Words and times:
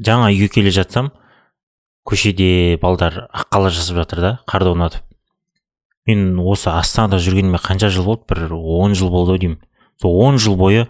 жаңа 0.00 0.32
үйге 0.32 0.48
келе 0.48 0.72
жатсам 0.74 1.12
көшеде 2.08 2.78
балдар 2.82 3.26
аққала 3.28 3.70
жасап 3.70 4.00
жатыр 4.02 4.24
да 4.24 4.32
қарды 4.48 4.72
ойнатып 4.72 5.10
мен 6.10 6.38
осы 6.40 6.70
астанада 6.72 7.20
жүргеніме 7.20 7.60
қанша 7.60 7.90
жыл 7.92 8.06
болды? 8.08 8.24
Бір 8.28 8.54
он 8.54 8.94
жыл 8.94 9.10
болды 9.10 9.34
ау 9.34 9.38
деймін. 9.38 9.58
Сол 10.00 10.16
он 10.24 10.38
жыл 10.38 10.56
бойы 10.56 10.86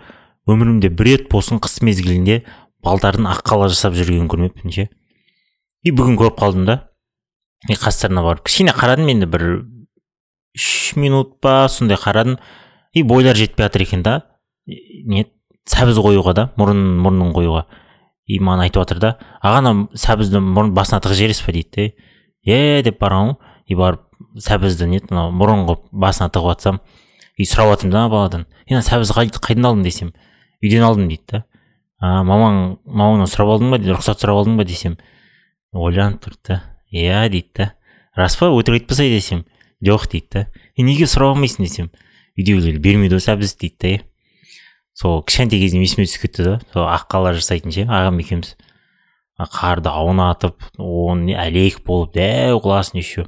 өмірімде 0.48 0.90
бір 0.90 1.10
рет 1.10 1.28
болсын 1.32 1.60
қыс 1.62 1.80
мезгілінде 1.84 2.44
балдардың 2.84 3.28
аққала 3.32 3.68
жасап 3.72 3.96
жүргенін 3.98 4.30
көрмеппін 4.30 4.74
ше. 4.74 4.88
И 5.82 5.90
бүгін 5.90 6.18
көріп 6.20 6.38
қалдым 6.40 6.66
да 6.68 6.78
и 7.68 7.76
қастарына 7.76 8.22
барып 8.24 8.46
кішкене 8.46 8.74
қарадым 8.76 9.10
енді 9.12 9.28
бір 9.30 9.46
үш 10.56 10.96
минут 10.96 11.38
па 11.40 11.68
сондай 11.68 11.98
қарадым. 12.00 12.38
И 12.92 13.02
бойлары 13.02 13.38
жетпей 13.38 13.66
жатыр 13.66 13.84
екен 13.86 14.02
да. 14.02 14.22
Не 14.66 15.26
сәбіз 15.68 15.98
қоюға 16.00 16.34
да 16.34 16.48
мұрын 16.58 16.80
мұрнын 17.04 17.34
қоюға. 17.34 17.66
И 18.30 18.38
маған 18.38 18.66
айтып 18.66 18.84
жатыр 18.84 19.02
да 19.02 19.10
аға 19.42 19.60
ана 19.62 19.74
сәбізді 19.98 20.42
мұрын 20.44 20.72
басына 20.76 21.00
тығып 21.02 21.18
жібересіз 21.18 21.46
ба 21.46 21.54
дейді 21.56 21.90
да 22.46 22.54
е 22.54 22.82
деп 22.86 23.00
барғанмын 23.02 23.36
и 23.66 23.78
барып 23.78 24.06
сәбізді 24.38 24.88
не 24.90 25.00
мынау 25.10 25.32
мұрын 25.34 25.66
қылып 25.68 25.86
басына 25.90 26.30
тығып 26.30 26.54
жатсам 26.54 26.80
и 27.40 27.46
сұрап 27.48 27.72
жатырмын 27.72 27.94
да 27.94 28.08
баладан. 28.12 28.46
Е 28.68 28.76
ана 28.76 28.84
сәбізді 28.84 29.40
қайдан 29.40 29.68
алдың? 29.70 29.84
десем. 29.84 30.12
Үйден 30.62 30.84
алдым 30.84 31.08
дейді 31.08 31.24
да. 31.32 31.44
А 32.00 32.20
мамаң 32.26 32.78
мамаңнан 32.84 33.30
сұрап 33.30 33.54
алдың 33.54 33.72
ба? 33.72 33.78
дейді. 33.80 33.94
Рұқсат 33.96 34.20
сұрап 34.20 34.42
алдың 34.42 34.58
ба? 34.60 34.66
десем. 34.68 34.98
Ойланып 35.72 36.20
тұрды 36.26 36.40
да. 36.48 36.60
Иә 36.92 37.28
дейді 37.32 37.48
да. 37.56 37.72
Рас 38.16 38.36
па 38.36 38.50
өтірік 38.52 38.84
айтпасай 38.84 39.08
десем. 39.08 39.46
Жоқ 39.80 40.10
дейді 40.12 40.28
да. 40.34 40.46
Неге 40.76 41.08
сұрап 41.08 41.32
алмайсың? 41.32 41.64
десем. 41.64 41.90
Үйдегілер 42.36 42.80
бермейді 42.80 43.16
ғой 43.16 43.24
сәбіз 43.24 43.56
дейді 43.56 43.76
да 43.80 44.09
сол 45.00 45.22
кішкентай 45.24 45.62
кезімнен 45.62 45.88
есіме 45.88 46.04
түсіп 46.04 46.26
кетті 46.26 46.44
да. 46.44 46.54
Сол 46.74 46.84
аққала 46.90 47.32
жасайтын 47.32 47.72
ше 47.72 47.86
ағам 47.88 48.20
екеуміз. 48.20 48.54
Қарды 49.40 49.88
аунатып 49.88 50.60
оны 50.76 51.32
әлек 51.40 51.80
болып 51.86 52.12
дәу 52.18 52.60
қыласын 52.60 53.00
еще. 53.00 53.24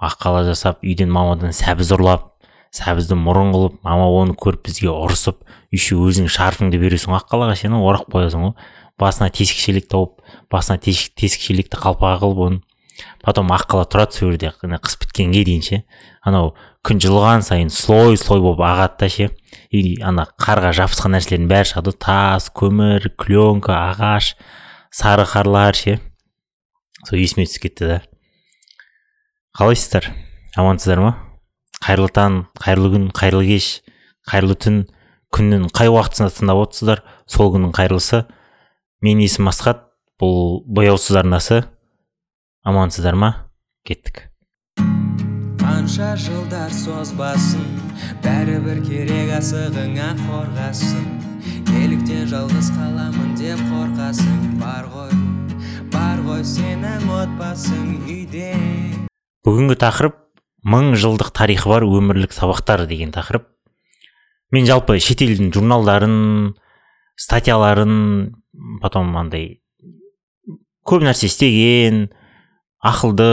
Аққала 0.00 0.46
жасап 0.48 0.80
үйден 0.80 1.12
мамадан 1.12 1.52
сәбіз 1.52 1.92
ұрлап 1.98 2.30
сәбізді 2.72 3.18
мұрын 3.20 3.52
қылып 3.52 3.74
мама 3.84 4.08
оны 4.08 4.32
көріп 4.40 4.64
бізге 4.70 4.88
ұрысып 4.88 5.42
еще 5.74 5.98
өзің 6.00 6.30
шарфыңды 6.32 6.80
бересің 6.80 7.12
аққалаға 7.18 7.58
сен 7.60 7.76
орап 7.76 8.08
қоясың 8.08 8.46
ғой. 8.48 8.54
Басына 9.00 9.28
тесік 9.34 9.60
шелек 9.60 9.90
тауып 9.92 10.22
басына 10.50 10.78
тесік, 10.80 11.12
тесік 11.20 11.44
шелекті 11.44 11.76
қалпағы 11.76 12.22
қылып 12.24 12.40
оны. 12.46 12.62
Потом 13.20 13.52
аққала 13.52 13.84
тұрады 13.92 14.16
сол 14.16 14.32
жерде 14.32 14.52
қыс 14.56 14.96
біткенге 15.04 15.44
дейін 15.44 15.62
ше. 15.64 15.82
Анау 16.24 16.54
күн 16.82 16.98
жылған 17.02 17.44
сайын 17.46 17.70
слой 17.70 18.16
слой 18.18 18.40
болып 18.42 18.62
ағады 18.66 18.98
да 18.98 19.08
ше. 19.08 19.28
И 19.70 20.00
ана 20.02 20.26
қарға 20.42 20.72
жабысқан 20.76 21.14
нәрселердің 21.14 21.50
бәрі 21.50 21.70
шығады. 21.70 21.92
Тас 22.02 22.48
көмір 22.50 23.06
кленка 23.20 23.76
ағаш 23.92 24.32
сары 24.90 25.26
қарлар 25.28 25.78
ше. 25.78 25.98
Сол 27.06 27.22
есіме 27.22 27.46
түсіп 27.46 27.68
кетті 27.68 27.90
да. 27.90 28.00
Қалайсыздар? 29.58 30.10
Амансыздар 30.58 31.02
ма? 31.02 31.12
Қайырлы 31.82 32.10
таң 32.14 32.42
қайырлы 32.58 32.92
күн 32.96 33.06
қайырлы 33.14 33.46
кеш 33.52 33.70
қайырлы 34.30 34.58
түн. 34.58 34.82
Күннің 35.32 35.70
қай 35.72 35.88
уақытысында 35.88 36.34
тыңдап 36.34 36.64
отырсыздар? 36.66 37.04
Сол 37.30 37.54
күннің 37.54 37.72
қайырлысы. 37.78 38.26
Менің 39.04 39.24
есімім 39.28 39.52
асхат. 39.54 39.86
Бұл 40.20 40.60
бояусыз 40.66 41.16
арнасы. 41.22 41.62
Амансыздар 42.68 43.16
ма? 43.16 43.32
Кеттік. 43.88 44.31
Қанша 45.72 46.10
жылдар 46.20 46.72
созбасын 46.76 47.62
бәрібір 48.20 48.82
керек 48.84 49.30
асығыңа 49.38 50.10
қорғасын. 50.18 51.06
Неліктен 51.70 52.26
жалғыз 52.28 52.68
қаламын 52.74 53.30
деп 53.38 53.60
қорқасың 53.70 54.58
бар 54.60 54.90
ғой 54.92 55.14
бар 55.94 56.20
ғой 56.26 56.42
сенің 56.44 57.06
отбасың 57.16 57.86
үйде. 58.04 58.50
Бүгінгі 59.48 59.78
тақырып 59.80 60.18
мың 60.68 60.92
жылдық 60.92 61.32
тарихы 61.40 61.72
бар 61.72 61.86
өмірлік 61.88 62.36
сабақтар 62.36 62.84
деген 62.90 63.14
тақырып. 63.16 63.46
Мен 64.52 64.68
жалпы 64.68 64.98
шетелдің 65.00 65.54
журналдарын 65.56 66.52
статьяларын 67.16 67.94
потом 68.84 69.16
андай 69.16 69.62
көп 70.84 71.08
нәрсе 71.08 71.32
істеген 71.32 72.10
ақылды 72.84 73.30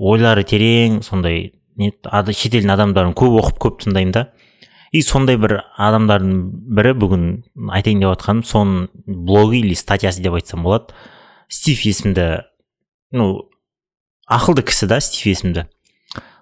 ойлары 0.00 0.42
терең 0.42 1.04
сондай 1.06 1.52
не 1.76 1.92
шетелдің 1.92 2.72
адамдарын 2.74 3.14
көп 3.16 3.38
оқып 3.42 3.60
көп 3.62 3.80
тыңдаймын 3.84 4.14
да. 4.14 4.24
И 4.92 5.02
сондай 5.02 5.36
бір 5.36 5.60
адамдардың 5.76 6.36
бірі 6.76 6.94
бүгін 7.00 7.26
айтайын 7.74 8.00
деп 8.04 8.14
жатқаным 8.14 8.44
соның 8.46 8.88
блогы 9.06 9.60
или 9.60 9.74
статьясы 9.74 10.22
деп 10.22 10.38
айтсам 10.38 10.62
болады. 10.64 10.94
Стив 11.48 11.82
есімді 11.84 12.44
ну 13.12 13.48
ақылды 14.30 14.64
кісі 14.66 14.88
да 14.90 15.00
стив 15.00 15.32
есімді. 15.32 15.66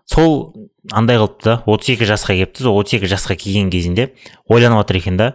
Сол 0.06 0.70
андай 0.92 1.18
қылыпты 1.18 1.44
да 1.44 1.56
отыз 1.66 1.94
екі 1.96 2.08
жасқа 2.08 2.36
келіпті 2.36 2.66
сол 2.66 2.78
отыз 2.78 2.98
екі 2.98 3.08
жасқа 3.08 3.36
келген 3.40 3.70
кезінде 3.72 4.10
ойланып 4.48 4.84
жатыр 4.84 5.00
екен 5.00 5.16
да 5.16 5.30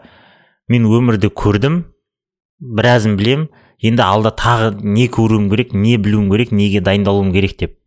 мен 0.70 0.86
өмірді 0.86 1.32
көрдім 1.34 1.82
біразын 2.60 3.18
білем 3.18 3.48
енді 3.82 4.04
алда 4.06 4.32
тағы 4.36 4.76
не 4.84 5.08
көруім 5.10 5.50
керек 5.50 5.74
не 5.74 5.98
білуім 5.98 6.30
керек 6.30 6.52
неге 6.52 6.82
дайындалуым 6.86 7.34
керек 7.34 7.58
деп. 7.58 7.79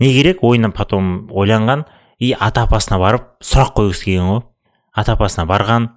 Не 0.00 0.12
керек 0.12 0.42
ойына 0.42 0.70
потом 0.70 1.28
ойланған. 1.30 1.84
И 2.18 2.32
ата 2.32 2.62
апасына 2.64 2.98
барып 2.98 3.26
сұрақ 3.42 3.74
қойғысы 3.78 4.04
келген 4.04 4.28
ғой. 4.30 4.42
Ата 4.94 5.14
апасына 5.14 5.46
барған 5.50 5.90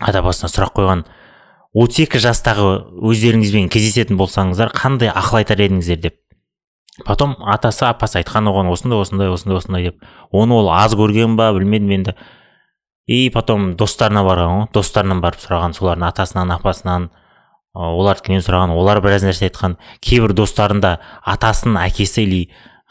ата 0.00 0.18
апасына 0.20 0.48
сұрақ 0.48 0.74
қойған. 0.78 1.04
отыз 1.72 2.02
екі 2.04 2.20
жастағы 2.20 2.66
өздеріңізбен 3.00 3.70
кездесетін 3.72 4.18
болсаңыздар 4.20 4.72
қандай 4.76 5.08
ақыл 5.08 5.40
айтар 5.40 5.60
едіңіздер 5.64 6.00
деп. 6.00 6.18
Потом 7.06 7.36
атасы 7.48 7.86
апасы 7.88 8.18
айтқан 8.20 8.50
оған 8.50 8.68
осындай 8.72 9.00
осындай 9.00 9.30
осындай 9.32 9.56
осындай 9.56 9.84
деп. 9.84 10.02
Оны 10.30 10.54
ол 10.54 10.68
аз 10.68 10.92
көрген 10.92 11.36
ба 11.36 11.52
білмедім 11.52 11.90
енді. 11.90 12.14
И 13.06 13.30
потом 13.30 13.74
достарына 13.76 14.20
барған 14.26 14.52
ғой. 14.52 14.66
Достарынан 14.74 15.22
барып 15.24 15.40
сұраған 15.40 15.72
солардың 15.72 16.08
атасынан 16.10 16.52
апасынан. 16.58 17.08
Олардікінен 17.72 18.44
сұраған 18.44 18.76
олар 18.76 19.00
біраз 19.00 19.24
нәрсе 19.24 19.48
айтқан. 19.48 19.78
Кейбір 20.04 20.36
достарында 20.36 20.98
атасының 21.24 21.80
әкесі 21.86 22.26
или 22.26 22.42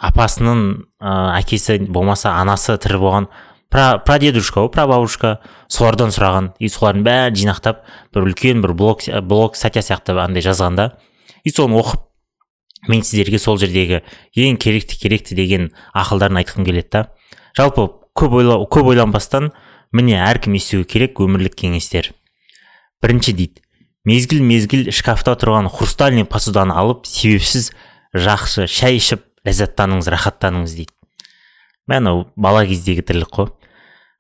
апасының 0.02 0.62
ә, 0.98 1.14
әкесі 1.40 1.78
болмаса 1.94 2.34
анасы 2.42 2.78
тірі 2.82 3.00
болған 3.02 3.28
пра 3.72 4.02
прадедушка 4.04 4.66
ғой 4.66 4.72
прабабушка. 4.74 5.38
Солардан 5.72 6.12
сұраған. 6.12 6.52
И 6.60 6.70
солардың 6.70 7.06
бәрін 7.08 7.40
жинақтап 7.40 7.86
бір 8.14 8.28
үлкен 8.28 8.62
бір 8.66 8.76
блог 8.78 9.06
блог 9.24 9.56
статья 9.56 9.82
сияқты 9.86 10.18
андай 10.20 10.44
жазған 10.44 10.76
да. 10.76 10.88
И 11.44 11.54
соны 11.54 11.80
оқып 11.80 12.08
мен 12.90 13.04
сіздерге 13.06 13.40
сол 13.40 13.58
жердегі 13.62 14.02
ең 14.36 14.58
керекті 14.58 14.98
керекті 15.00 15.38
деген 15.38 15.72
ақылдарын 15.94 16.42
айтқым 16.42 16.66
келеді 16.66 16.90
да. 16.92 17.04
Жалпы 17.58 17.88
көп 18.18 18.38
ойла, 18.42 18.60
көп 18.66 18.92
ойланбастан 18.92 19.52
міне 19.94 20.20
әркім 20.26 20.58
естуі 20.58 20.84
керек 20.84 21.22
өмірлік 21.22 21.56
кеңестер. 21.62 22.12
Бірінші 23.02 23.34
дейді. 23.38 23.64
Мезгіл 24.04 24.42
мезгіл 24.42 24.90
шкафта 24.92 25.36
тұрған 25.38 25.70
хрустальный 25.70 26.26
посуданы 26.26 26.74
алып 26.74 27.06
себепсіз 27.06 27.70
жақсы 28.18 28.66
шай 28.66 28.98
ішіп 28.98 29.28
ләззаттаныңыз 29.47 30.09
рахаттаныңыз 30.13 30.75
дейді. 30.78 30.94
Мә 31.90 31.97
анау 32.02 32.25
бала 32.35 32.66
кездегі 32.68 33.03
тірлік 33.06 33.31
қой. 33.34 33.52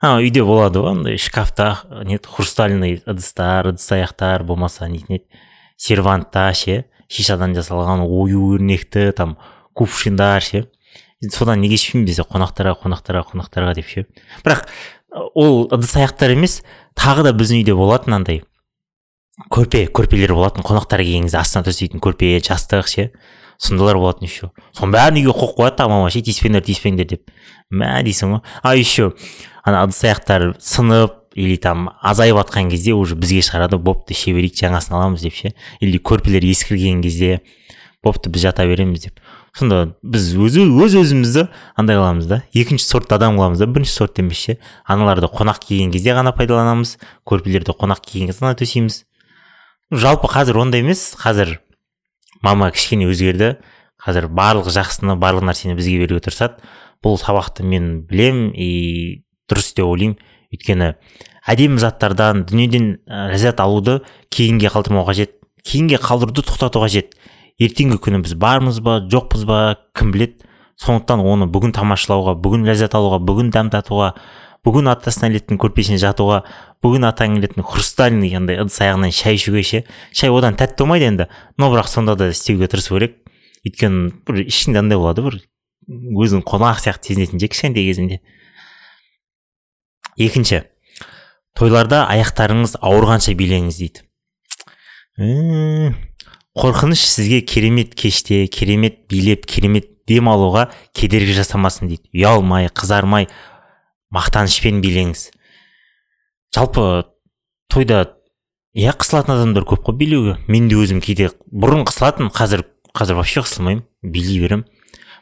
Ана 0.01 0.17
үйде 0.23 0.41
болады 0.41 0.81
ғой 0.81 0.95
андай 0.95 1.17
шкафта 1.21 1.83
не 2.09 2.17
хрустальный 2.17 3.03
ыдыстар 3.05 3.69
ыдыс 3.69 3.85
аяқтар 3.93 4.43
болмаса 4.43 4.87
нетін 4.89 5.19
еді 5.19 5.41
сервантта 5.77 6.47
ше 6.57 6.85
шишадан 7.11 7.53
жасалған 7.53 8.01
ою 8.07 8.55
өрнекті 8.55 9.11
там 9.13 9.37
кувшиндар 9.77 10.41
ше. 10.41 10.65
Содан 11.21 11.61
неге 11.61 11.77
ішпеймін 11.77 12.07
десе 12.09 12.25
қонақтарға 12.25 12.79
қонақтарға 12.81 13.27
қонақтарға 13.29 13.75
деп 13.77 13.89
ше. 13.91 14.07
Бірақ 14.41 14.65
ол 15.37 15.67
ыдыс 15.69 15.93
аяқтар 15.99 16.33
емес 16.33 16.63
тағы 16.97 17.27
да 17.27 17.35
біздің 17.37 17.61
үйде 17.61 17.75
болатын 17.77 18.17
андай 18.17 18.41
көрпе 19.53 19.85
көрпелер 19.93 20.33
болатын 20.33 20.65
қонақтар 20.65 21.03
келген 21.03 21.27
кезде 21.29 21.37
астына 21.43 21.67
төсейтін 21.67 22.01
көрпе 22.01 22.39
жастық 22.41 22.89
ше. 22.89 23.11
Сондайлар 23.61 23.99
болатын 24.01 24.27
еще. 24.27 24.49
Соның 24.75 24.95
бәрін 24.95 25.21
үйге 25.21 25.33
қойып 25.37 25.57
қояды 25.59 25.77
да 25.77 25.87
мама 25.91 26.09
ше 26.11 26.21
тиіспеңдер 26.25 26.63
тиіспеңдер 26.65 27.09
деп. 27.13 27.33
Мә 27.69 28.01
дейсің 28.05 28.35
ғой. 28.35 28.41
А 28.63 28.75
еще 28.75 29.11
ана 29.63 29.83
ыдыс 29.85 30.01
аяқтар 30.07 30.55
сынып 30.59 31.19
или 31.35 31.55
там 31.61 31.91
азайып 32.01 32.39
жатқан 32.41 32.71
кезде 32.71 32.93
уже 32.97 33.15
бізге 33.15 33.43
шығарады. 33.45 33.77
Бопты 33.77 34.15
іше 34.17 34.33
берейік 34.33 34.57
жаңасын 34.57 34.97
аламыз 34.97 35.21
деп 35.27 35.37
ше. 35.37 35.53
Или 35.79 36.01
көрпелер 36.01 36.43
ескірген 36.49 37.03
кезде 37.05 37.41
бопты 38.03 38.33
біз 38.33 38.49
жата 38.49 38.65
береміз 38.65 39.05
деп. 39.05 39.21
Сонда 39.53 39.93
біз 40.01 40.31
өз 40.39 40.57
өз 40.57 40.97
өзімізді 40.97 41.47
андай 41.77 41.99
қыламыз 41.99 42.27
да. 42.27 42.41
Екінші 42.53 42.87
сортты 42.87 43.15
адам 43.15 43.37
қыламыз 43.37 43.61
да. 43.61 43.67
Бірінші 43.69 43.93
сорт 43.93 44.19
емес 44.19 44.41
ше. 44.41 44.57
Аналарды 44.87 45.29
қонақ 45.29 45.61
келген 45.67 45.91
кезде 45.93 46.15
ғана 46.17 46.33
пайдаланамыз. 46.35 46.97
Көрпелерді 47.27 47.75
қонақ 47.77 48.01
келген 48.07 48.31
кезде 48.31 48.47
ғана 48.47 48.57
төсейміз. 48.57 49.03
Жалпы 49.91 50.31
қазір 50.31 50.63
ондай 50.63 50.81
емес. 50.81 51.11
Қазір 51.19 51.59
мама 52.41 52.71
кішкене 52.73 53.07
өзгерді. 53.11 53.55
Қазір 54.01 54.27
барлық 54.33 54.71
жақсыны 54.73 55.15
барлық 55.21 55.45
нәрсені 55.49 55.77
бізге 55.77 55.99
беруге 56.01 56.25
тырысады. 56.25 56.61
Бұл 57.01 57.17
сабақты 57.21 57.63
мен 57.65 58.01
білем 58.09 58.49
и 58.53 59.23
дұрыс 59.49 59.73
деп 59.77 59.85
ойлаймын. 59.85 60.17
Өйткені 60.51 60.93
әдемі 61.47 61.79
заттардан 61.81 62.45
дүниеден 62.49 62.95
ләззат 63.07 63.61
алуды 63.63 64.01
кейінге 64.33 64.71
қалдырмау 64.73 65.05
қажет. 65.07 65.37
Кейінге 65.63 66.01
қалдыруды 66.01 66.43
тоқтату 66.45 66.81
қажет. 66.83 67.13
Ертеңгі 67.61 68.01
күні 68.01 68.23
біз 68.25 68.33
бармыз 68.41 68.81
ба 68.81 68.99
жоқпыз 69.05 69.45
ба 69.45 69.77
кім 69.97 70.11
білет 70.15 70.41
сондықтан 70.81 71.21
оны 71.21 71.45
бүгін 71.51 71.75
тамашалауға 71.77 72.33
бүгін 72.41 72.65
ләззат 72.65 72.95
алуға 72.97 73.19
бүгін 73.21 73.51
дәм 73.53 73.69
татуға 73.73 74.15
бүгін 74.65 74.91
ата 74.91 75.09
нәлеттің 75.09 75.57
көрпесіне 75.61 75.97
жатуға 76.01 76.41
бүгін 76.85 77.07
атаң 77.09 77.37
келетін 77.37 77.65
хрустальный 77.65 78.35
андай 78.37 78.59
ыдыс 78.61 78.77
аяғынан 78.81 79.13
шай 79.15 79.37
ішуге 79.37 79.63
ше. 79.65 79.83
Шай 80.13 80.29
одан 80.29 80.57
тәтті 80.57 80.83
болмайды 80.83 81.07
енді. 81.09 81.27
Но 81.57 81.71
бірақ 81.73 81.89
сонда 81.89 82.15
да 82.15 82.29
істеуге 82.29 82.69
тырысу 82.69 82.97
керек. 82.97 83.17
Өйткені 83.65 84.11
бір 84.27 84.43
ішіңде 84.45 84.81
андай 84.83 85.01
болады 85.01 85.25
бір 85.25 85.39
өзің 85.89 86.45
қонақ 86.45 86.83
сияқты 86.83 87.13
сезінетін 87.13 87.41
ше 87.41 87.49
кішкентай 87.49 87.87
кезінде. 87.89 88.21
Екінші. 90.17 90.63
Тойларда 91.57 92.05
аяқтарыңыз 92.13 92.77
ауырғанша 92.85 93.33
билеңіз 93.37 93.81
дейді. 93.81 94.05
Қорқыныш 96.57 97.01
сізге 97.05 97.41
керемет 97.41 97.95
кеште 97.95 98.45
керемет 98.47 99.07
билеп 99.09 99.45
керемет 99.45 99.89
дем 100.07 100.29
алуға 100.31 100.69
кедергі 100.93 101.35
жасамасын 101.37 101.91
дейді. 101.91 102.07
Ұялмай 102.13 102.69
қызармай 102.69 103.27
мақтанышпен 104.11 104.81
билеңіз. 104.83 105.29
Жалпы 106.55 107.05
тойда 107.71 108.17
иә 108.75 108.93
қысылатын 108.99 109.35
адамдар 109.37 109.65
көп 109.67 109.85
қой 109.87 109.97
билеуге. 109.99 110.37
Мен 110.47 110.67
де 110.71 110.79
өзім 110.79 111.01
кейде 111.03 111.31
бұрын 111.51 111.85
қысылатын 111.87 112.31
қазір 112.35 112.65
қазір 112.95 113.19
вообще 113.19 113.43
қысылмаймын 113.45 113.85
билей 114.03 114.41
беремін. 114.43 114.65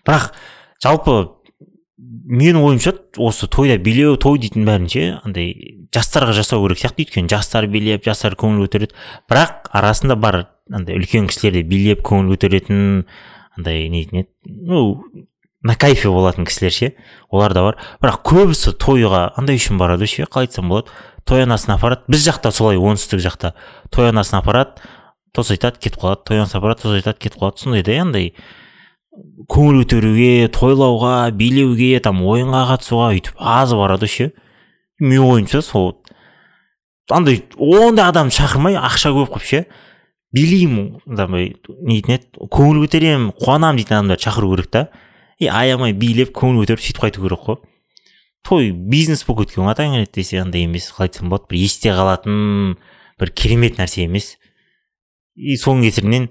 Бірақ 0.06 0.32
жалпы 0.82 1.18
менің 2.00 2.62
ойымша 2.64 2.94
осы 3.20 3.48
тойда 3.52 3.78
билеу 3.84 4.16
той 4.18 4.40
дейтін 4.40 4.66
бәрін 4.66 4.88
ше 4.90 5.08
андай 5.26 5.52
жастарға 5.94 6.34
жасау 6.38 6.64
керек 6.66 6.80
сияқты 6.82 7.06
өйткені 7.06 7.32
жастар 7.32 7.68
билеп 7.68 8.06
жастар 8.08 8.38
көңіл 8.40 8.66
көтереді. 8.66 8.96
Бірақ 9.30 9.70
арасында 9.76 10.16
бар 10.16 10.46
андай 10.72 10.98
үлкен 10.98 11.28
кісілер 11.30 11.60
де 11.60 11.64
билеп 11.68 12.06
көңіл 12.08 12.32
көтеретін 12.34 13.04
андай 13.58 13.90
не 13.90 14.06
еді? 14.06 14.26
Ну 14.46 15.04
на 15.64 15.76
кайфе 15.76 16.10
болатын 16.10 16.46
кісілер 16.48 16.72
ше 16.72 16.92
олар 17.30 17.54
да 17.54 17.64
бар. 17.66 17.78
Бірақ 18.02 18.22
көбісі 18.24 18.74
тойға 18.80 19.34
андай 19.38 19.60
үшін 19.60 19.80
барады 19.80 20.08
ше 20.08 20.24
қалай 20.24 20.48
айтсам 20.48 20.70
болады. 20.72 20.94
Той 21.28 21.44
анасын 21.44 21.76
апарады. 21.76 22.08
Біз 22.08 22.24
жақта 22.28 22.52
солай 22.56 22.80
оңтүстік 22.80 23.20
жақта. 23.26 23.54
Той 23.92 24.10
анасын 24.14 24.40
апарады 24.40 24.80
тосайтады 25.36 25.82
кетіп 25.84 26.00
қалады. 26.02 26.24
Той 26.26 26.40
анасын 26.40 26.62
апарады 26.62 26.86
тосайтады 26.86 27.20
кетіп 27.20 27.42
қалады. 27.42 27.60
Сондай 27.60 27.84
да 27.84 27.98
андай 28.02 28.32
көңіл 29.52 29.84
көтеруге 29.84 30.48
тойлауға 30.56 31.32
билеуге 31.36 32.00
там 32.04 32.24
ойынға 32.24 32.64
қатысуға 32.72 33.12
өйтіп 33.18 33.36
аз 33.40 33.74
барады 33.76 34.08
ше. 34.08 34.32
Менің 35.02 35.28
ойымша 35.28 35.62
сол. 35.62 35.98
Андай 37.12 37.44
ондай 37.58 38.08
адам 38.08 38.32
шақырмай 38.32 38.80
ақша 38.80 39.12
көп 39.12 39.36
қылып 39.36 39.46
ше. 39.46 39.64
Билеймін 40.32 41.02
андай 41.10 41.56
не 41.82 42.00
дейтін 42.00 42.16
еді 42.16 42.50
көңіл 42.54 42.84
көтеремін 42.86 43.32
қуанамын 43.42 43.82
дейтін 43.82 43.98
адамдарды 44.00 44.28
шақыру 44.30 44.54
керек 44.56 44.72
та. 44.72 44.88
И 45.40 45.48
аямай 45.48 45.94
билеп 45.96 46.34
көңіл 46.36 46.64
көтеріп 46.64 46.84
сөйтіп 46.84 47.04
қайту 47.06 47.24
керек 47.24 47.46
қой 47.46 47.60
той 48.44 48.72
бизнес 48.72 49.24
болып 49.28 49.48
кеткен 49.48 49.66
ғой 49.66 49.74
атаң 49.74 49.96
келеді 49.96 50.16
десе 50.20 50.42
андай 50.42 50.66
емес 50.68 50.90
қалай 50.92 51.10
айтсам 51.10 51.32
болады 51.32 51.50
бір 51.52 51.60
есте 51.64 51.94
қалатын 51.96 52.76
бір 53.20 53.32
керемет 53.36 53.80
нәрсе 53.80 54.06
емес 54.08 54.36
и 55.36 55.56
соның 55.60 55.88
кесірінен 55.88 56.30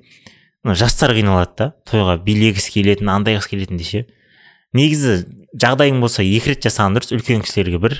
жастар 0.77 1.15
қиналады 1.17 1.57
да 1.59 1.71
тойға 1.89 2.19
билегісі 2.25 2.75
келетін 2.75 3.13
андайғысы 3.13 3.53
келетін 3.53 3.81
де 3.81 3.89
ше 3.89 4.05
негізі 4.77 5.19
жағдайың 5.57 6.01
болса 6.03 6.25
екі 6.25 6.53
рет 6.53 6.67
жасаған 6.67 6.99
дұрыс 6.99 7.15
үлкен 7.17 7.45
кісілерге 7.45 7.81
бір 7.81 7.97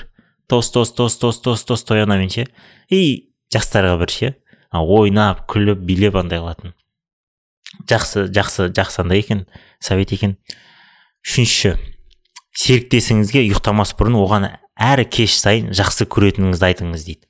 тос 0.49 0.69
тос 0.73 0.93
тос 0.93 1.17
тос 1.17 1.41
тос 1.41 1.65
тос 1.65 1.85
той 1.85 2.03
анамен 2.03 2.29
ше 2.29 2.45
и 2.89 3.29
жастарға 3.53 3.97
бір 4.01 4.13
ше 4.13 4.33
ойнап 4.73 5.45
күліп 5.49 5.81
билеп 5.85 6.17
андай 6.19 6.41
қылатын 6.43 6.75
жақсы 7.89 8.27
жақсы 8.33 8.69
жақсы 8.73 9.01
андай 9.01 9.23
екен 9.23 9.45
совет 9.79 10.13
екен 10.13 10.37
үшінші 11.25 11.75
серіктесіңізге 12.59 13.43
ұйықтамас 13.47 13.95
бұрын 13.99 14.17
оған 14.19 14.47
әр 14.79 15.03
кеш 15.11 15.35
сайын 15.39 15.71
жақсы 15.75 16.07
көретініңізді 16.11 16.67
айтыңыз 16.69 17.05
дейді. 17.07 17.25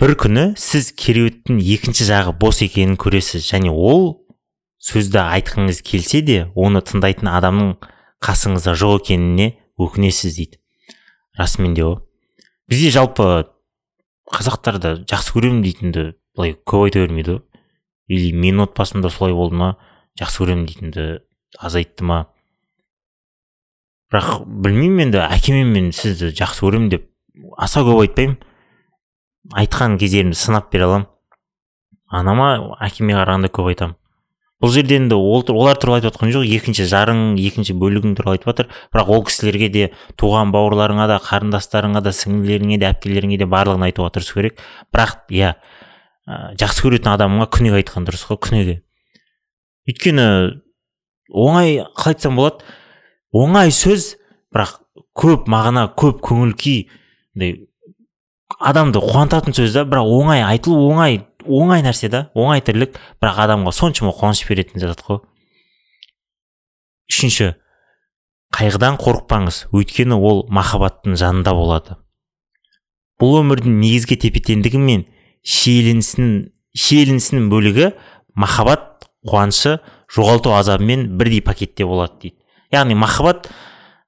Бір 0.00 0.14
күні 0.16 0.44
сіз 0.56 0.90
кереуеттің 0.96 1.58
екінші 1.60 2.06
жағы 2.08 2.32
бос 2.40 2.62
екенін 2.64 2.96
көресіз 3.00 3.44
және 3.44 3.72
ол 3.72 4.24
сөзді 4.80 5.20
айтқыңыз 5.20 5.82
келсе 5.84 6.22
де 6.24 6.38
оны 6.56 6.80
тыңдайтын 6.80 7.28
адамның 7.28 7.74
қасыңызда 8.24 8.72
жоқ 8.80 9.02
екеніне 9.02 9.52
өкінесіз 9.80 10.38
дейді. 10.38 10.60
Расымен 11.36 11.76
де 11.76 11.84
бізде 12.70 12.94
жалпы 12.96 13.28
қазақтарда 14.32 14.94
жақсы 15.10 15.36
көремін 15.36 15.62
дейтінді 15.66 16.04
былай 16.36 16.56
көп 16.64 16.88
айта 16.88 17.04
бермейді 17.04 17.36
ғой 17.36 17.42
или 18.10 18.32
менің 18.32 18.68
отбасымда 18.68 19.10
солай 19.12 19.34
болды 19.34 19.58
ма? 19.58 19.74
Жақсы 20.20 20.44
көремін 20.44 20.66
дейтінді 20.68 21.06
азайтты 21.58 22.04
ма? 22.04 22.26
Бірақ 24.10 24.44
білмеймін 24.44 25.06
енді 25.08 25.22
әкемен 25.24 25.70
мен 25.72 25.92
сізді 25.94 26.32
жақсы 26.36 26.66
көремін 26.66 26.90
деп 26.92 27.06
аса 27.56 27.84
көп 27.86 28.02
айтпаймын. 28.04 28.36
Айтқан 29.56 29.96
кездерімді 29.98 30.36
сынап 30.36 30.68
бере 30.72 30.84
аламын. 30.88 31.08
Анама 32.10 32.76
әкеме 32.82 33.14
қарағанда 33.16 33.50
көп 33.54 33.70
айтамын. 33.70 33.96
Бұл 34.60 34.74
жерде 34.74 34.98
енді 34.98 35.16
ол, 35.16 35.40
олар 35.54 35.78
туралы 35.80 36.02
айтып 36.02 36.10
жатқан 36.10 36.34
жоқ 36.34 36.44
екінші 36.58 36.84
жарың 36.90 37.38
екінші 37.40 37.72
бөлігің 37.80 38.12
туралы 38.18 38.36
айтып 38.36 38.50
жатыр. 38.50 38.66
Бірақ 38.92 39.12
ол 39.14 39.24
кісілерге 39.24 39.68
де 39.72 39.86
туған 40.20 40.52
бауырларыңа 40.52 41.06
да 41.08 41.16
қарындастарыңа 41.24 42.02
да 42.04 42.12
сіңлілеріңе 42.12 42.76
де 42.82 42.90
әпкелеріңе 42.90 43.38
де 43.40 43.48
барлығын 43.48 43.86
айтуға 43.88 44.10
тырысу 44.18 44.36
керек. 44.36 44.60
Бірақ 44.92 45.32
иә 45.32 45.54
жақсы 46.60 46.84
көретін 46.84 47.14
адамыңа 47.14 47.48
күнде 47.48 47.78
айтқан 47.78 48.04
дұрыс 48.04 48.26
қой 48.28 48.36
күнде 48.36 48.82
өйткені 49.90 50.26
оңай 51.30 51.80
қалай 51.94 52.14
айтсам 52.14 52.38
болады. 52.38 52.64
Оңай 53.36 53.74
сөз 53.74 54.14
бірақ 54.54 54.80
көп 55.18 55.50
мағына 55.50 55.90
көп 55.98 56.22
көңіл 56.26 56.54
күй 56.58 57.58
адамды 58.58 59.02
қуантатын 59.02 59.54
сөз 59.54 59.76
да 59.76 59.84
бірақ 59.86 60.10
оңай 60.10 60.42
айтылу 60.46 60.90
оңай 60.90 61.20
оңай 61.46 61.84
нәрсе 61.86 62.10
да 62.10 62.28
оңай 62.34 62.62
тірлік 62.64 62.98
бірақ 63.22 63.44
адамға 63.46 63.74
соншама 63.74 64.14
қуаныш 64.16 64.42
беретін 64.48 64.82
зат 64.82 65.02
қой 65.06 65.22
үшінші 67.10 67.54
қайғыдан 68.54 68.98
қорықпаңыз. 69.00 69.64
Өйткені 69.74 70.18
ол 70.18 70.44
махаббаттың 70.50 71.16
жанында 71.18 71.54
болады. 71.54 71.96
Бұл 73.20 73.40
өмірдің 73.42 73.78
негізгі 73.82 74.18
тепе 74.24 74.42
теңдігі 74.42 74.80
мен 74.82 75.04
шиеленісінің 75.46 77.48
бөлігі 77.52 77.92
махаббат 78.34 78.89
қуанышы 79.26 79.78
жоғалту 80.14 80.54
азабымен 80.56 81.08
бірдей 81.18 81.42
пакетте 81.44 81.84
болады 81.84 82.16
дейді. 82.22 82.36
Яғни 82.72 82.96
махаббат 82.96 83.50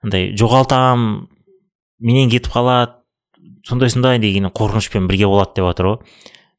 андай 0.03 0.33
жоғалтамын 0.39 1.29
менен 2.01 2.31
кетіп 2.33 2.53
қалады 2.55 2.99
сондай 3.69 3.91
сондай 3.91 4.19
деген 4.23 4.49
қорқынышпен 4.51 5.07
бірге 5.11 5.29
болады 5.31 5.57
деп 5.57 5.69
жатыр 5.71 5.91
ғой. 5.91 5.99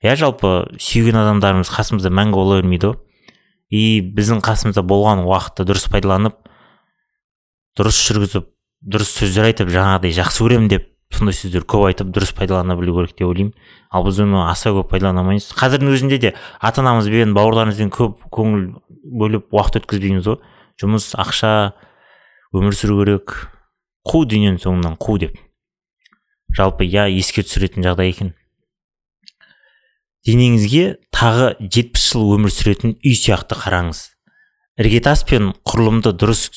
Иә 0.03 0.15
жалпы 0.19 0.53
сүйген 0.79 1.17
адамдарымыз 1.19 1.71
қасымызда 1.71 2.11
мәңгі 2.13 2.39
бола 2.39 2.61
бермейді 2.61 2.91
ғой. 2.91 2.99
И 3.73 4.01
біздің 4.01 4.43
қасымызда 4.45 4.83
болған 4.85 5.25
уақытты 5.25 5.65
дұрыс 5.65 5.89
пайдаланып 5.91 6.37
дұрыс 7.79 7.99
жүргізіп 8.07 8.49
дұрыс 8.83 9.13
сөздер 9.17 9.49
айтып 9.49 9.71
жаңағыдай 9.73 10.13
жақсы 10.13 10.43
көремін 10.43 10.69
деп 10.69 10.89
сондай 11.17 11.35
сөздер 11.37 11.65
көп 11.69 11.87
айтып 11.89 12.11
дұрыс 12.13 12.33
пайдалана 12.35 12.75
білу 12.79 12.95
керек 12.97 13.15
деп 13.17 13.27
ойлаймын. 13.29 13.53
Ал 13.91 14.05
біз 14.07 14.19
оны 14.23 14.43
аса 14.47 14.73
көп 14.73 14.89
пайдалана 14.91 15.23
алмаймыз. 15.23 15.51
Қазірдің 15.57 15.93
өзінде 15.93 16.19
де 16.19 16.33
ата 16.59 16.81
анамызбен 16.81 17.33
бауырларымызбен 17.37 17.91
көп 17.93 18.25
көңіл 18.33 18.67
бөліп 19.21 19.53
уақыт 19.53 19.81
өткізбейміз 19.83 20.29
ғой. 20.29 20.39
Жұмыс 20.81 21.11
ақша 21.19 21.73
өмір 22.53 22.77
сүру 22.77 22.99
керек. 23.03 23.35
Қу 24.03 24.25
дүниенің 24.27 24.59
соңынан 24.63 24.97
қу 24.99 25.19
деп. 25.21 25.37
Жалпы 26.57 26.85
иә 26.85 27.07
еске 27.13 27.45
түсіретін 27.45 27.85
жағдай 27.85 28.11
екен. 28.11 28.33
Денеңізге 30.27 30.97
тағы 31.11 31.53
жетпіс 31.59 32.11
жыл 32.13 32.35
өмір 32.35 32.51
сүретін 32.53 32.97
үй 32.99 33.15
сияқты 33.17 33.57
қараңыз. 33.59 34.05
Іргетас 34.79 35.25
пен 35.27 35.51
құрылымды 35.67 36.13
дұрыс 36.15 36.47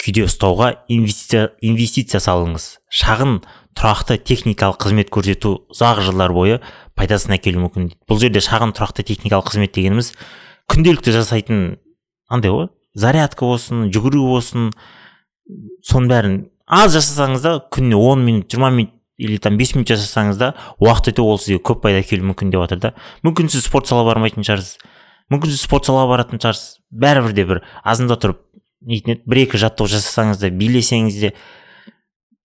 күйде 0.00 0.26
ұстауға 0.28 0.72
инвестиция, 0.92 1.50
инвестиция 1.64 2.20
салыңыз. 2.22 2.76
Шағын 2.92 3.40
тұрақты 3.76 4.16
техникалық 4.24 4.80
қызмет 4.82 5.12
көрсету 5.12 5.52
ұзақ 5.72 6.02
жылдар 6.06 6.32
бойы 6.32 6.60
пайдасын 6.96 7.36
әкелуі 7.36 7.66
мүмкін. 7.66 7.90
Бұл 8.08 8.20
жерде 8.22 8.40
шағын 8.44 8.72
тұрақты 8.76 9.04
техникалық 9.06 9.50
қызмет 9.52 9.74
дегеніміз 9.76 10.12
күнделікті 10.72 11.14
жасайтын 11.14 11.62
андай 12.32 12.54
ғой 12.54 12.68
зарядка 12.96 13.46
болсын 13.46 13.90
жүгіру 13.92 14.24
болсын 14.32 14.70
соның 15.86 16.10
бәрін 16.10 16.38
аз 16.66 16.94
жасасаңыз 16.96 17.44
да 17.44 17.56
күніне 17.72 17.98
он 18.00 18.24
минут 18.24 18.50
жиырма 18.50 18.70
минут 18.70 18.94
или 19.18 19.38
там 19.38 19.56
бес 19.56 19.74
минут 19.74 19.92
жасасаңыз 19.92 20.40
да 20.40 20.54
уақыт 20.80 21.12
өте 21.12 21.22
ол 21.24 21.38
сізге 21.40 21.60
көп 21.64 21.84
пайда 21.84 22.02
әкелуі 22.02 22.32
мүмкін 22.32 22.52
деп 22.52 22.64
жатыр 22.66 22.80
да. 22.82 22.90
Мүмкін 23.24 23.48
сіз 23.52 23.64
спорт 23.68 23.88
салаға 23.88 24.12
бармайтын 24.12 24.44
шығарсыз. 24.44 24.76
Мүмкін 25.32 25.54
сіз 25.54 25.62
спорт 25.64 25.88
салаға 25.88 26.10
баратын 26.10 26.42
шығарсыз. 26.42 26.82
Бәрібір 26.92 27.36
де 27.36 27.46
бір 27.48 27.62
азында 27.80 28.18
тұрып 28.20 28.42
нетін 28.84 29.14
еді 29.14 29.24
бір 29.24 29.42
екі 29.46 29.60
жаттығу 29.62 29.94
жасасаңыз 29.94 30.42
да 30.42 30.50
билесеңіз 30.52 31.20
де 31.22 31.32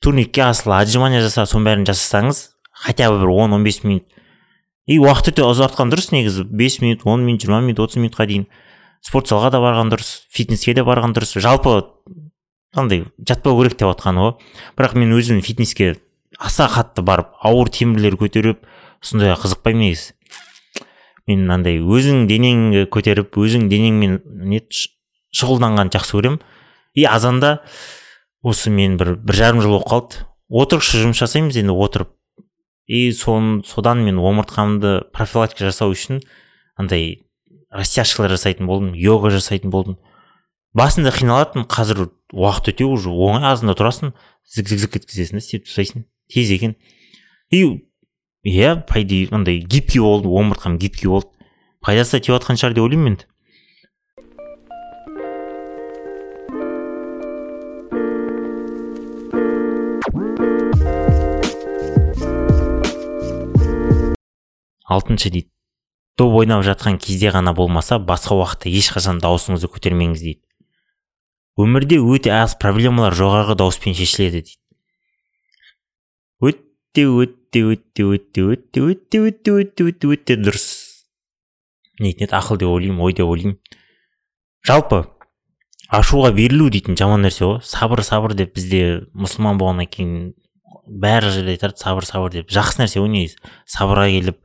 турникке 0.01 0.43
асылы 0.48 0.79
отжимание 0.81 1.22
жасап 1.22 1.50
соның 1.51 1.67
бәрін 1.70 1.86
жасасаңыз 1.88 2.41
хотя 2.72 3.12
бы 3.12 3.20
бір 3.22 3.29
он 3.29 3.53
он 3.53 3.63
бес 3.63 3.84
минут. 3.84 4.03
И 4.89 4.98
уақыт 4.98 5.31
өте 5.31 5.46
ұзартқан 5.46 5.91
дұрыс 5.93 6.10
негізі 6.12 6.43
бес 6.50 6.79
минут 6.81 7.05
он 7.05 7.24
минут 7.25 7.46
жиырма 7.46 7.62
минут 7.62 7.79
отыз 7.86 8.01
минутқа 8.01 8.25
дейін. 8.25 8.48
Спорт 9.01 9.29
залға 9.29 9.51
да 9.53 9.62
барған 9.62 9.91
дұрыс 9.93 10.25
фитнеске 10.34 10.74
де 10.74 10.81
барған 10.84 11.13
дұрыс. 11.13 11.38
Жалпы 11.38 11.86
андай 12.74 13.05
жатпау 13.17 13.62
керек 13.62 13.77
деп 13.77 13.91
жатқаны 13.91 14.25
ғой. 14.25 14.34
Бірақ 14.77 14.98
мен 14.98 15.13
өзім 15.13 15.43
фитнеске 15.46 15.96
аса 16.39 16.65
қатты 16.65 17.05
барып 17.05 17.29
ауыр 17.46 17.70
темірлер 17.70 18.17
көтеріп 18.17 18.65
сондай 19.01 19.36
қызықпаймын 19.38 19.86
негізі. 19.86 20.15
Мен 21.29 21.46
андай 21.53 21.77
өзің 21.77 22.25
денеңді 22.27 22.88
көтеріп 22.89 23.38
өзің 23.38 23.70
денеңмен 23.70 24.20
не 24.50 24.63
шұғылданғанды 25.38 26.00
жақсы 26.00 26.17
көремін. 26.17 26.41
И 26.98 27.05
азанда 27.05 27.62
осы 28.41 28.71
мен 28.74 28.98
бір 28.98 29.15
бір 29.21 29.38
жарым 29.38 29.62
жыл 29.62 29.77
болып 29.77 29.89
қалды. 29.89 30.25
Отырықшы 30.51 31.00
жұмыс 31.01 31.21
жасаймыз 31.21 31.57
енді 31.62 31.75
отырып. 31.77 32.15
И 32.88 33.12
сон, 33.15 33.63
содан 33.65 34.03
мен 34.03 34.17
омыртқамды 34.19 35.12
профилактика 35.13 35.69
жасау 35.69 35.93
үшін 35.93 36.19
андай 36.75 37.24
растяжкалар 37.71 38.33
жасайтын 38.36 38.67
болдым 38.67 38.93
йога 38.98 39.31
жасайтын 39.31 39.71
болдым. 39.71 40.00
Басында 40.74 41.13
қиналатынмын 41.15 41.69
қазір 41.71 42.10
уақыт 42.33 42.74
өте 42.74 42.88
уже 42.88 43.12
оңай 43.12 43.48
азында 43.51 43.77
тұрасың 43.79 44.13
зік 44.48 44.71
зік 44.71 44.83
зік 44.83 45.00
еткізесің 45.00 45.39
да 45.39 45.45
сөйтіп 45.45 45.67
тастайсың 45.69 46.05
тез 46.31 46.51
екен. 46.51 46.75
И 47.51 47.63
иә 48.43 48.75
по 48.88 49.01
идее 49.01 49.27
андай 49.31 49.60
гибкий 49.60 50.00
болды 50.00 50.27
омыртқам 50.27 50.77
гибкий 50.77 51.07
болды. 51.07 51.29
Пайдасы 51.81 52.17
да 52.17 52.24
тиіп 52.25 52.36
жатқан 52.36 52.60
шығар 52.60 52.75
деп 52.75 52.88
ойлаймын 52.88 53.13
енді. 53.13 53.27
Алтыншы 64.91 65.31
дейді. 65.31 65.50
Доп 66.19 66.36
ойнап 66.41 66.65
жатқан 66.67 67.00
кезде 67.01 67.31
ғана 67.31 67.53
болмаса 67.55 67.98
басқа 67.98 68.36
уақытта 68.38 68.69
ешқашан 68.69 69.21
дауысыңызды 69.24 69.69
көтермеңіз 69.71 70.21
дейді. 70.21 70.41
Өмірде 71.60 72.00
өте 72.00 72.33
аз 72.36 72.57
проблемалар 72.60 73.15
жоғарғы 73.15 73.55
дауыспен 73.60 73.95
шешіледі 73.95 74.43
дейді. 74.43 74.57
Өте 76.41 77.07
өте 77.07 77.63
өте 77.71 78.05
өте 78.07 78.45
өте 78.51 78.83
өте 78.91 79.24
өте 79.27 79.55
өте 79.62 79.88
өте 79.88 80.12
өте 80.12 80.38
дұрыс. 80.39 80.67
Дейтін 82.00 82.27
еді 82.27 82.38
ақыл 82.38 82.60
деп 82.60 82.71
ойлаймын 82.71 83.03
ой 83.05 83.15
деп 83.15 83.31
ойлаймын. 83.31 83.57
Жалпы 84.67 85.03
ашуға 85.91 86.31
берілу 86.36 86.69
дейтін 86.74 86.98
жаман 87.00 87.24
нәрсе 87.25 87.45
ғой. 87.45 87.60
Сабыр 87.63 88.03
сабыр 88.07 88.36
деп 88.36 88.55
бізде 88.55 89.03
мұсылман 89.13 89.60
болғаннан 89.60 89.89
кейін 89.91 90.33
бәрі 90.88 91.31
жерде 91.36 91.55
айтады. 91.57 91.77
Сабыр 91.77 92.07
сабыр 92.07 92.31
деп. 92.33 92.51
Жақсы 92.51 92.83
нәрсе 92.83 93.03
ғой 93.03 93.12
негізі. 93.12 93.39
Сабырға 93.69 94.07
келіп 94.12 94.39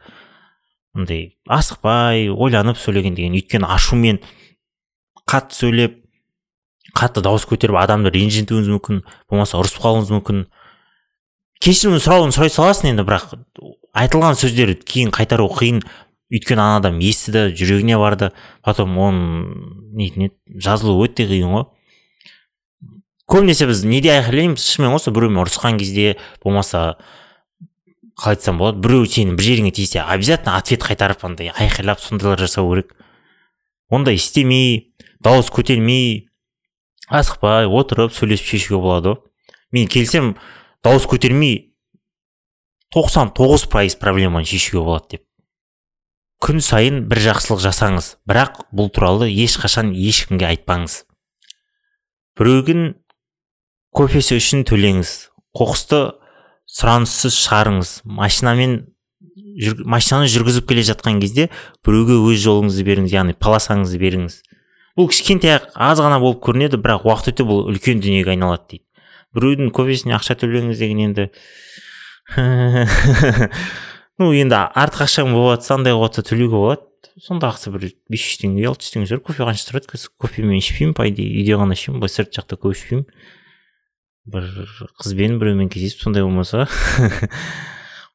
андай 0.96 1.36
асықпай 1.48 2.28
ойланып 2.32 2.80
сөйлеген 2.80 3.14
деген. 3.16 3.36
Өйткені 3.36 3.68
ашумен 3.68 4.20
қатты 5.28 5.58
сөйлеп 5.60 6.00
қатты 6.96 7.22
дауыс 7.24 7.44
көтеріп 7.48 7.76
адамды 7.80 8.12
ренжітуіңіз 8.14 8.70
мүмкін 8.72 9.02
болмаса 9.30 9.60
ұрысып 9.60 9.82
қалуыңыз 9.84 10.12
мүмкін. 10.16 10.46
Кешірім 11.60 12.00
сұрауын 12.00 12.34
сұрай 12.34 12.52
саласың 12.52 12.92
енді 12.94 13.04
бірақ 13.06 13.36
айтылған 13.96 14.36
сөздер 14.40 14.74
кейін 14.86 15.12
қайтару 15.14 15.48
қиын. 15.52 15.82
Өйткені 16.32 16.58
ана 16.58 16.80
адам 16.80 16.98
естіді 16.98 17.52
жүрегіне 17.54 17.98
барды. 18.00 18.32
Потом 18.66 18.96
оның 18.98 19.92
нетін 19.94 20.26
еді 20.26 20.60
жазылу 20.62 20.98
өте 21.04 21.28
қиын 21.28 21.52
ғой. 21.52 21.68
Көбінесе 23.30 23.66
біз 23.66 23.84
неде 23.86 24.12
айқайлаймыз? 24.14 24.62
Шынымен 24.62 24.98
осы 24.98 25.12
біреумен 25.14 25.44
ұрысқан 25.44 25.78
кезде 25.78 26.16
болмаса 26.44 26.96
қалай 28.16 28.36
айтсам 28.36 28.58
болады? 28.58 28.80
Біреу 28.80 29.04
сенің 29.04 29.36
бір 29.36 29.44
жеріңе 29.44 29.72
тисе 29.76 30.00
обязательно 30.00 30.56
ответ 30.56 30.82
қайтарып 30.82 31.24
андай 31.28 31.52
айқайлап 31.52 32.00
сондайлар 32.00 32.40
жасау 32.40 32.70
керек. 32.72 32.94
Ондай 33.90 34.16
істемей 34.16 34.94
дауыс 35.20 35.50
көтермей 35.52 36.28
асықпай 37.08 37.68
отырып 37.68 38.14
сөйлесіп 38.16 38.48
шешуге 38.50 38.80
болады 38.82 39.12
ғой 39.12 39.22
мен 39.76 39.88
келсем 39.92 40.34
дауыс 40.84 41.06
көтермей 41.06 41.72
тоқсан 42.94 43.32
тоғыз 43.36 43.66
пайыз 43.70 43.96
проблеманы 44.00 44.48
шешуге 44.48 44.82
болады 44.82 45.16
деп. 45.16 45.22
Күн 46.42 46.60
сайын 46.60 47.04
бір 47.08 47.22
жақсылық 47.30 47.62
жасаңыз 47.64 48.16
бірақ 48.28 48.66
бұл 48.74 48.90
туралы 48.92 49.28
ешқашан 49.32 49.92
ешкімге 49.92 50.50
айтпаңыз. 50.50 51.04
Біреудің 52.36 52.94
кофесі 53.96 54.36
үшін 54.40 54.66
төлеңіз 54.68 55.12
қоқысты 55.56 56.00
сұраныссыз 56.76 57.36
шығарыңыз. 57.46 57.92
Машинамен 58.04 58.76
жүр, 59.62 59.84
машинаны 59.88 60.28
жүргізіп 60.32 60.68
келе 60.68 60.84
жатқан 60.86 61.20
кезде 61.22 61.48
біреуге 61.86 62.18
өз 62.20 62.42
жолыңызды 62.44 62.84
беріңіз 62.86 63.14
яғни 63.16 63.36
полосаңызды 63.40 64.00
беріңіз. 64.02 64.40
Бұл 64.96 65.10
кішкентай 65.12 65.58
аз 65.74 66.00
ғана 66.00 66.20
болып 66.20 66.42
көрінеді 66.44 66.80
бірақ 66.80 67.06
уақыт 67.08 67.34
өте 67.34 67.46
бұл 67.48 67.66
үлкен 67.72 68.00
дүниеге 68.04 68.34
айналады 68.34 68.76
дейді. 68.76 68.84
Біреудің 69.36 69.72
кофесіне 69.76 70.16
ақша 70.16 70.36
төлеңіз 70.40 70.80
деген 70.80 71.04
енді. 71.10 71.30
Ну 74.16 74.30
енді 74.32 74.56
артық 74.56 75.02
ақшаң 75.04 75.34
болып 75.36 75.58
жатса 75.58 75.74
андай 75.74 75.92
болып 75.92 76.14
жатса 76.14 76.22
төлеуге 76.30 76.56
болады. 76.56 76.86
Сонда 77.20 77.50
ақысы 77.50 77.68
бір 77.74 77.82
бес 78.08 78.22
жүз 78.24 78.38
теңге 78.40 78.64
алты 78.70 78.86
жүз 78.86 78.94
теңге 78.94 79.08
шығар. 79.10 79.20
Кофе 79.26 79.44
қанша 79.44 79.66
тұрады? 79.68 80.00
Кофе 80.16 80.44
мен 80.46 80.56
ішпеймін 80.56 80.94
по 80.96 81.04
идее 81.04 81.28
үйде 81.36 81.58
ғана 81.60 81.76
ішемін 81.76 82.00
былай 82.00 82.14
сырт 82.14 82.32
жақта 82.32 82.56
көп 82.56 82.72
ішпеймін. 82.72 83.04
Бір 84.26 84.50
қызбен 85.00 85.38
біреумен 85.40 85.68
кездесіп 85.70 86.06
сондай 86.06 86.24
болмаса 86.26 86.66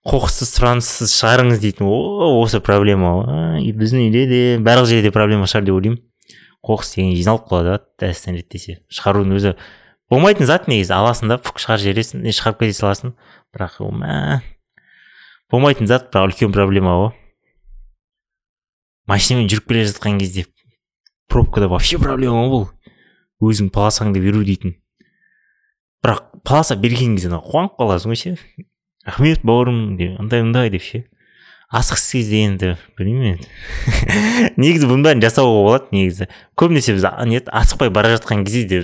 қоқыссыз 0.01 0.49
сұраныссыз 0.55 1.11
шығарыңыз 1.13 1.59
дейтін 1.61 1.85
о 1.85 2.31
осы 2.41 2.57
проблема 2.63 3.11
ғой 3.19 3.69
біздің 3.77 4.07
үйде 4.07 4.23
де 4.25 4.39
барлық 4.63 4.89
жерде 4.89 5.11
проблема 5.13 5.45
шығар 5.45 5.67
деп 5.67 5.77
ойлаймын. 5.77 5.99
Қоқыс 6.65 6.95
деген 6.95 7.13
жиналып 7.17 7.45
қалады 7.49 7.77
дәстен 8.01 8.37
реттесе. 8.37 8.79
Шығарудың 8.89 9.37
өзі 9.37 9.53
болмайтын 10.09 10.49
зат 10.49 10.67
негізі 10.69 10.95
аласың 10.97 11.29
да 11.29 11.37
фук 11.37 11.61
шығарып 11.61 11.85
жібересің 11.85 12.25
шығарып 12.33 12.59
кете 12.63 12.77
саласың. 12.79 13.13
Бірақ 13.53 13.77
ол 13.85 13.93
мә 13.93 14.41
болмайтын 15.53 15.89
зат 15.89 16.09
бірақ 16.09 16.33
үлкен 16.33 16.53
проблема 16.53 16.97
ғой. 16.97 17.13
Машинамен 19.09 19.49
жүріп 19.53 19.69
келе 19.69 19.85
жатқан 19.85 20.17
кезде 20.21 20.47
пробкада 21.29 21.69
вообще 21.69 22.01
проблема 22.01 22.41
ғой 22.41 22.53
бұл. 22.57 22.69
Өзің 23.41 23.69
полосаңды 23.73 24.21
беру 24.21 24.41
дейтін. 24.45 24.80
Бірақ 26.03 26.21
полоса 26.43 26.75
берген 26.75 27.15
кезде 27.17 27.29
қуанып 27.37 27.77
қаласың 27.79 28.13
ғой 28.13 28.19
ше. 28.19 28.35
Рахмет 29.05 29.43
бауырым 29.43 29.97
деп 29.97 30.19
андай 30.21 30.43
мындай 30.43 30.69
деп 30.73 30.85
ше. 30.85 31.05
Асықсыз 31.71 32.11
кезде 32.11 32.41
енді 32.45 32.73
білмеймін 32.99 33.37
енді. 33.37 33.47
Негізі 34.61 34.89
бұның 34.89 35.05
бәрін 35.07 35.21
жасауға 35.23 35.61
болады 35.63 35.95
негізі. 35.95 36.27
Көбінесе 36.59 36.97
біз 36.97 37.05
не 37.29 37.39
асықпай 37.47 37.93
бара 37.93 38.11
жатқан 38.17 38.43
кезде 38.43 38.65
де 38.67 38.81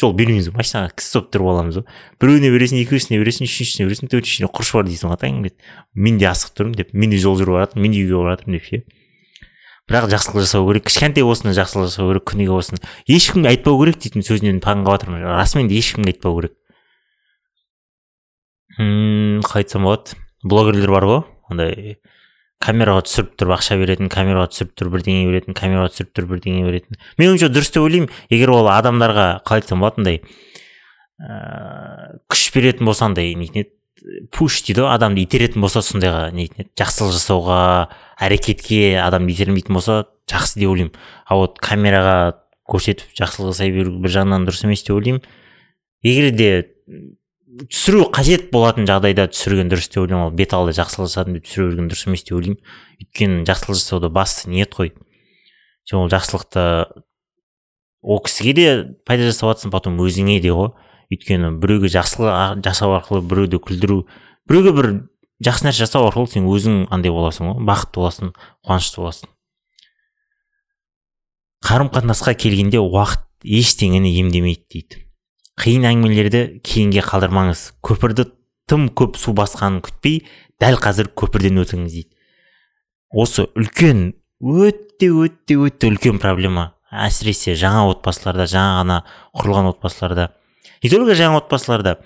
жол 0.00 0.14
бермейміз 0.16 0.48
ғой 0.48 0.62
машинаға 0.62 0.94
кісі 0.96 1.18
болып 1.18 1.28
тұрып 1.34 1.50
аламыз 1.52 1.78
ғой. 1.78 1.84
Біреуіне 2.22 2.50
бересің 2.54 2.80
екеуісіне 2.82 3.20
бересің 3.20 3.46
үшіншісіне 3.46 3.88
бересің 3.90 4.10
төртіншісіне 4.14 4.48
құрыш 4.48 4.72
бар 4.78 4.88
дейсің 4.88 5.12
ғой 5.12 5.18
атаң 5.18 5.42
деп 5.44 5.68
мен 5.94 6.18
де 6.18 6.30
асығып 6.30 6.56
тұрмын 6.58 6.78
деп 6.80 6.96
мен 6.96 7.12
де 7.12 7.20
жол 7.22 7.36
жүріп 7.38 7.60
жатырмын 7.60 7.86
мен 7.86 7.94
де 7.94 8.02
үйге 8.02 8.16
бара 8.16 8.34
жатырмын 8.38 8.58
деп 8.58 8.66
ше. 8.70 8.82
Бірақ 9.90 10.08
жақсылық 10.12 10.44
жасау 10.46 10.66
керек 10.68 10.86
кішкентай 10.88 11.24
болсын 11.26 11.54
жақсылық 11.56 11.90
жасау 11.90 12.10
керек 12.12 12.26
күніге 12.30 12.54
болсын. 12.54 12.80
Ешкімге 13.10 13.52
айтпау 13.52 13.80
керек 13.82 13.98
дейтін 14.02 14.26
сөзінен 14.26 14.60
таң 14.62 14.84
қалып 14.86 15.02
жатырмын 15.02 15.26
расымен 15.26 15.70
де 15.70 15.78
ешкімге 15.80 16.14
айтпау 16.14 16.38
керек. 16.40 16.54
Қалай 18.78 19.64
айтсам 19.64 19.88
болады. 19.88 20.18
Блогерлер 20.42 20.94
бар 20.94 21.08
ғой. 21.10 21.20
Андай 21.50 21.98
камераға 22.62 23.02
түсіріп 23.08 23.34
тұрып 23.40 23.56
ақша 23.58 23.76
беретін 23.80 24.08
камераға 24.12 24.52
түсіріп 24.52 24.72
тұрып 24.78 24.96
бірдеңе 24.96 25.26
беретін 25.28 25.58
камераға 25.58 25.92
түсіріп 25.92 26.14
тұрып 26.16 26.32
бірдеңе 26.36 26.64
беретін. 26.68 26.98
Мен 27.18 27.32
ойымша 27.32 27.50
дұрыс 27.50 27.72
деп 27.74 27.82
ойлаймын. 27.82 28.10
Егер 28.30 28.54
ол 28.54 28.70
адамдарға 28.70 29.26
қалай 29.42 29.64
айтсам 29.64 29.82
болады 29.82 30.02
андай 30.02 30.20
ыыы 31.22 32.20
күш 32.30 32.48
беретін 32.54 32.88
болса 32.88 33.06
андай 33.10 33.34
нетін 33.38 33.64
еді 33.64 34.28
пуш 34.34 34.62
дейді 34.66 34.82
ғой 34.82 34.94
адамды 34.96 35.22
итеретін 35.22 35.62
болса 35.62 35.82
сондайға 35.84 36.30
нетін 36.34 36.64
еді 36.64 36.72
жақсылық 36.80 37.12
жасауға 37.14 37.58
әрекетке 38.22 38.98
адамды 39.02 39.34
итермейтін 39.34 39.76
болса 39.76 40.06
жақсы 40.30 40.60
деп 40.60 40.72
ойлаймын. 40.72 40.94
А 41.26 41.36
вот 41.36 41.58
камераға 41.62 42.16
көрсетіп 42.70 43.14
жақсылық 43.18 43.52
жасай 43.52 43.72
беру 43.74 43.96
бір 44.02 44.14
жағынан 44.14 44.46
дұрыс 44.46 44.64
емес 44.66 44.84
деп 44.86 44.96
ойлаймын. 44.96 45.22
Егер 46.02 46.30
де 46.36 46.50
түсіру 47.68 48.06
қажет 48.14 48.50
болатын 48.52 48.86
жағдайда 48.88 49.28
түсірген 49.32 49.70
дұрыс 49.72 49.90
деп 49.90 50.04
ойлаймын. 50.04 50.28
Ол 50.30 50.36
бет 50.38 50.54
алды 50.56 50.74
жақсылық 50.78 51.10
жасадым 51.10 51.38
деп 51.38 51.48
түсіре 51.48 51.68
берген 51.70 51.90
дұрыс 51.90 52.06
емес 52.08 52.24
деп 52.24 52.38
ойлаймын. 52.38 52.60
Өйткені 53.02 53.42
жақсылық 53.48 53.80
жасауда 53.80 54.12
басты 54.12 54.50
ниет 54.50 54.74
қой. 54.74 54.94
Сен 55.84 55.98
ол 55.98 56.10
жақсылықты 56.12 56.64
ол 58.02 58.22
кісіге 58.22 58.52
де 58.54 58.66
пайда 59.06 59.28
жасап 59.28 59.52
жатрсың 59.52 59.74
потом 59.74 59.98
өзіңе 60.02 60.40
де 60.42 60.54
ғой. 60.54 60.72
Өйткені 61.12 61.56
біреуге 61.60 61.90
жақсылық 61.92 62.62
жасау 62.64 62.96
арқылы 62.96 63.20
біреуді 63.26 63.60
күлдіру 63.62 64.04
біреуге 64.48 64.72
бір 64.78 64.92
жақсы 65.42 65.66
нәрсе 65.66 65.84
жасау 65.84 66.08
арқылы 66.08 66.30
сен 66.30 66.48
өзің 66.48 66.86
андай 66.94 67.12
боласың 67.14 67.50
ғой 67.50 67.66
бақытты 67.68 68.00
боласың 68.00 68.32
қуанышты 68.66 69.00
боласың. 69.02 69.30
Қарым 71.62 71.90
қатынасқа 71.94 72.34
келгенде 72.34 72.80
уақыт 72.82 73.26
ештеңені 73.42 74.10
емдемейді 74.22 74.64
дейді. 74.72 75.02
Қиын 75.62 75.86
әңгімелерді 75.90 76.42
кейінге 76.66 77.04
қалдырмаңыз. 77.06 77.68
Көпірді 77.84 78.26
тым 78.70 78.88
көп 78.98 79.18
су 79.20 79.34
басқанын 79.36 79.82
күтпей 79.84 80.22
дәл 80.62 80.78
қазір 80.82 81.10
көпірден 81.18 81.62
өтіңіз 81.62 81.96
дейді. 81.96 82.10
Осы 83.12 83.46
үлкен 83.58 84.12
өте 84.42 85.10
үлкен 85.10 86.18
проблема. 86.22 86.72
Әсіресе 86.92 87.54
жаңа 87.58 87.86
отбасыларда 87.92 88.46
жаңа 88.50 88.80
ғана 88.80 88.98
құрылған 89.36 89.70
отбасыларда. 89.72 90.30
Не 90.82 90.90
только 90.90 91.14
жаңа 91.18 91.40
отбасыларда 91.42 91.96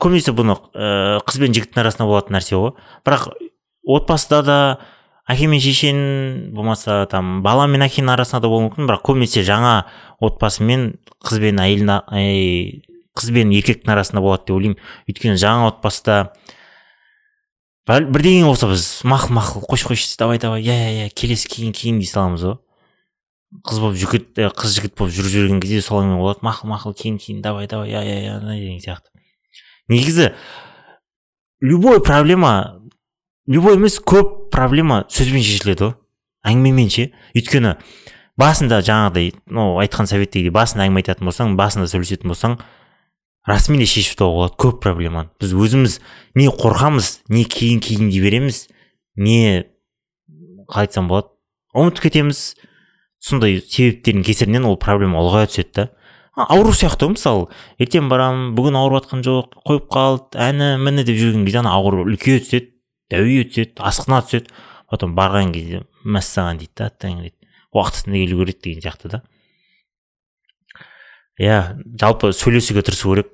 көбінесе 0.00 0.34
бұны 0.34 0.56
ә, 0.74 1.20
қыз 1.26 1.38
бен 1.42 1.54
жігіттің 1.54 1.80
арасында 1.84 2.06
болатын 2.08 2.36
нәрсе 2.36 2.56
ғой. 2.58 2.72
Бірақ 3.06 3.28
отбасыда 3.86 4.40
да 4.44 4.58
әке 5.30 5.46
мен 5.48 5.62
шешенің 5.62 6.50
болмаса 6.56 7.04
там 7.10 7.42
бала 7.44 7.66
мен 7.70 7.84
әкенің 7.86 8.12
арасында 8.16 8.42
да 8.44 8.50
болуы 8.52 8.68
мүмкін. 8.68 8.88
Бірақ 8.90 9.04
көбінесе 9.06 9.44
жаңа 9.46 9.84
отбасы 10.20 10.66
мен 10.66 10.98
қыз 11.24 11.40
бен 11.40 11.62
әйелдің 11.62 12.10
ай, 12.12 12.82
қыз 13.16 13.30
бен 13.32 13.54
еркектің 13.54 13.94
арасында 13.94 14.20
болады 14.24 14.48
деп 14.48 14.56
ойлаймын. 14.58 14.82
Өйткені 15.08 15.38
жаңа 15.40 15.70
отбасыда 15.70 16.18
бір- 17.88 18.10
бірдеңе 18.12 18.44
болса 18.48 18.68
біз 18.68 18.84
мақұл 19.06 19.32
мақұл 19.38 19.64
қойшы 19.70 19.88
қойшы 19.92 20.18
давай 20.18 20.38
давай 20.42 20.62
иә 20.64 20.74
иә 20.74 20.92
иә 21.06 21.14
келесі 21.14 21.48
кейін 21.48 21.72
кейін 21.72 22.02
дей 22.02 22.10
саламыз 22.10 22.44
ғой. 22.44 22.58
Қыз 23.62 23.80
болып 23.80 23.98
жігіт 24.00 24.38
ә, 24.42 24.50
қыз 24.50 24.78
жігіт 24.78 24.96
болып 24.98 25.14
жүріп 25.14 25.32
жүрген 25.34 25.60
кезде 25.62 25.82
солаймен 25.84 26.18
болады 26.18 26.42
мақұл 26.46 26.72
мақұл 26.72 26.96
кейін 26.98 27.18
кейін 27.22 27.42
давай 27.44 27.68
давай 27.70 27.92
иә 27.92 28.02
иә 28.02 28.16
иә 28.26 28.38
деген 28.48 28.80
сияқты. 28.82 29.12
Негізі 29.88 30.32
любой 31.60 32.02
проблема 32.02 32.80
любой 33.46 33.76
емес 33.78 34.00
көп 34.00 34.50
проблема 34.50 35.04
сөзбен 35.08 35.44
шешіледі 35.44 35.84
ғой 35.84 35.94
әңгімемен 36.50 36.90
ше 36.92 37.10
өйткені 37.36 37.76
басында 38.40 38.80
жаңағыдай 38.84 39.34
ну 39.46 39.74
айтқан 39.82 40.08
советтегідей 40.10 40.52
басында 40.54 40.88
әңгіме 40.88 41.04
айтатын 41.04 41.28
болсаң 41.30 41.54
басында 41.60 41.86
сөйлесетін 41.92 42.32
болсаң 42.32 42.58
расымен 43.48 43.84
де 43.84 43.88
шешіп 43.88 44.16
тастауға 44.16 44.34
болады 44.34 44.58
көп 44.64 44.80
проблеманы. 44.82 45.30
Біз 45.40 45.52
өзіміз 45.52 45.98
не 46.34 46.48
қорқамыз 46.48 47.20
не 47.28 47.44
кейін 47.44 47.80
кейін 47.84 48.10
дей 48.10 48.24
береміз 48.24 48.66
не 49.16 49.66
қалай 50.68 50.88
айтсам 50.88 51.08
болады 51.08 51.28
ұмытып 51.76 52.08
кетеміз. 52.08 52.54
Сондай 53.24 53.60
себептердің 53.60 54.24
кесірінен 54.26 54.66
ол 54.68 54.76
проблема 54.80 55.22
ұлғая 55.22 55.48
түседі 55.48 55.72
да. 55.78 55.86
Ауру 56.34 56.74
сияқты 56.74 57.06
ғой 57.06 57.14
мысалы. 57.14 57.46
Ертең 57.80 58.08
барамын 58.10 58.52
бүгін 58.58 58.76
ауырып 58.80 59.04
жатқан 59.04 59.22
жоқ 59.24 59.54
қойып 59.64 59.86
қалды 59.94 60.40
әні 60.44 60.70
міне 60.82 61.04
деп 61.06 61.16
жүрген 61.20 61.46
кезде 61.46 61.62
ана 61.62 61.72
ауру 61.78 62.04
үлкейе 62.04 62.42
түседі 62.42 62.72
дәуие 63.14 63.46
түседі 63.48 63.78
асқына 63.80 64.20
түседі. 64.26 64.50
Потом 64.90 65.14
барған 65.16 65.54
кезде 65.54 65.84
мәссаған 66.04 66.60
дейді 66.60 66.74
да 66.82 66.90
дейді 67.00 67.32
уақытысында 67.74 68.24
келу 68.26 68.44
керек 68.44 68.60
деген 68.62 68.82
сияқты 68.84 69.12
да. 69.14 69.22
Иә 71.40 71.78
жалпы 72.00 72.32
сөйлесуге 72.34 72.84
тырысу 72.84 73.14
керек. 73.14 73.30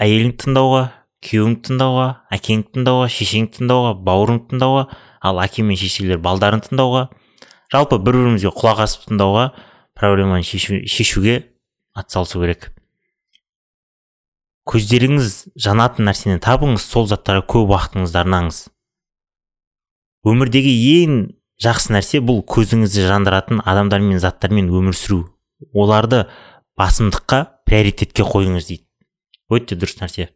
Әйеліңді 0.00 0.42
тыңдауға 0.44 0.82
күйеуіңді 1.24 1.62
тыңдауға 1.68 2.08
әкеңді 2.36 2.74
тыңдауға 2.74 3.08
шешеңді 3.12 3.58
тыңдауға 3.58 3.94
бауырыңды 4.06 4.52
тыңдауға 4.52 4.84
ал 5.28 5.40
әке 5.44 5.64
мен 5.64 5.76
шешелер 5.76 6.20
балдарын 6.24 6.62
тыңдауға. 6.64 7.08
Жалпы 7.70 7.98
бір 8.02 8.18
бірімізге 8.18 8.52
құлақ 8.54 8.82
асып 8.84 9.06
тыңдауға 9.08 9.46
проблеманы 9.98 10.44
шешу, 10.46 10.82
шешуге 10.86 11.36
атсалысу 11.94 12.42
керек. 12.42 12.70
Көздеріңіз 14.70 15.36
жанатын 15.58 16.06
нәрсені 16.10 16.40
табыңыз 16.42 16.84
сол 16.84 17.08
заттарға 17.10 17.46
көп 17.50 17.72
уақытыңызды 17.74 18.20
арнаңыз. 18.20 18.60
Өмірдегі 20.26 20.74
ең 21.00 21.16
жақсы 21.62 21.94
нәрсе 21.94 22.20
бұл 22.24 22.42
көзіңізді 22.48 23.06
жандыратын 23.08 23.62
адамдар 23.64 24.02
мен 24.04 24.20
заттармен 24.22 24.68
өмір 24.68 24.96
сүру. 24.96 25.24
Оларды 25.72 26.26
басымдыққа 26.78 27.40
приоритетке 27.68 28.24
қойыңыз 28.26 28.68
дейді. 28.68 28.84
Өте 29.50 29.76
дұрыс 29.76 29.98
нәрсе. 30.00 30.28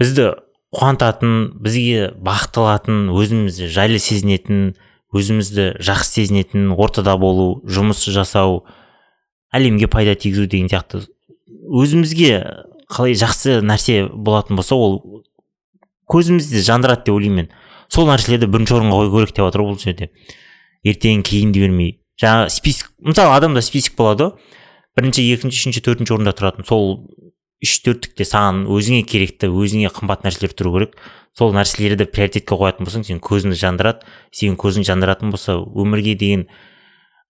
Бізді 0.00 0.32
қуантатын 0.72 1.52
бізге 1.62 2.12
бақыт 2.16 2.58
алатын 2.62 3.10
өзімізді 3.12 3.68
жайлы 3.70 4.00
сезінетін 4.02 4.72
өзімізді 5.12 5.66
жақсы 5.82 6.22
сезінетін 6.22 6.70
ортада 6.72 7.16
болу 7.20 7.62
жұмыс 7.68 8.04
жасау 8.08 8.62
әлемге 9.52 9.88
пайда 9.92 10.14
тигізу 10.16 10.46
деген 10.46 10.70
сияқты. 10.72 11.04
Өзімізге 11.72 12.32
қалай 12.92 13.16
жақсы 13.18 13.60
нәрсе 13.64 14.06
болатын 14.08 14.56
болса 14.56 14.76
ол 14.76 15.24
көзімізді 16.12 16.64
жандырады 16.64 17.06
деп 17.06 17.16
ойлаймын 17.16 17.44
мен. 17.44 17.52
Сол 17.92 18.08
нәрселерді 18.08 18.48
бірінші 18.48 18.78
орынға 18.78 19.02
қою 19.02 19.12
керек 19.18 19.36
деп 19.36 19.46
жатыр 19.46 19.66
бұл 19.66 19.78
жерде. 19.80 20.10
Ертең 20.82 21.22
кейін 21.28 21.52
дей 21.52 21.66
бермей. 21.68 21.92
Жаңағы 22.20 22.50
список 22.50 22.92
мысалы 23.04 23.36
адамда 23.36 23.62
список 23.62 23.96
болады. 24.00 24.32
Ғой 24.32 24.60
бірінші 24.96 25.24
екінші 25.32 25.60
үшінші 25.60 25.82
төртінші 25.86 26.14
орында 26.16 26.34
тұратын. 26.36 26.66
Сол 26.68 27.08
үш 27.62 27.78
төрттікте 27.84 28.26
саған 28.28 28.64
өзіңе 28.72 29.04
керекті 29.08 29.48
өзіңе 29.48 29.92
қымбат 29.94 30.26
нәрселер 30.26 30.52
тұру 30.56 30.74
керек. 30.76 30.96
Сол 31.38 31.54
нәрселерді 31.56 32.06
приоритетке 32.12 32.56
қоятын 32.56 32.84
болсаң 32.86 33.06
сен 33.08 33.22
көзіңді 33.24 33.56
жандырады 33.56 34.06
сенің 34.36 34.58
көзің 34.60 34.84
жандыратын 34.88 35.32
болса 35.32 35.56
өмірге 35.56 36.14
деген 36.20 36.46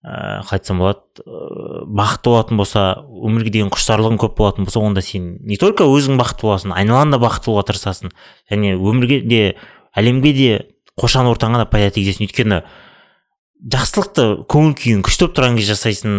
ыыы 0.03 0.41
қалай 0.43 0.59
айтсам 0.59 0.81
болады 0.83 1.23
ыыы 1.23 1.85
бақытты 1.87 2.27
болатын 2.27 2.59
болса 2.59 2.81
өмірге 3.07 3.53
деген 3.55 3.69
құштарлығың 3.71 4.19
көп 4.19 4.35
болатын 4.35 4.67
болса 4.67 4.81
онда 4.83 5.01
сен 5.01 5.37
не 5.47 5.55
только 5.55 5.87
өзің 5.87 6.19
бақытты 6.19 6.43
боласың 6.43 6.75
айналаң 6.75 7.15
да 7.15 7.21
бақытты 7.23 7.47
болуға 7.47 7.69
тырысасың. 7.71 8.11
Және 8.51 8.75
өмірге 8.75 9.21
де 9.23 9.41
әлемге 9.95 10.33
де 10.35 10.49
қоршаған 10.99 11.31
ортаңа 11.31 11.63
да 11.63 11.69
пайда 11.71 11.95
тигізесің. 11.95 12.27
Өйткені 12.27 12.59
жақсылықты 13.71 14.27
көңіл 14.51 14.75
күйің 14.83 15.05
күшті 15.07 15.23
болып 15.23 15.37
тұрған 15.39 15.55
кезде 15.61 15.77
жасайсың 15.77 16.17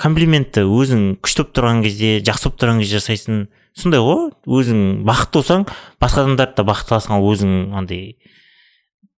комплиментті 0.00 0.64
өзің 0.64 1.02
күшті 1.20 1.44
болып 1.44 1.56
тұрған 1.58 1.84
кезде 1.84 2.14
жақсы 2.24 2.48
болып 2.48 2.62
тұрған 2.62 2.80
кезде 2.80 3.02
жасайсың. 3.02 3.42
Сондай 3.76 4.02
ғой 4.02 4.30
өзің 4.60 5.02
бақытты 5.08 5.40
болсаң 5.40 5.66
басқа 6.02 6.24
адамдарды 6.24 6.58
да 6.58 6.66
бақытты 6.68 6.94
қыласың 6.94 7.16
ал 7.16 7.26
өзің 7.30 7.54
андай 7.78 8.18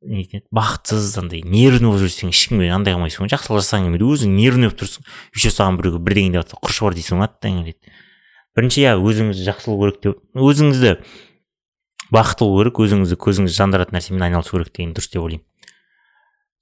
не 0.02 0.26
бақытсыз 0.52 1.18
андай 1.22 1.44
нервный 1.46 1.92
болып 1.92 2.06
жүрсең 2.08 2.34
ешкімге 2.34 2.72
андай 2.74 2.96
қылмайсың 2.96 3.26
ғой 3.28 3.34
жақсылық 3.36 3.62
жасағың 3.62 3.90
келмейді 3.90 4.08
өзің 4.12 4.38
нервный 4.38 4.72
болып 4.72 4.80
тұрсың 4.82 5.06
еще 5.38 5.52
саған 5.54 5.78
біреу 5.78 6.00
бірдеңе 6.02 6.34
деп 6.34 6.42
жатса 6.42 6.58
құрышы 6.58 6.88
бар 6.88 6.98
дейсің 6.98 7.22
ғой 7.22 7.30
дейді 7.70 7.94
бірінші 8.58 8.82
иә 8.82 8.96
өзіңізді 9.00 9.46
жақсы 9.48 9.70
қылу 9.70 9.78
керек 9.86 10.02
деп 10.04 10.42
өзіңізді 10.50 10.96
бақытты 12.12 12.44
қылу 12.44 12.58
керек 12.60 12.82
өзіңізді 12.84 13.18
көзіңізді 13.24 13.56
жандыратын 13.56 13.96
нәрсемен 13.96 14.26
айналысу 14.28 14.58
керек 14.58 14.74
деген 14.76 14.92
дұрыс 14.98 15.12
деп 15.14 15.24
ойлаймын. 15.24 15.46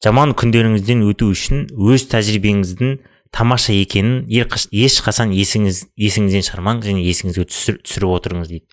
Жаман 0.03 0.35
күндеріңізден 0.37 1.01
өту 1.09 1.31
үшін 1.33 1.65
өз 1.73 2.05
тәжірибеңіздің 2.11 2.99
тамаша 3.35 3.73
екенін 3.75 4.25
ешқашан 4.29 5.31
есіңіз 5.35 5.85
есіңізден 5.99 6.45
шығармаңыз 6.47 6.89
және 6.89 7.03
есіңізге 7.05 7.45
түсір, 7.49 7.79
түсіріп 7.85 8.13
отырыңыз 8.17 8.51
дейді. 8.51 8.65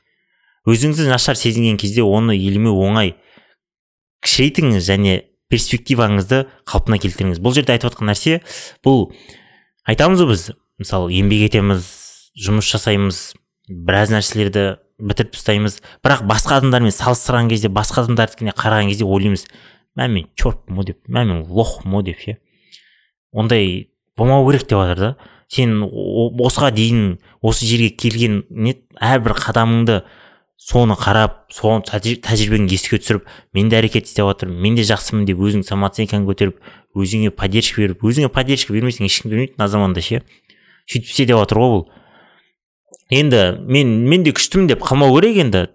Өзіңізді 0.66 1.08
нашар 1.10 1.38
сезінген 1.38 1.76
кезде 1.78 2.02
оны 2.02 2.34
елемеу 2.34 2.80
оңай 2.88 3.14
кішірейтіңіз 4.24 4.86
және 4.86 5.18
перспективаңызды 5.52 6.46
қалпына 6.66 6.98
келтіріңіз. 7.02 7.38
Бұл 7.38 7.54
жерде 7.54 7.76
айтып 7.76 7.92
жатқан 7.92 8.10
нәрсе 8.10 8.40
бұл 8.84 9.12
айтамыз 9.86 10.24
ғой 10.24 10.32
біз 10.32 10.48
мысалы 10.82 11.12
еңбек 11.14 11.46
етеміз 11.46 11.86
жұмыс 12.42 12.66
жасаймыз 12.72 13.20
біраз 13.68 14.10
нәрселерді 14.14 14.66
бітіріп 14.98 15.36
тастаймыз. 15.36 15.80
Бірақ 16.04 16.24
басқа 16.26 16.58
адамдармен 16.60 16.94
салыстырған 16.94 17.50
кезде 17.52 17.70
басқа 17.70 18.06
адамдардікіне 18.06 18.56
қараған 18.56 18.90
кезде 18.90 19.06
ойлаймыз 19.06 19.46
мә 19.96 20.08
мен 20.10 20.26
черт 20.34 20.64
деп 20.88 20.98
мә 21.06 21.24
мен 21.28 21.44
лохмын 21.46 22.04
деп 22.04 22.20
ше? 22.20 22.38
Ондай 23.32 23.92
болмау 24.16 24.46
керек 24.50 24.68
деп 24.68 24.78
жатыр 24.78 25.00
да. 25.00 25.16
Сен 25.48 25.82
осыға 25.82 26.72
дейін 26.74 27.18
осы 27.40 27.66
жерге 27.68 27.92
келген 27.94 28.44
не 28.50 28.74
әрбір 28.98 29.36
қадамыңды 29.38 30.00
соны 30.58 30.96
қарап 30.98 31.44
соны 31.54 31.84
тәжірибеңді 31.86 32.74
еске 32.74 32.98
түсіріп 32.98 33.28
мен 33.54 33.68
де 33.70 33.78
әрекет 33.78 34.08
істеп 34.08 34.26
жатырмын 34.26 34.58
мен 34.64 34.78
де 34.78 34.82
жақсымын 34.88 35.28
деп 35.28 35.38
өзің 35.38 35.62
самооценкаңды 35.68 36.32
көтеріп 36.32 36.58
өзіңе 36.96 37.30
поддержка 37.30 37.84
беріп 37.84 38.02
өзіңе 38.02 38.30
поддержка 38.32 38.74
бермесең 38.74 39.06
ешкім 39.06 39.30
бермейді 39.30 39.54
мына 39.54 39.68
заманда 39.70 40.02
ше. 40.02 40.22
Сөйтіп 40.90 41.12
істе 41.12 41.26
деп 41.28 41.38
жатыр 41.42 41.60
ғой 41.62 41.72
бұл. 41.76 41.84
Енді 43.14 43.42
мен 43.68 43.92
мен 44.08 44.24
де 44.26 44.32
күштімін 44.34 44.72
деп 44.72 44.82
қалмау 44.82 45.14
керек 45.18 45.38
енді. 45.44 45.66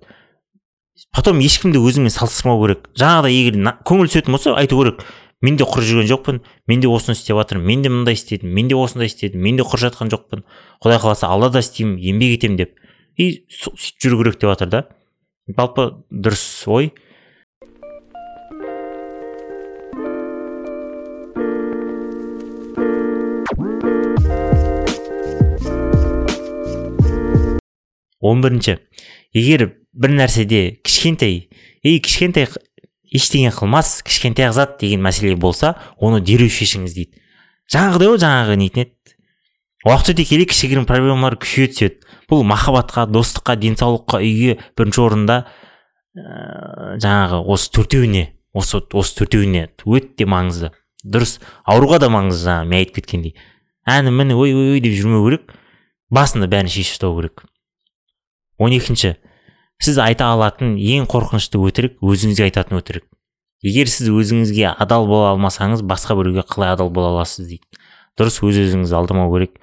Потом 1.15 1.39
ешкімді 1.43 1.79
өзіңмен 1.79 2.11
салыстырмау 2.11 2.65
керек. 2.65 2.89
Жаңағыдай 2.97 3.37
егер 3.37 3.77
көңіл 3.87 4.09
түсетін 4.11 4.35
болса 4.35 4.55
айту 4.57 4.81
керек. 4.81 5.05
Мен 5.41 5.57
де 5.57 5.65
құр 5.65 5.81
жүрген 5.85 6.09
жоқпын 6.09 6.39
мен 6.69 6.81
де 6.81 6.89
осыны 6.89 7.15
істеп 7.17 7.37
жатырмын 7.39 7.65
мен 7.65 7.81
де 7.81 7.89
мындай 7.89 8.13
істедім 8.13 8.53
мен 8.53 8.67
де 8.69 8.77
осындай 8.77 9.09
істедім 9.09 9.41
мен 9.41 9.57
де 9.57 9.65
құр 9.65 9.81
жатқан 9.81 10.11
жоқпын. 10.13 10.45
Құдай 10.83 11.01
қаласа 11.01 11.29
алда 11.33 11.49
да 11.57 11.63
істеймін 11.65 11.97
еңбек 11.97 12.37
етемін 12.37 12.57
деп. 12.61 12.75
И 13.17 13.45
сөйтіп 13.49 14.05
жүру 14.05 14.21
керек 14.21 14.37
деп 14.37 14.53
жатыр 14.53 14.69
да. 14.69 14.83
Жалпы 15.49 16.03
дұрыс 16.13 16.45
ой. 16.69 16.93
Он 28.21 28.43
бірінші. 28.45 28.77
Егер 29.33 29.71
бір 29.91 30.13
нәрседе 30.13 30.77
кішкентай 30.85 31.47
ей 31.81 31.99
кішкентай 31.99 32.45
ештеңе 33.11 33.51
қылмас 33.51 33.99
кішкентай 34.07 34.51
зат 34.55 34.77
деген 34.79 35.03
мәселе 35.03 35.35
болса 35.35 35.75
оны 35.99 36.21
дереу 36.23 36.49
шешіңіз 36.49 36.95
дейді. 36.95 37.21
Жаңағыдай 37.71 38.11
ғой 38.11 38.19
жаңағы 38.23 38.57
нетін 38.59 38.83
еді? 38.85 39.15
Уақыт 39.87 40.13
өте 40.13 40.25
келе 40.29 40.45
кішігірім 40.45 40.85
проблемалар 40.87 41.35
күшейе 41.41 41.71
түседі. 41.71 42.05
Бұл 42.29 42.43
махаббатқа 42.47 43.07
достыққа 43.09 43.55
денсаулыққа 43.59 44.21
үйге 44.21 44.59
бірінші 44.77 45.01
орында 45.03 45.37
ә, 45.41 46.99
жаңағы 47.01 47.41
осы 47.51 47.71
төртеуіне 47.75 48.27
осы 48.53 48.79
осы 48.93 49.17
төртеуіне 49.17 49.69
өте 49.85 50.27
маңызды. 50.29 50.71
Дұрыс 51.03 51.39
ауруға 51.65 51.99
да 52.03 52.11
маңызды 52.13 52.45
жаңағы 52.45 52.69
мен 52.69 52.79
айтып 52.83 53.01
кеткендей. 53.01 53.35
Әні 53.89 54.13
міне 54.13 54.37
ой 54.37 54.53
ой 54.53 54.75
ой 54.75 54.83
деп 54.83 54.93
жүрмеу 54.95 55.25
керек. 55.25 55.51
Басында 56.13 56.47
бәрін 56.51 56.69
шешіп 56.69 56.99
ұстау 56.99 57.17
керек. 57.17 57.43
Он 58.61 58.75
екінші 58.75 59.15
сіз 59.81 59.97
айта 60.01 60.29
алатын 60.35 60.75
ең 60.77 61.07
қорқынышты 61.09 61.59
өтірік 61.61 61.97
өзіңізге 62.05 62.47
айтатын 62.49 62.79
өтірік. 62.79 63.07
Егер 63.65 63.89
сіз 63.89 64.09
өзіңізге 64.09 64.71
адал 64.71 65.07
бола 65.09 65.33
алмасаңыз 65.35 65.83
басқа 65.85 66.15
біреуге 66.17 66.45
қалай 66.49 66.73
адал 66.73 66.89
бола 66.93 67.15
аласыз 67.15 67.49
дейді. 67.49 67.81
Дұрыс 68.17 68.39
өз 68.45 68.57
өзіңізді 68.61 68.97
алдамау 68.97 69.29
керек. 69.33 69.59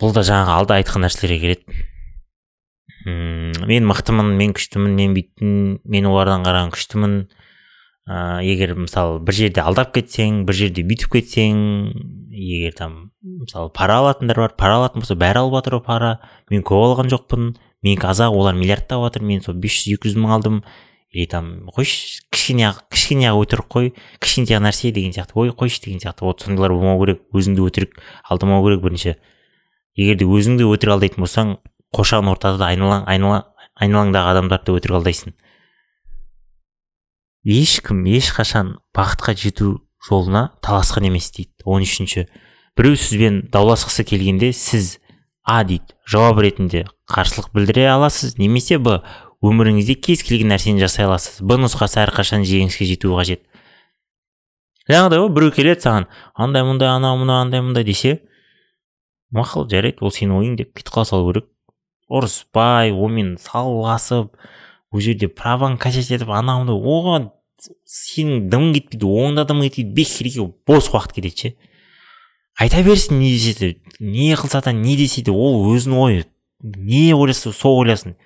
Бұл 0.00 0.14
да 0.16 0.24
жаңағы 0.26 0.54
алда 0.58 0.78
айтқан 0.80 1.04
нәрселерге 1.04 1.40
келеді. 1.42 1.84
Мм 3.04 3.68
мен 3.68 3.86
мықтымын 3.88 4.32
мен 4.38 4.54
күштімін 4.56 4.96
мен 4.96 5.14
бүйттім 5.16 5.52
мен 5.84 6.08
олардан 6.08 6.44
қараған 6.46 6.72
күштімін. 6.74 7.18
Ә, 8.04 8.40
егер 8.44 8.74
мысалы 8.76 9.20
бір 9.24 9.36
жерде 9.36 9.62
алдап 9.64 9.94
кетсең 9.94 10.42
бір 10.48 10.56
жерде 10.58 10.82
бүйтіп 10.84 11.14
кетсең 11.14 11.60
егер 12.32 12.74
там 12.76 12.96
мысалы 13.22 13.70
пара 13.76 14.00
алатындар 14.02 14.40
бар 14.42 14.56
пара 14.58 14.80
алатын 14.80 15.04
болса 15.04 15.16
бәрі 15.20 15.44
алып 15.44 15.60
жатыр 15.60 15.78
ғой 15.78 15.84
пара. 15.86 16.10
Мен 16.50 16.64
көп 16.64 16.84
алған 16.88 17.12
жоқпын. 17.12 17.54
Менікі 17.84 18.08
азақ 18.08 18.32
олар 18.32 18.56
миллиардтап 18.56 19.04
жатыр 19.04 19.22
мен 19.28 19.44
сол 19.44 19.54
бес 19.60 19.76
жүз 19.76 19.98
екі 19.98 20.10
жүз 20.10 20.18
мың 20.24 20.34
алдым. 20.38 20.64
Или 21.14 21.28
там 21.30 21.68
қойшы 21.70 22.24
кішкене 22.34 22.72
кішкене 22.90 23.30
өтірік 23.36 23.68
қой 23.70 23.92
кішкентай 24.18 24.58
нәрсе 24.58 24.90
деген 24.90 25.12
сияқты 25.14 25.36
ой 25.38 25.52
қойшы 25.54 25.84
деген 25.84 26.00
сияқты. 26.02 26.24
Вот 26.26 26.42
сондайлар 26.42 26.74
болмау 26.74 26.98
керек 27.04 27.22
өзіңді 27.30 27.62
өтірік 27.68 28.00
алдамау 28.26 28.64
керек 28.66 28.82
бірінші. 28.82 29.14
Егер 29.94 30.18
де 30.18 30.26
өзіңді 30.26 30.66
өтірік 30.66 30.96
алдайтын 30.96 31.22
болсаң 31.22 31.54
қоршаған 31.94 32.32
ортада 32.32 32.66
айналаң 32.66 33.06
айнала 33.06 33.44
айналаңдағы 33.78 34.32
адамдарды 34.32 34.74
өтірік 34.74 34.98
алдайсың. 34.98 35.36
Ешкім 37.44 38.02
ешқашан 38.10 38.78
бақытқа 38.96 39.36
жету 39.38 39.84
жолына 40.08 40.48
таласқан 40.64 41.06
емес 41.06 41.30
дейді 41.30 41.62
он 41.64 41.86
үшінші. 41.86 42.26
Біреу 42.74 42.98
сізбен 42.98 43.44
дауласқысы 43.52 44.02
келгенде 44.08 44.50
сіз 44.52 44.98
а 45.44 45.62
дейді. 45.64 45.94
Жауап 46.08 46.40
ретінде 46.42 46.84
қарсылық 47.10 47.52
білдіре 47.54 47.86
аласыз 47.92 48.38
немесе 48.40 48.78
б 48.80 49.02
өміріңізде 49.44 49.96
кез 50.00 50.24
келген 50.24 50.50
нәрсені 50.52 50.80
жасай 50.80 51.06
аласыз. 51.06 51.40
Б 51.44 51.60
нұсқасы 51.60 52.00
әрқашан 52.02 52.46
жеңіске 52.48 52.88
жету 52.88 53.12
қажет. 53.16 53.44
Жаңағыдай 54.88 55.20
ғой 55.22 55.30
біреу 55.32 55.52
келеді 55.56 55.84
саған 55.86 56.06
андай 56.36 56.64
мұндай 56.64 56.90
анау 56.92 57.16
мынау 57.20 57.44
андай 57.44 57.62
мындай 57.64 57.86
десе 57.88 58.18
мақұл 59.32 59.64
жарайды 59.70 60.04
ол 60.04 60.12
сенің 60.12 60.36
ойың 60.40 60.58
деп 60.58 60.74
кетіп 60.76 60.92
қала 60.92 61.08
салу 61.08 61.30
керек 61.30 61.46
ұрыспай 62.12 62.92
онымен 62.92 63.38
салғыласып 63.40 64.34
ол 64.92 65.00
жерде 65.00 65.30
праваңды 65.32 65.80
качать 65.80 66.12
етіп 66.12 66.34
анау 66.36 66.66
мынау 66.66 66.84
оған 66.98 67.30
сенің 67.88 68.50
дымың 68.52 68.76
кетпейді 68.76 69.08
оның 69.08 69.40
да 69.40 69.46
дымы 69.48 69.70
кетпейді 69.70 69.96
бес 69.96 70.12
кереге 70.18 70.50
бос 70.68 70.90
уақыт 70.92 71.16
кетеді 71.16 71.40
ше 71.40 71.54
айта 72.58 72.82
берсін 72.82 73.18
не 73.20 73.30
десе 73.32 73.54
де 73.58 73.76
не 74.00 74.34
қылса 74.34 74.62
да 74.64 74.72
не 74.72 74.96
десе 74.96 75.22
де 75.22 75.30
ол 75.30 75.64
өзінің 75.74 75.98
ойы 75.98 76.24
не 76.62 77.14
ойласа 77.14 77.52
сол 77.52 77.80
ойласын. 77.82 78.16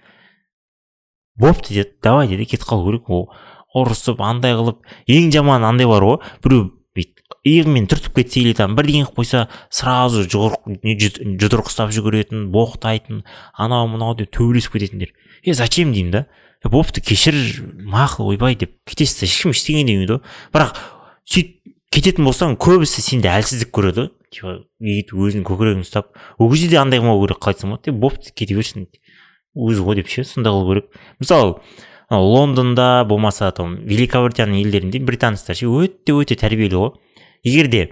Бопты 1.36 1.74
деді 1.74 1.94
давай 2.02 2.28
деді 2.28 2.44
кетіп 2.44 2.68
қалу 2.68 2.86
керек. 2.88 3.08
Ол 3.10 3.28
ұрысып 3.76 4.20
андай 4.24 4.56
қылып 4.58 4.82
ең 5.10 5.30
жаман 5.32 5.64
андай 5.66 5.86
бар 5.86 6.04
ғой 6.06 6.18
біреу 6.44 6.68
бүйтіп 6.96 7.36
иығымен 7.46 7.86
түртіп 7.90 8.16
кетсе 8.16 8.40
или 8.42 8.54
там 8.56 8.74
бірдеңе 8.78 9.06
қылып 9.06 9.20
қойса 9.20 9.46
сразу 9.70 10.24
жұдырық 10.24 11.70
жүгіретін 11.94 12.48
боқтайтын 12.54 13.22
анау 13.54 13.88
мынау 13.92 14.16
деп 14.18 14.32
төбелесіп 14.34 14.78
кететіндер. 14.78 15.12
Е 15.44 15.54
зачем 15.54 15.92
деймін 15.92 16.12
да? 16.12 16.26
Бопты 16.64 17.00
кешір 17.04 17.36
мақұл 17.86 18.32
ойбай 18.32 18.56
деп 18.58 18.74
кетесіз 18.88 19.28
ешкім 19.28 19.52
ештеңе 19.54 19.84
демейді 19.86 20.16
ғой 20.16 20.22
бірақ 20.56 20.80
сөйтіп 21.28 21.67
кететін 21.94 22.28
болсаң 22.28 22.56
көбісі 22.60 23.02
сенде 23.04 23.30
әлсіздік 23.32 23.72
көреді. 23.74 24.08
Ғой 24.08 24.30
типа 24.34 24.54
бүйтіп 24.84 25.20
өзінің 25.24 25.44
көкірегін 25.48 25.84
ұстап 25.86 26.10
ол 26.38 26.50
кезде 26.52 26.68
де 26.74 26.78
андай 26.80 27.00
қылмау 27.00 27.22
керек 27.22 27.38
қалай 27.40 27.56
айтсам 27.56 27.70
болады 27.72 27.94
бопты 27.96 28.32
кете 28.36 28.56
берсін 28.58 28.84
өзі 29.56 29.84
ғой 29.86 29.96
деп 29.96 30.10
ше 30.12 30.24
сондай 30.28 30.52
қылу 30.52 30.68
керек. 30.68 30.90
Мысалы 31.18 31.56
лондонда 32.10 33.04
болмаса 33.08 33.50
там 33.52 33.76
великобритания 33.84 34.62
елдерінде 34.62 35.00
британецтер 35.00 35.56
ше 35.56 35.66
өте 35.66 36.12
өте 36.12 36.36
тәрбиелі 36.36 36.76
ғой. 36.76 36.92
Егер 37.42 37.72
де 37.72 37.82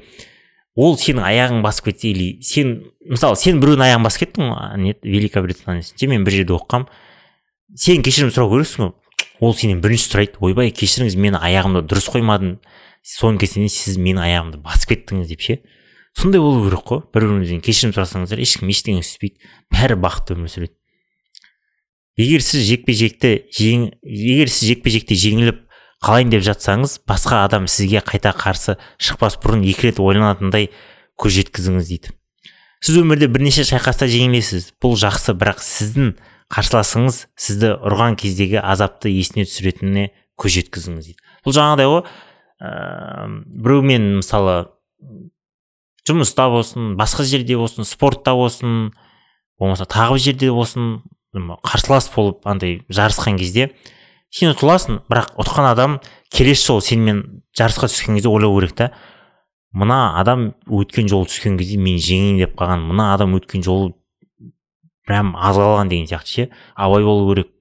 ол 0.76 0.98
сенің 1.00 1.24
аяғың 1.24 1.62
басып 1.64 1.88
кетсе 1.88 2.12
или 2.12 2.42
сен 2.44 2.82
мысалы 3.09 3.40
сен 3.40 3.62
біреудің 3.62 3.88
аяғын 3.88 4.04
басып 4.04 4.26
кеттің 4.26 4.52
ғой 4.52 4.80
не 4.82 4.94
великобритания 5.02 6.09
мен 6.12 6.24
бір 6.24 6.42
жерде 6.42 6.52
оқығанмын 6.52 6.90
сен 7.80 8.04
кешірім 8.04 8.30
сұрау 8.30 8.52
керексің 8.52 8.85
ғой. 8.85 8.92
Ол 9.40 9.54
сенен 9.56 9.80
бірінші 9.85 10.11
сұрайды. 10.11 10.38
Ойбай 10.40 10.70
кешіріңіз 10.72 11.16
мен 11.20 11.37
аяғымды 11.37 11.82
дұрыс 11.88 12.09
қоймадым 12.12 12.59
соның 13.06 13.38
кесірінен 13.42 13.70
сіз 13.70 13.98
менің 14.02 14.24
аяғымды 14.24 14.60
басып 14.64 14.92
кеттіңіз 14.92 15.30
деп 15.30 15.44
ше? 15.44 15.58
Сондай 16.16 16.40
болу 16.40 16.64
керек 16.64 16.82
қой. 16.88 17.02
Бір 17.12 17.28
біріңізден 17.28 17.62
кешірім 17.62 17.92
сұрасаңыздар 17.94 18.40
ешкім 18.42 18.72
ештеңе 18.72 19.04
істеспейді 19.04 19.50
бәрі 19.72 19.98
бақытты 20.00 20.34
өмір 20.34 20.50
сүреді. 20.50 20.74
Егер 22.16 22.42
сіз 22.42 22.64
жекпе 22.64 22.96
жекті 22.96 23.32
жең 23.52 23.90
егер 24.02 24.48
сіз 24.48 24.70
жекпе 24.72 24.94
жекте 24.94 25.18
жеңіліп 25.20 25.60
қалайын 26.02 26.32
деп 26.32 26.44
жатсаңыз 26.46 26.98
басқа 27.08 27.42
адам 27.44 27.66
сізге 27.68 28.00
қайта 28.00 28.32
қарсы 28.36 28.78
шықпас 28.96 29.36
бұрын 29.42 29.66
екі 29.68 29.90
рет 29.90 30.00
ойланатындай 30.00 30.70
көз 31.20 31.36
жеткізіңіз 31.36 31.90
дейді. 31.92 32.14
Сіз 32.80 33.00
өмірде 33.02 33.28
бірнеше 33.32 33.64
шайқаста 33.68 34.08
жеңілесіз. 34.08 34.72
Бұл 34.80 34.96
жақсы 35.00 35.36
бірақ 35.36 35.60
сіздің 35.64 36.14
қарсыласыңыз 36.52 37.22
сізді 37.36 37.72
ұрған 37.84 38.16
кездегі 38.20 38.60
азапты 38.60 39.12
есіне 39.12 39.46
түсіретініне 39.48 40.10
көз 40.40 40.58
жеткізіңіз 40.60 41.08
дейді. 41.08 41.20
Бұл 41.44 41.56
жаңағыдай 41.56 41.88
ғой. 41.90 42.02
Ә, 42.60 43.26
біреумен 43.46 44.16
мысалы 44.20 44.56
жұмыста 46.06 46.48
болсын 46.52 46.94
басқа 46.98 47.26
жерде 47.26 47.56
болсын 47.58 47.84
спортта 47.84 48.34
болсын 48.38 48.92
болмаса 49.58 49.86
тағы 49.90 50.16
бір 50.16 50.24
жерде 50.28 50.52
болсын 50.52 51.02
қарсылас 51.36 52.08
болып 52.14 52.46
андай 52.48 52.80
жарысқан 52.88 53.38
кезде 53.38 53.70
сен 54.30 54.52
ұтыласың 54.52 55.02
бірақ 55.10 55.34
ұтқан 55.40 55.68
адам 55.70 55.98
келесі 56.34 56.70
жолы 56.70 56.84
сенімен 56.84 57.22
жарысқа 57.56 57.88
түскен 57.90 58.18
кезде 58.18 58.28
ойлау 58.28 58.56
керек 58.58 58.74
та. 58.76 58.90
Мына 59.76 60.18
адам 60.20 60.50
өткен 60.68 61.08
жолы 61.10 61.28
түскен 61.30 61.58
кезде 61.60 61.78
мен 61.80 61.98
жеңейін 62.00 62.40
деп 62.44 62.56
қалған 62.58 62.86
мына 62.90 63.12
адам 63.14 63.36
өткен 63.38 63.64
жолы 63.64 63.94
прям 65.06 65.34
аз 65.36 65.56
қалған 65.56 65.92
деген 65.92 66.08
сияқты 66.10 66.32
ше. 66.32 66.48
Абай 66.74 67.04
болу 67.04 67.28
керек 67.32 67.52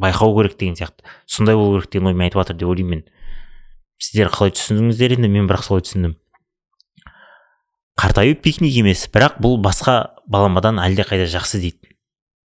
байқау 0.00 0.36
керек 0.36 0.58
деген 0.58 0.76
сияқты. 0.76 1.04
Сондай 1.26 1.56
болу 1.56 1.78
керек 1.78 1.90
деген 1.92 2.12
оймен 2.12 2.28
айтып 2.28 2.42
жатыр 2.42 2.60
деп 2.60 2.68
ойлаймын 2.68 3.00
мен. 3.00 3.04
Сіздер 4.00 4.32
қалай 4.32 4.54
түсіндіңіздер 4.56 5.16
енді? 5.18 5.30
Мен 5.30 5.48
бірақ 5.50 5.66
солай 5.66 5.84
түсіндім. 5.84 6.16
Қартаю 8.00 8.36
пикник 8.40 8.74
емес 8.80 9.04
бірақ 9.12 9.38
бұл 9.44 9.58
басқа 9.60 10.16
баламадан 10.26 10.80
әлдеқайда 10.80 11.28
жақсы 11.30 11.60
дейді. 11.60 11.92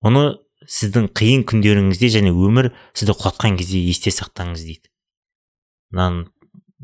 Оны 0.05 0.37
сіздің 0.69 1.09
қиын 1.17 1.45
күндеріңізде 1.49 2.11
және 2.19 2.33
өмір 2.33 2.69
сізді 2.93 3.15
құлатқан 3.17 3.57
кезде 3.57 3.81
есте 3.81 4.13
сақтаңыз 4.13 4.65
дейді. 4.67 4.91
Мынаны 5.89 6.27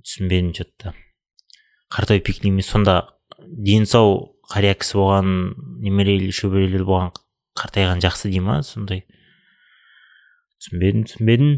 түсінбедім 0.01 0.53
че 0.57 0.65
то 0.81 0.93
қартаю 1.93 2.23
пикник 2.25 2.51
емес 2.51 2.71
сонда 2.71 3.13
дені 3.39 3.85
сау 3.85 4.35
қария 4.49 4.73
кісі 4.77 4.97
болған 4.97 5.29
немерелі 5.85 6.31
шөберелі 6.33 6.81
болған 6.85 7.13
қартайған 7.59 8.01
жақсы 8.03 8.31
дей 8.33 8.41
ма 8.41 8.61
сондай? 8.65 9.05
Түсінбедім 10.61 11.05
түсінбедім. 11.05 11.51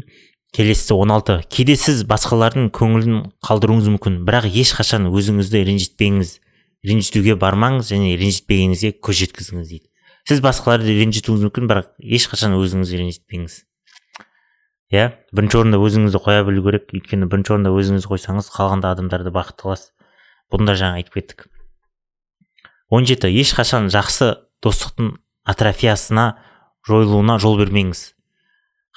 Он 0.94 1.10
алты. 1.10 1.42
Кейде 1.50 1.76
сіз 1.76 2.04
басқалардың 2.08 2.70
көңілін 2.72 3.32
қалдыруыңыз 3.44 3.88
мүмкін 3.94 4.24
бірақ 4.24 4.48
ешқашан 4.48 5.10
өзіңізді 5.12 5.64
ренжітпеңіз. 5.68 6.40
Ренжітуге 6.88 7.36
бармаңыз 7.36 7.92
және 7.92 8.16
ренжітпегеніңізге 8.16 8.96
көз 9.02 9.20
жеткізіңіз 9.22 9.68
дейді. 9.68 9.86
Сіз 10.28 10.40
басқаларды 10.40 10.94
ренжітуіңіз 10.94 11.44
мүмкін 11.48 11.68
бірақ 11.68 11.92
ешқашан 12.00 12.56
өзіңізді 12.56 13.02
ренжітпеңіз. 13.02 13.64
Иә? 14.88 15.04
Бірінші 15.36 15.60
орында 15.60 15.78
өзіңізді 15.84 16.22
қоя 16.24 16.44
білу 16.48 16.64
керек. 16.64 16.88
Өйткені 16.96 17.28
бірінші 17.28 17.54
орында 17.58 17.74
өзіңізді 17.76 18.08
қойсаңыз 18.08 18.48
қалғанда 18.54 18.94
адамдарды 18.96 19.32
бақытты 19.34 19.66
қыласыз. 19.66 19.92
Бұны 20.48 20.64
да 20.70 20.78
жаңа 20.80 21.02
айтып 21.02 21.20
кеттік. 21.20 21.48
он 22.88 23.04
жеті. 23.04 23.28
Ешқашан 23.28 23.90
жақсы 23.92 24.38
достықтың 24.64 25.18
атрофиясына 25.44 26.38
жойылуына 26.88 27.38
жол 27.38 27.58
бермеңіз. 27.60 28.14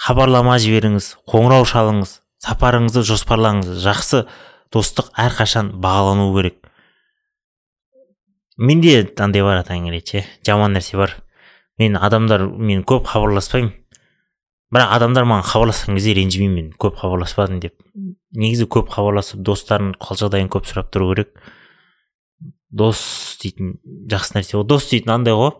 Хабарлама 0.01 0.57
жіберіңіз 0.61 1.11
қоңырау 1.29 1.65
шалыңыз 1.69 2.15
сапарыңызды 2.41 3.03
жоспарлаңыз. 3.05 3.69
Жақсы 3.83 4.25
достық 4.73 5.11
әрқашан 5.19 5.75
бағалану 5.81 6.31
керек. 6.37 6.57
Менде 8.57 9.05
андай 9.17 9.43
бар 9.43 9.63
келеді 9.63 10.05
ше 10.05 10.25
жаман 10.45 10.73
нәрсе 10.73 10.97
бар. 10.97 11.15
Мен 11.77 11.97
адамдар 11.97 12.47
мен 12.47 12.83
көп 12.83 13.05
хабарласпаймын. 13.13 13.73
Бірақ 14.71 14.93
адамдар 14.95 15.25
маған 15.27 15.45
хабарласқан 15.49 15.97
кезде 15.97 16.13
ренжімеймін 16.15 16.55
мен 16.55 16.73
көп 16.79 16.97
хабарласпадым 17.01 17.59
деп. 17.59 17.75
Негізі 18.31 18.69
көп 18.71 18.89
хабарласып 18.93 19.41
достардың 19.43 19.97
қал 19.99 20.17
жағдайын 20.17 20.49
көп 20.49 20.69
сұрап 20.69 20.91
тұру 20.93 21.11
керек. 21.11 21.33
Дос 22.71 23.01
дейтін 23.41 23.75
жақсы 24.09 24.37
нәрсе 24.37 24.57
ғой. 24.57 24.65
Дос 24.71 24.87
дейтін 24.89 25.11
андай 25.17 25.35
ғой. 25.35 25.51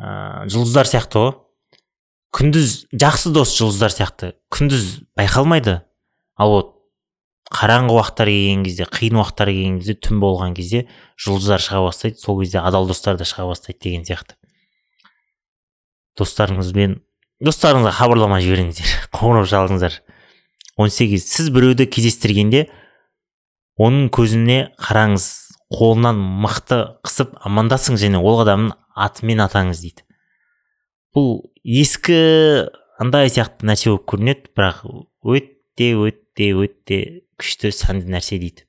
Ә, 0.00 0.48
жұлдыздар 0.48 0.88
сияқты 0.88 1.20
ғой. 1.20 1.34
Күндіз 2.34 2.74
жақсы 2.94 3.32
дос 3.34 3.54
жұлдыздар 3.58 3.94
сияқты. 3.94 4.32
Күндіз 4.54 5.02
байқалмайды. 5.18 5.80
Ал 6.40 6.54
вот 6.54 6.70
қараңғы 7.50 7.96
уақыттар 7.96 8.30
келген 8.30 8.64
кезде 8.64 8.86
қиын 8.86 9.18
уақыттар 9.18 9.50
келген 9.50 9.78
кезде 9.80 9.96
түн 9.98 10.20
болған 10.22 10.54
кезде 10.54 10.84
жұлдыздар 11.18 11.62
шыға 11.64 11.82
бастайды. 11.88 12.20
Сол 12.22 12.40
кезде 12.40 12.62
адал 12.62 12.86
достар 12.86 13.18
да 13.18 13.26
шыға 13.26 13.48
бастайды 13.50 13.82
деген 13.82 14.06
сияқты. 14.06 14.38
Достарыңызбен 16.18 17.00
достарыңызға 17.42 17.96
хабарлама 17.98 18.40
жіберіңіздер. 18.44 18.94
Қоңырау 19.16 19.48
шалыңыздар 19.50 20.00
18 20.78 21.26
сіз 21.26 21.50
біреуді 21.52 21.88
кездестіргенде 21.90 22.68
оның 23.80 24.10
көзіне 24.14 24.60
қараңыз 24.78 25.26
қолынан 25.74 26.18
мықты 26.44 26.80
қысып 27.06 27.34
амандасыңыз 27.46 28.02
және 28.06 28.20
ол 28.22 28.42
адамның 28.44 28.74
атымен 28.94 29.42
атаңыз 29.46 29.82
дейді. 29.84 30.04
Бұл 31.14 31.49
ескі 31.64 32.16
андай 33.00 33.30
сияқты 33.32 33.68
нәрсе 33.68 33.90
болып 33.92 34.06
көрінеді 34.12 34.52
бірақ 34.56 34.82
өте 35.22 35.92
өте 35.96 36.50
өте 36.56 36.98
күшті 37.40 37.72
сәнді 37.74 38.12
нәрсе 38.12 38.38
дейді. 38.40 38.66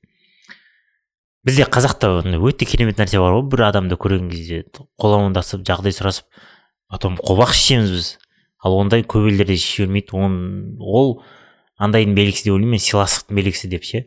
Бізде 1.44 1.66
қазақта 1.66 2.20
өте 2.38 2.66
керемет 2.68 3.00
нәрсе 3.00 3.20
бар 3.20 3.34
ғой. 3.36 3.46
Бір 3.50 3.66
адамды 3.70 3.98
көрген 4.00 4.30
кезде 4.30 4.62
қол 5.00 5.16
амандасып 5.18 5.64
жағдай 5.66 5.94
сұрасып 5.96 6.28
потом 6.92 7.16
қобақ 7.18 7.52
шешеміз 7.56 7.90
біз. 7.90 8.10
Ал 8.62 8.76
ондай 8.78 9.02
көп 9.02 9.26
елдерде 9.26 9.56
шеше 9.56 9.86
бермейді 9.86 10.14
он, 10.14 10.34
ол 10.78 11.22
андайдың 11.82 12.14
белгісі 12.14 12.46
деп 12.46 12.54
ойлаймын 12.54 12.76
мен 12.76 12.84
сыйластықтың 12.84 13.40
белгісі 13.40 13.70
деп 13.72 13.88
ше. 13.88 14.04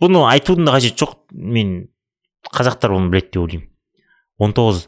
Бұны 0.00 0.22
айтудың 0.30 0.64
да 0.64 0.76
қажеті 0.78 1.02
жоқ. 1.02 1.16
Мен 1.36 1.90
қазақтар 2.48 2.94
оны 2.96 3.12
біледі 3.12 3.34
деп 3.34 3.42
ойлаймын. 3.42 3.68
Он 4.40 4.56
тоғыз 4.56 4.86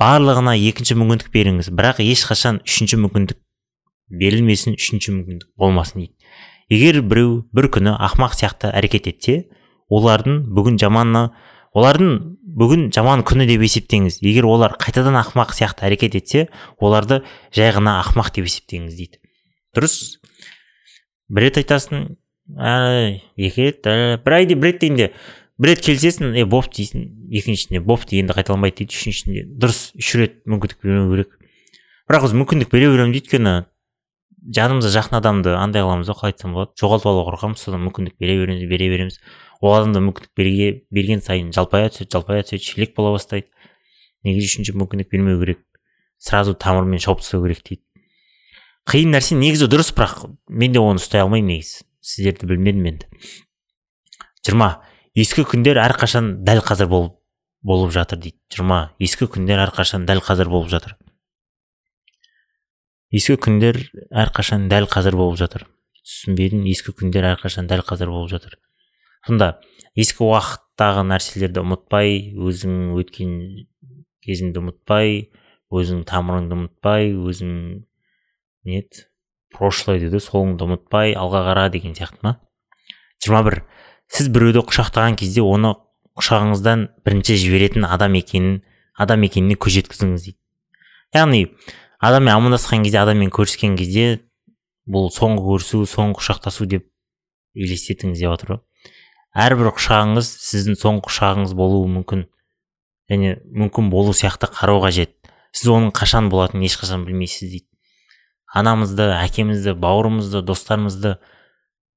барлығына 0.00 0.54
екінші 0.58 0.96
мүмкіндік 0.98 1.30
беріңіз. 1.34 1.70
Бірақ 1.74 2.00
ешқашан 2.04 2.60
үшінші 2.66 2.98
мүмкіндік 3.04 3.38
берілмесін 4.10 4.76
үшінші 4.78 5.14
мүмкіндік 5.14 5.50
болмасын 5.60 6.04
дейді. 6.04 6.14
Егер 6.72 7.02
біреу 7.04 7.44
бір 7.54 7.68
күні 7.74 7.94
ақмақ 7.94 8.34
сияқты 8.38 8.72
әрекет 8.74 9.08
етсе 9.10 9.36
олардың 9.92 10.42
бүгін 10.56 10.78
жаманы 10.80 11.28
олардың 11.76 12.14
бүгін 12.58 12.88
жаман 12.94 13.24
күні 13.26 13.46
деп 13.50 13.64
есептеңіз. 13.66 14.20
Егер 14.24 14.48
олар 14.48 14.76
қайтадан 14.80 15.18
ақымақ 15.20 15.54
сияқты 15.56 15.86
әрекет 15.88 16.16
етсе 16.18 16.46
оларды 16.78 17.22
жай 17.54 17.72
ғана 17.74 17.98
ақымақ 18.02 18.32
деп 18.34 18.48
есептеңіз 18.48 18.96
дейді. 18.98 19.20
Дұрыс. 19.76 20.18
Бір 21.28 21.48
рет 21.48 21.58
айтасың 21.62 22.14
екі 23.36 23.70
рет 23.70 23.88
бір 24.24 24.36
ай 24.36 24.46
бір 24.46 24.70
рет 24.70 24.80
дегенде 24.82 25.12
бір 25.58 25.74
рет 25.74 25.84
келісесің 25.84 26.34
е 26.38 26.44
болды 26.48 26.80
дейсің 26.80 27.04
екіншісінде 27.30 27.80
болды 27.84 28.18
енді 28.18 28.34
қайталанбайды 28.34 28.82
дейді 28.82 28.96
үшіншісінде 28.96 29.44
дұрыс 29.60 29.80
үш 29.98 30.10
рет 30.18 30.40
мүмкіндік 30.50 30.82
бермеу 30.82 31.12
керек. 31.12 31.36
Бірақ 32.08 32.26
біз 32.26 32.34
мүмкіндік 32.40 32.72
бере 32.72 32.90
беремін 32.90 33.14
дейді 33.14 33.28
өйткені 33.28 33.54
жанымызға 34.44 34.90
жақын 34.98 35.18
адамды 35.20 35.54
андай 35.56 35.84
қыламыз 35.84 36.10
ғой 36.10 36.18
қалай 36.18 36.34
айтсам 36.34 36.52
болады. 36.52 36.74
Жоғалтып 36.76 37.08
алуға 37.08 37.30
қорқамыз 37.30 37.62
содан 37.64 37.84
мүмкіндік 37.86 38.18
бере 38.20 38.36
береміз 38.42 38.66
бере 38.68 38.88
береміз. 38.92 39.20
Ол 39.62 39.72
адамда 39.78 40.02
мүмкіндік 40.04 40.34
берге, 40.36 40.84
берген 40.92 41.22
сайын 41.24 41.52
жалпая 41.54 41.88
түседі 41.88 42.12
жалпая 42.12 42.42
түседі 42.44 42.66
шелек 42.66 42.92
бола 42.96 43.14
бастайды. 43.14 43.48
Неге 44.24 44.44
үшінші 44.44 44.74
мүмкіндік 44.76 45.08
бермеу 45.08 45.40
керек? 45.40 45.62
Сразу 46.18 46.52
тамырымен 46.52 47.00
шауып 47.00 47.22
тастау 47.24 47.46
керек 47.46 47.64
дейді. 47.64 47.82
Қиын 48.84 49.16
нәрсе 49.16 49.38
негізі 49.40 49.70
дұрыс 49.72 49.94
бірақ 49.96 50.26
мен 50.48 50.76
де 50.76 50.82
оны 50.82 51.00
ұстай 51.00 51.24
алмаймын 51.24 51.54
негізі. 51.56 51.86
Сіздерді 52.04 52.50
білмедім 52.50 52.90
енді. 52.90 53.08
Жиырма. 54.44 54.84
Ескі 55.14 55.44
күндер 55.46 55.78
әрқашан 55.78 56.40
дәл 56.46 56.60
қазір 56.66 56.88
болып 56.90 57.12
болып 57.62 57.92
жатыр 57.94 58.18
дейді. 58.18 58.36
Жиырма. 58.52 58.80
Ескі 58.98 59.28
күндер 59.30 59.62
әрқашан 59.62 60.04
дәл 60.08 60.20
қазір 60.24 60.50
болып 60.50 60.72
жатыр. 60.72 60.96
Ескі 63.14 63.38
күндер 63.38 63.78
әрқашан 64.10 64.66
дәл 64.68 64.88
қазір 64.90 65.16
болып 65.16 65.38
жатыр. 65.38 65.68
Түсінбедім 66.02 66.66
ескі 66.68 66.92
күндер 66.98 67.28
әрқашан 67.30 67.70
дәл 67.70 67.84
қазір 67.86 68.10
болып 68.10 68.32
жатыр. 68.34 68.58
Сонда 69.24 69.60
ескі 69.94 70.26
уақыттағы 70.26 71.06
нәрселерді 71.08 71.62
ұмытпай 71.62 72.34
өзің 72.34 72.74
өткен 72.98 73.38
кезіңді 74.26 74.60
ұмытпай 74.60 75.30
өзің 75.72 76.02
тамырыңды 76.10 76.58
ұмытпай 76.58 77.14
өзің 77.14 77.54
не 78.66 78.82
прошлое 79.54 80.02
дейді 80.02 80.20
солыңды 80.20 80.66
ұмытпай 80.66 81.14
алға 81.16 81.46
қара 81.46 81.68
деген 81.72 81.94
сияқты 81.96 82.26
ма? 82.26 82.36
Жиырма 83.22 83.44
бір. 83.46 83.62
Сіз 84.12 84.28
біреуді 84.34 84.64
құшақтаған 84.68 85.16
кезде 85.20 85.42
оны 85.44 85.74
құшағыңыздан 86.18 86.88
бірінші 87.06 87.36
жіберетін 87.42 87.86
адам 87.88 88.14
екенін 88.18 88.60
адам 88.94 89.24
екеніне 89.26 89.56
көз 89.58 89.80
жеткізіңіз 89.80 90.26
дейді. 90.28 90.38
Яғни 91.14 91.40
адаммен 91.98 92.34
амандасқан 92.36 92.84
кезде 92.86 93.00
адаммен 93.02 93.32
көріскен 93.34 93.76
кезде 93.78 94.20
бұл 94.86 95.10
соңғы 95.14 95.42
көрісу 95.48 95.82
соңғы 95.90 96.20
құшақтасу 96.20 96.68
деп 96.70 96.86
елестетіңіз 97.58 98.20
деп 98.20 98.34
жатыр 98.34 98.54
ғой. 98.54 98.62
Әрбір 99.34 99.72
құшағыңыз 99.74 100.30
сіздің 100.44 100.78
соңғы 100.78 101.08
құшағыңыз 101.08 101.54
болуы 101.58 101.88
мүмкін. 101.90 102.26
Және 103.10 103.38
мүмкін 103.50 103.90
болу 103.90 104.14
сияқты 104.14 104.46
қарау 104.54 104.82
қажет. 104.84 105.16
Сіз 105.54 105.70
оның 105.74 105.90
қашан 105.94 106.30
болатынын 106.30 106.66
ешқашан 106.68 107.02
білмейсіз 107.06 107.50
дейді. 107.50 107.66
Анамызды 108.54 109.08
әкемізді 109.16 109.74
бауырымызды 109.82 110.42
достарымызды 110.46 111.16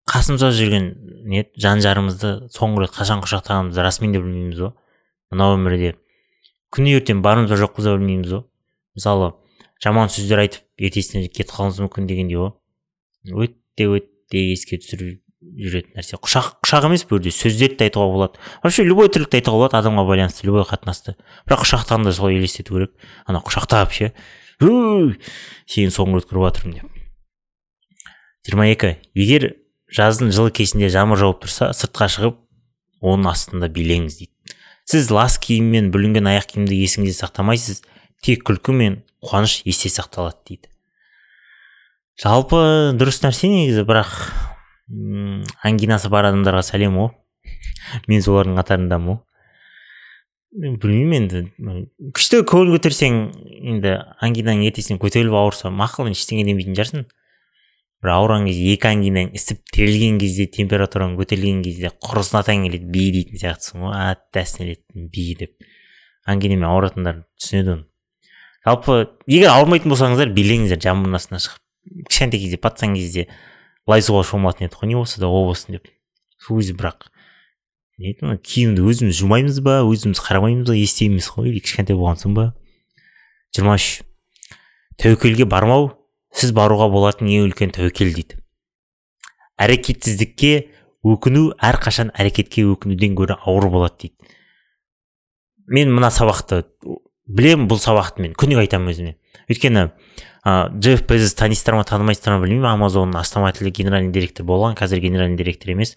қасымызда 0.07 0.51
жүрген 0.55 0.87
не 1.27 1.45
жан 1.59 1.81
жарымызды 1.83 2.49
соңғы 2.53 2.85
рет 2.85 2.95
қашан 2.95 3.23
құшақтағанымызды 3.25 3.83
расымен 3.83 4.15
де 4.15 4.21
білмейміз 4.23 4.61
ғой 4.63 4.73
мына 5.33 5.51
өмірде 5.55 5.93
күні 6.75 6.95
ертең 6.99 7.21
бармыз 7.25 7.51
ба 7.51 7.59
жоқпыз 7.59 7.89
ба 7.89 7.97
білмейміз 7.97 8.33
ғой 8.37 8.43
мысалы 8.95 9.33
жаман 9.83 10.11
сөздер 10.13 10.43
айтып 10.45 10.63
ертесіне 10.89 11.27
кетіп 11.27 11.53
қалуымыз 11.53 11.83
мүмкін 11.83 12.07
дегендей 12.07 12.39
ғой 12.39 13.47
өте 13.47 13.89
өте 13.91 14.43
еске 14.53 14.79
түсіріп 14.79 15.21
жүретін 15.37 15.97
нәрсе. 15.97 16.17
Құшақ 16.17 16.57
құшақ 16.65 16.87
емес 16.87 17.03
бұл 17.07 17.19
жерде 17.21 17.33
сөздерді 17.35 17.77
де 17.77 17.87
айтуға 17.87 18.07
болады. 18.13 18.41
Вообще 18.63 18.83
любой 18.83 19.09
тірлікті 19.13 19.39
айтуға 19.39 19.59
болады 19.61 19.77
адамға 19.79 20.05
байланысты 20.07 20.47
любой 20.47 20.65
қатынасты. 20.67 21.13
Бірақ 21.47 21.63
құшақтағанда 21.63 22.13
солай 22.15 22.39
елестету 22.39 22.77
керек. 22.77 22.93
Ана 23.29 23.41
құшақтап 23.45 23.93
ше 23.93 24.11
сені 24.59 25.93
соңғы 25.93 26.21
рет 26.21 26.29
көріп 26.31 26.47
жатырмын 26.47 26.79
деп. 26.79 26.97
Жиырма 28.47 28.67
екі. 28.71 28.95
Егер 29.13 29.51
жаздың 29.93 30.31
жылы 30.35 30.51
кезінде 30.51 30.89
жаңбыр 30.91 31.21
жауып 31.21 31.43
тұрса 31.45 31.69
сыртқа 31.75 32.09
шығып 32.11 32.39
оның 33.01 33.29
астында 33.31 33.69
билеңіз 33.71 34.17
дейді. 34.19 34.33
Сіз 34.87 35.11
лас 35.11 35.37
киім 35.43 35.69
мен 35.73 35.91
бүлінген 35.93 36.27
аяқ 36.31 36.49
киімді 36.53 36.79
есіңізде 36.79 37.21
сақтамайсыз 37.21 37.83
тек 38.23 38.43
күлкі 38.47 38.75
мен 38.75 38.99
қуаныш 39.23 39.61
есте 39.67 39.91
сақталады 39.91 40.39
дейді. 40.47 40.71
Жалпы 42.19 42.59
дұрыс 42.97 43.21
нәрсе 43.23 43.51
негізі 43.51 43.83
бірақ 43.87 44.13
ангинасы 45.67 46.09
бар 46.09 46.31
адамдарға 46.31 46.63
сәлем 46.65 46.97
ғой 46.97 47.11
мен 48.07 48.23
солардың 48.23 48.57
қатарындамын 48.59 49.11
ғой 49.11 49.23
білмеймін 50.81 51.27
енді. 51.27 51.41
Күшті 52.15 52.41
көңіл 52.47 52.77
көтерсең 52.77 53.19
енді 53.73 53.97
ангинаң 54.23 54.63
ертесіне 54.65 54.97
көтеріліп 55.01 55.35
ауырса 55.37 55.69
мақұл 55.69 56.09
ештеңе 56.09 56.47
демейтін 56.47 56.77
шығарсың. 56.77 57.05
Бір 58.03 58.13
ауырған 58.13 58.45
кезде 58.45 58.73
екі 58.75 58.89
ангинаң 58.91 59.31
ісіп 59.37 59.63
тірелген 59.73 60.19
кезде 60.21 60.45
температураң 60.53 61.15
көтерілген 61.17 61.63
кезде 61.65 61.91
құрысынатаң 62.05 62.67
келеді 62.67 62.89
би 62.93 63.05
дейтін 63.15 63.41
сияқтысың 63.41 63.85
ғой 63.87 63.95
әттәсін 64.13 65.09
би 65.13 65.25
деп. 65.39 65.55
Ангинамен 66.27 66.67
ауыратындар 66.67 67.23
түсінеді 67.39 67.73
оны. 67.73 67.85
Жалпы 68.67 68.97
егер 69.31 69.53
ауырмайтын 69.53 69.93
болсаңыздар 69.93 70.33
билеңіздер 70.35 70.81
жаңбырдың 70.83 71.17
астына 71.17 71.41
шығып. 71.41 71.61
Кішкентай 72.11 72.41
кезде 72.43 72.57
пацан 72.59 72.97
кезде 72.97 73.27
лайзуға 73.87 74.25
шомылатын 74.27 74.67
едік 74.67 74.81
қой 74.81 74.91
не 74.91 74.97
болса 74.99 75.21
да 75.23 75.29
о 75.31 75.45
болсын 75.47 75.77
деп. 75.77 75.87
Сол 76.43 76.59
кезде 76.59 76.75
бірақ. 76.75 77.07
Киімді 77.97 78.83
өзіміз 78.85 79.15
жумаймыз 79.17 79.61
ба 79.63 79.79
өзіміз 79.87 80.19
қарамаймыз 80.21 80.67
ба 80.69 80.75
естиміз 80.77 81.31
ғой 81.33 81.53
или 81.53 81.63
кішкентай 81.63 81.95
болған 81.97 82.19
соң 82.21 82.35
ба? 82.35 82.51
Жиырма 83.55 83.77
үш. 83.79 84.03
Тәуекелге 84.99 85.47
бармау 85.49 85.93
сіз 86.35 86.53
баруға 86.55 86.89
болатын 86.91 87.29
ең 87.31 87.47
үлкен 87.47 87.73
тәуекел 87.75 88.13
дейді. 88.15 88.39
Әрекетсіздікке 89.57 90.51
өкіну 91.07 91.51
әрқашан 91.63 92.11
әрекетке 92.17 92.65
өкінуден 92.67 93.15
гөрі 93.17 93.37
ауыр 93.39 93.69
болады 93.73 94.03
дейді. 94.03 94.33
Мен 95.67 95.91
мына 95.95 96.11
сабақты 96.13 96.63
білемін 97.27 97.67
бұл 97.71 97.79
сабақты 97.81 98.23
мен 98.23 98.35
күніге 98.37 98.63
айтамын 98.65 98.93
өзіме. 98.93 99.15
Өйткені 99.51 99.89
ә, 100.47 100.69
джефф 100.71 101.03
безос 101.09 101.35
танисыздар 101.39 101.75
ма 101.75 101.85
танымайсыздар 101.87 102.37
ма 102.37 102.43
білмеймін. 102.43 102.69
Амазонның 102.71 103.19
основателі 103.19 103.71
генеральный 103.71 104.13
директор 104.15 104.47
болған 104.47 104.77
қазір 104.79 105.01
генеральный 105.03 105.39
директор 105.39 105.73
емес. 105.73 105.95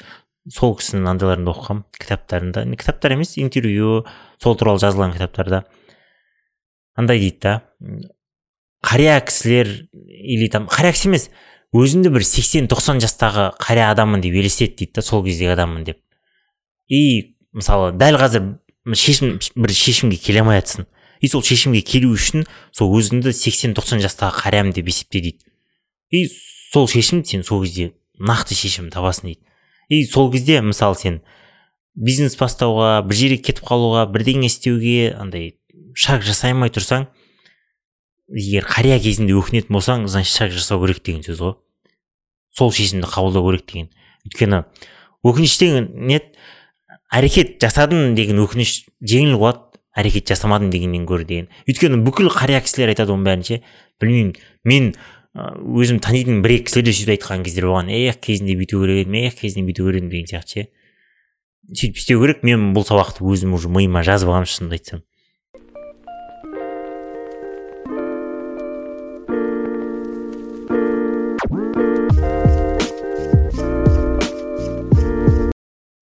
Сол 0.50 0.74
кісінің 0.78 1.06
андайларында 1.12 1.52
оқығанмын 1.52 1.84
кітаптарында. 2.00 2.64
Кітаптар 2.80 3.14
емес 3.14 3.36
интервью 3.38 4.06
сол 4.42 4.56
туралы 4.58 4.82
жазылған 4.82 5.14
кітаптарда. 5.14 5.64
Андай 6.98 7.20
дейді 7.22 7.38
да. 7.42 7.54
Қария 8.84 9.20
кісілер 9.20 9.88
или 9.92 10.48
там 10.48 10.66
қария 10.68 10.92
кісі 10.92 11.08
емес 11.08 11.28
өзімді 11.76 12.10
бір 12.14 12.24
сексен 12.26 12.66
тоқсан 12.70 13.00
жастағы 13.02 13.50
қария 13.60 13.90
адаммын 13.92 14.22
деп 14.24 14.34
елестет 14.34 14.76
дейді 14.78 14.98
да 14.98 15.02
сол 15.02 15.24
кездегі 15.24 15.52
адаммын 15.54 15.84
деп. 15.84 16.00
И 16.88 17.36
мысалы 17.52 17.92
дәл 17.94 18.18
қазір 18.18 18.56
шешім 18.96 19.38
бір 19.54 19.74
шешімге 19.76 20.16
келе 20.16 20.42
алмай 20.42 20.60
жатсың. 20.60 20.88
И 21.20 21.28
сол 21.28 21.44
шешімге 21.44 21.82
келу 21.84 22.14
үшін 22.16 22.46
сол 22.72 22.90
өзіңді 22.96 23.34
80-90 23.36 24.02
жастағы 24.06 24.40
қариямын 24.40 24.74
деп 24.74 24.88
есепте 24.88 25.20
дейді. 25.20 25.44
И 26.10 26.26
сол 26.72 26.88
шешім 26.88 27.22
сен 27.24 27.44
сол 27.44 27.62
кезде 27.62 27.92
нақты 28.18 28.56
шешім 28.56 28.90
табасың 28.90 29.30
дейді. 29.30 29.40
И 29.88 30.04
сол 30.06 30.32
кезде 30.32 30.60
мысалы 30.64 30.96
сен 30.96 31.20
бизнес 31.94 32.36
бастауға 32.40 33.02
бір 33.06 33.18
жерге 33.18 33.42
кетіп 33.50 33.66
қалуға 33.68 34.06
бірдеңе 34.10 34.48
істеуге 34.48 35.12
андай 35.18 35.52
шаг 35.94 36.24
жасай 36.24 36.54
алмай 36.54 36.72
тұрсаң 36.72 37.08
егер 38.30 38.66
қария 38.68 39.00
кезінде 39.02 39.34
өкінетін 39.38 39.74
болсаң 39.74 40.06
значит 40.08 40.34
шаг 40.36 40.54
жасау 40.54 40.80
керек 40.84 41.02
деген 41.04 41.24
сөз 41.26 41.42
ғой. 41.42 41.54
Сол 42.54 42.72
шешімді 42.72 43.08
қабылдау 43.10 43.50
керек 43.50 43.66
деген. 43.66 43.90
Өйткені 44.28 44.62
өкініш 45.26 45.56
деген 45.58 45.90
не 46.06 46.20
әрекет 47.10 47.58
жасадым 47.62 48.14
деген 48.14 48.42
өкініш 48.44 48.86
жеңіл 49.02 49.38
болады 49.38 49.80
әрекет 49.98 50.30
жасамадым 50.30 50.70
дегеннен 50.70 51.06
гөрі 51.08 51.26
деген. 51.26 51.48
Өйткені 51.66 52.02
бүкіл 52.06 52.30
қария 52.30 52.62
кісілер 52.62 52.92
айтады 52.94 53.14
оның 53.14 53.26
бәрін 53.26 53.46
ше 53.46 53.60
білмеймін 54.00 54.36
мен 54.64 54.92
өзім 55.34 56.00
танитын 56.02 56.42
бір 56.44 56.56
екі 56.58 56.68
кісілер 56.68 56.86
де 56.86 56.94
сөйтіп 56.94 57.14
айтқан 57.16 57.44
кездер 57.46 57.66
болған. 57.70 57.90
Эх 57.90 58.20
кезінде 58.22 58.56
бүйту 58.58 58.82
керек 58.82 59.04
едім 59.04 59.18
эх 59.26 59.38
кезінде 59.38 59.66
бүйту 59.66 59.86
керек 59.88 60.02
едім 60.02 60.10
деген 60.14 60.30
сияқты 60.30 60.54
ше. 60.54 60.66
Сөйтіп 61.70 62.00
істеу 62.00 62.22
керек. 62.22 62.42
Мен 62.46 62.70
бұл 62.74 62.86
сабақты 62.86 63.26
өзім 63.26 63.54
уже 63.58 63.70
миыма 63.70 64.02
жазып 64.06 64.30
алғанмын 64.30 64.50
шынымды 64.50 64.78
айтсам. 64.78 65.04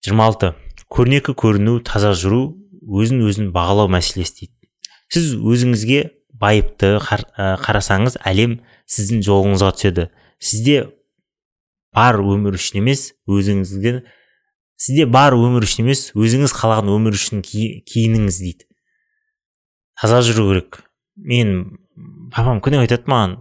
Жиырма 0.09 0.29
алты. 0.29 0.53
Көрнекі 0.89 1.35
көріну 1.37 1.79
таза 1.85 2.15
жүру 2.17 2.55
өзін 2.81 3.21
өзін 3.29 3.51
бағалау 3.53 3.91
мәселесі 3.93 4.39
дейді. 4.41 4.55
Сіз 5.13 5.35
өзіңізге 5.37 5.99
байыпты 6.39 6.95
қарасаңыз 6.99 8.17
әлем 8.25 8.59
сіздің 8.89 9.21
жолыңызға 9.27 9.73
түседі. 9.77 10.07
Сізде 10.41 10.77
бар 11.95 12.19
өмір 12.21 12.57
үшін 12.57 12.81
емес 12.81 13.11
өзіңізге 13.29 13.99
сізде 14.79 15.05
бар 15.09 15.35
өмір 15.37 15.67
үшін 15.67 15.85
емес 15.85 16.07
өзіңіз 16.15 16.55
қалаған 16.55 16.89
өмір 16.93 17.17
үшін 17.17 17.43
киініңіз 17.45 18.39
дейді. 18.41 18.65
Таза 19.99 20.23
жүру 20.25 20.47
керек. 20.49 20.81
Мен 21.17 21.77
папам 22.33 22.61
күнде 22.63 22.79
айтады 22.85 23.11
маған. 23.11 23.35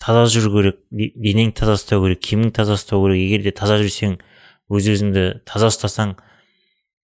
Таза 0.00 0.24
жүру 0.32 0.54
керек. 0.56 0.80
Денеңді 0.90 1.58
таза 1.60 1.76
ұстау 1.76 2.06
керек. 2.06 2.22
Киіміңді 2.24 2.56
таза 2.56 2.78
ұстау 2.78 3.04
керек. 3.04 3.20
Егер 3.20 3.44
де 3.44 3.52
таза 3.52 3.76
жүрсең 3.82 4.16
өз 4.68 4.88
өзіңді 4.92 5.24
таза 5.48 5.70
ұстасаң 5.72 6.16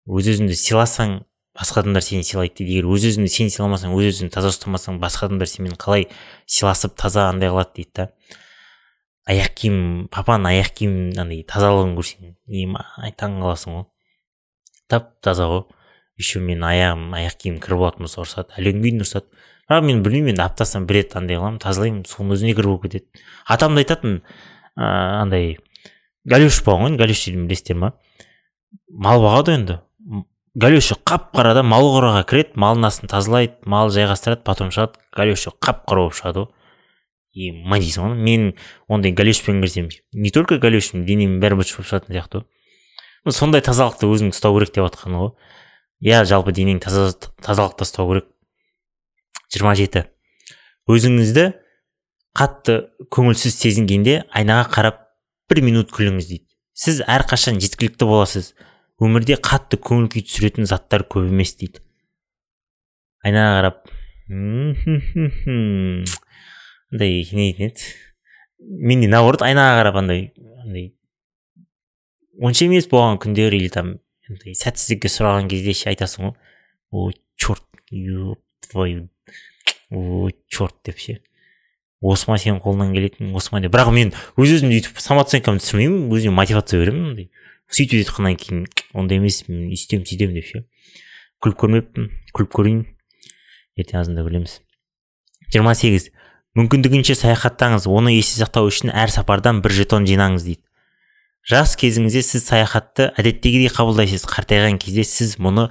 өз 0.07 0.29
өзіңді 0.33 0.57
сыйласаң 0.57 1.19
басқа 1.57 1.81
адамдар 1.81 2.05
сені 2.05 2.25
сыйлайды 2.25 2.61
дейді. 2.61 2.77
Егер 2.77 2.89
өз 2.93 3.07
өзіңді 3.09 3.31
сен 3.33 3.49
сыйламасаң 3.53 3.95
өз 3.97 4.11
өзіңді 4.11 4.33
таза 4.35 4.51
ұстамасаң 4.53 4.99
басқа 5.01 5.27
адамдар 5.27 5.49
сенімен 5.49 5.79
қалай 5.81 6.05
сыйласып 6.45 6.93
таза 6.99 7.27
андай 7.31 7.49
қылады 7.49 7.73
дейді 7.79 7.91
да. 7.97 8.07
Аяқ 9.27 9.55
киім 9.59 9.79
папаның 10.13 10.53
аяқ 10.53 10.69
киім 10.77 10.93
андай 11.19 11.41
тазалығын 11.49 11.97
көрсең 11.97 12.35
и 12.47 12.67
таң 13.17 13.41
қаласың 13.41 13.79
ғой. 13.79 13.87
Тап 14.87 15.17
таза 15.25 15.49
ғой. 15.49 15.65
Еще 16.17 16.39
мен 16.39 16.63
аяғым 16.63 17.11
аяқ 17.17 17.35
киім 17.41 17.57
кір 17.61 17.75
болатын 17.77 18.05
болса 18.05 18.21
ұрысады 18.23 18.55
әленгейін 18.61 19.03
ұрысады. 19.03 19.27
Бірақ 19.67 19.83
мен 19.83 19.99
білмеймін 20.05 20.33
енді 20.33 20.45
аптасына 20.45 20.87
бір 20.87 21.01
рет 21.01 21.17
андай 21.19 21.37
қыламын 21.37 21.59
тазалаймын 21.61 22.05
соның 22.07 22.37
өзіне 22.37 22.55
кір 22.55 22.69
болып 22.71 22.87
кетеді. 22.87 23.25
Атам 23.45 23.75
да 23.75 23.83
айтатын 23.83 24.21
ыыы 24.21 24.87
андай 25.21 25.57
галюш 26.27 26.61
болған 26.65 26.95
ғой 26.95 27.03
галюш 27.03 27.25
дейді 27.25 27.45
білесіздер 27.47 27.79
ма 27.81 27.93
мал 28.89 29.21
бағады 29.23 29.55
енді. 29.55 29.79
Галюші 30.57 30.97
қап 31.05 31.29
қара 31.37 31.53
да 31.53 31.63
мал 31.63 31.85
қораға 31.93 32.23
кіреді 32.27 32.57
малдың 32.57 32.87
астын 32.87 33.11
тазалайды 33.11 33.57
мал 33.69 33.91
жайғастырады 33.93 34.41
потом 34.45 34.71
шығады. 34.73 34.97
Галюші 35.13 35.53
қап 35.61 35.83
қара 35.85 36.07
болып 36.07 36.17
шығады 36.17 36.43
ғой. 36.43 36.49
И 37.37 37.51
ма 37.53 37.77
дейсің 37.77 38.07
ғой 38.07 38.15
мен 38.25 38.47
ондай 38.89 39.13
галюшпен 39.13 39.61
кірсем 39.61 39.89
не 40.13 40.31
только 40.31 40.57
галюшпен 40.57 41.05
денем 41.05 41.37
бәрі 41.39 41.59
быт 41.59 41.69
болып 41.75 41.91
шығатын 41.91 42.15
сияқты 42.15 42.41
ғой. 42.41 43.31
Сондай 43.31 43.61
тазалықты 43.61 44.09
өзің 44.09 44.33
ұстау 44.33 44.57
керек 44.57 44.73
деп 44.73 44.87
жатқаны 44.87 45.21
ғой. 45.21 45.31
Иә 46.01 46.23
жалпы 46.25 46.55
денеңді 46.57 46.87
таза 46.87 47.11
тазалықта 47.45 47.85
ұстау 47.85 48.09
керек. 48.09 48.29
Жиырма 49.53 49.75
жеті. 49.77 50.07
Өзіңізді 50.89 51.51
қатты 52.37 52.79
көңілсіз 53.13 53.59
сезінгенде 53.61 54.23
айнаға 54.31 54.69
қарап 54.73 55.03
бір 55.49 55.63
минут 55.63 55.91
күліңіз 55.95 56.27
дейді. 56.31 56.45
Сіз 56.77 57.01
әрқашан 57.09 57.61
жеткілікті 57.63 58.05
боласыз. 58.09 58.53
Өмірде 59.01 59.37
қатты 59.41 59.77
көңіл 59.81 60.09
күй 60.13 60.23
түсіретін 60.25 60.67
заттар 60.69 61.05
көп 61.09 61.29
емес 61.29 61.55
дейді. 61.59 61.81
Айнаға 63.25 63.53
қарап 63.57 63.77
андай 66.91 67.23
не 67.31 67.45
дейтін 67.53 67.69
еді? 67.69 67.93
Менде 68.59 69.07
наоборот 69.11 69.45
айнаға 69.45 69.79
қарап 69.81 69.99
андай 70.01 70.21
андай 70.63 70.89
онша 72.41 72.65
емес 72.67 72.89
болған 72.91 73.19
күндер 73.23 73.55
или 73.55 73.69
там 73.71 73.95
сәтсіздікке 74.27 75.09
сұраған 75.11 75.47
кезде 75.51 75.73
ше 75.77 75.91
айтасың 75.93 76.27
ғой. 76.27 76.35
О 76.91 77.11
черт 77.37 77.63
твою 77.87 79.09
о 79.89 80.29
черт 80.49 80.75
деп 80.83 80.99
ше. 80.99 81.21
Осы 82.01 82.29
ма 82.29 82.37
сенің 82.37 82.61
қолыңнан 82.63 82.93
келетін 82.97 83.33
осы 83.37 83.53
ма 83.53 83.61
деп. 83.63 83.73
Бірақ 83.73 83.93
мен 83.95 84.13
өз 84.37 84.57
өзімді 84.59 84.81
өйтіп 84.81 85.01
самооценкамды 85.01 85.63
түсірмеймін 85.63 86.11
өзіме 86.13 86.35
мотивация 86.37 86.81
беремін 86.83 87.11
андай. 87.13 87.31
Сөйтіп 87.71 88.05
жатқаннан 88.05 88.37
кейін 88.39 88.67
ондай 88.93 89.21
емес 89.21 89.43
мен 89.49 89.67
өйтемін 89.71 90.05
сөйтемін 90.07 90.37
деп 90.37 90.51
ше. 90.51 90.63
Күліп 91.43 91.59
көрмеппін 91.65 92.13
күліп 92.37 92.53
көрейін. 92.53 92.85
Ертең 93.77 94.01
азында 94.01 94.23
күлеміз 94.25 94.61
жиырма 95.53 95.75
сегіз. 95.77 96.11
Мүмкіндігінше 96.57 97.15
саяхаттаңыз 97.17 97.85
оны 97.89 98.15
есте 98.15 98.41
сақтау 98.41 98.69
үшін 98.71 98.91
әр 98.91 99.11
сапардан 99.13 99.61
бір 99.61 99.75
жетон 99.77 100.07
жинаңыз 100.09 100.47
дейді. 100.47 100.63
Жас 101.47 101.75
кезіңізде 101.79 102.23
сіз 102.25 102.47
саяхатты 102.49 103.11
әдеттегідей 103.15 103.69
қабылдайсыз. 103.71 104.25
Қартайған 104.27 104.79
кезде 104.81 105.05
сіз 105.07 105.37
мұны 105.39 105.69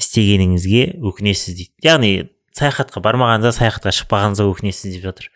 істегеніңізге 0.00 1.02
өкінесіз 1.02 1.58
дейді. 1.58 1.72
Яғни 1.84 2.12
саяхатқа 2.56 3.02
бармағанда 3.04 3.52
саяхатқа 3.56 3.92
шықпағаныңызға 3.96 4.46
өкінесіз 4.52 4.96
деп 4.96 5.06
жатыр. 5.08 5.28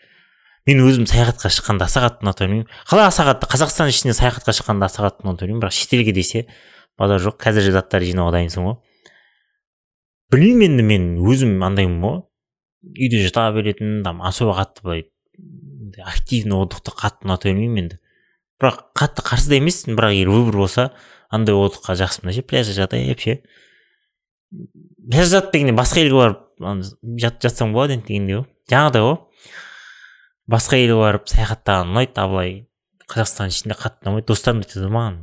Мен 0.67 0.81
өзім 0.83 1.05
саяхатқа 1.09 1.51
шыққанды 1.53 1.87
аса 1.87 2.03
қатты 2.03 2.25
ұнатып 2.25 2.47
жүрмін 2.47 2.65
қалай 2.89 3.07
аса 3.07 3.23
қатты 3.27 3.47
қазақстан 3.49 3.91
ішінде 3.91 4.15
саяхатқа 4.17 4.55
шыққанды 4.57 4.87
аса 4.89 5.05
қатты 5.05 5.23
ұнатып 5.23 5.47
жүрмін 5.47 5.61
бірақ 5.63 5.75
шетелге 5.77 6.13
десе 6.13 6.45
базар 6.99 7.23
жоқ. 7.23 7.37
Қазір 7.39 7.71
заттар 7.71 8.03
жинауға 8.03 8.35
дайынсың 8.35 8.67
ғой 8.67 8.75
білмеймін 10.33 10.73
енді 10.75 10.83
мен 10.83 11.05
өзім 11.23 11.61
андаймын 11.63 12.03
ғой 12.03 12.17
үйде 13.07 13.21
жата 13.23 13.47
беретін 13.55 14.01
там 14.03 14.19
особо 14.27 14.57
қатты 14.57 14.83
былай 14.83 15.05
активный 16.03 16.57
отдыхты 16.59 16.91
қатты 16.91 17.27
ұнатып 17.27 17.53
бермеймін 17.53 17.85
енді. 17.85 17.99
Бірақ 18.59 18.89
қатты 18.97 19.23
қарсы 19.23 19.51
да 19.53 19.59
емеспін. 19.61 19.95
Бірақ 19.95 20.17
егер 20.17 20.33
выбор 20.33 20.59
болса 20.63 20.89
андай 21.29 21.55
отдыхқа 21.55 21.95
жақсымын 21.99 22.31
да 22.31 22.35
ше 22.35 22.43
пляжда 22.43 22.75
жатайық 22.81 23.23
ше. 23.23 23.37
Жатып 25.11 25.53
дегенде 25.53 25.75
басқа 25.77 26.03
елге 26.03 26.19
барып 26.21 27.41
жатсам 27.41 27.73
болады 27.73 27.97
енді 27.97 28.07
дегендей 28.07 28.39
ғой 28.39 28.45
жаңағыдай 28.71 29.07
ғой 29.07 29.17
басқа 30.51 30.81
елге 30.81 30.99
барып 31.01 31.27
саяхаттаған 31.31 31.93
ұнайды 31.93 32.21
а 32.21 32.27
былай 32.31 32.53
қазақстан 33.07 33.51
ішінде 33.53 33.77
қатты 33.79 34.07
ұнамайды 34.07 34.27
достарым 34.31 34.63
айтады 34.63 34.91
маған 34.91 35.19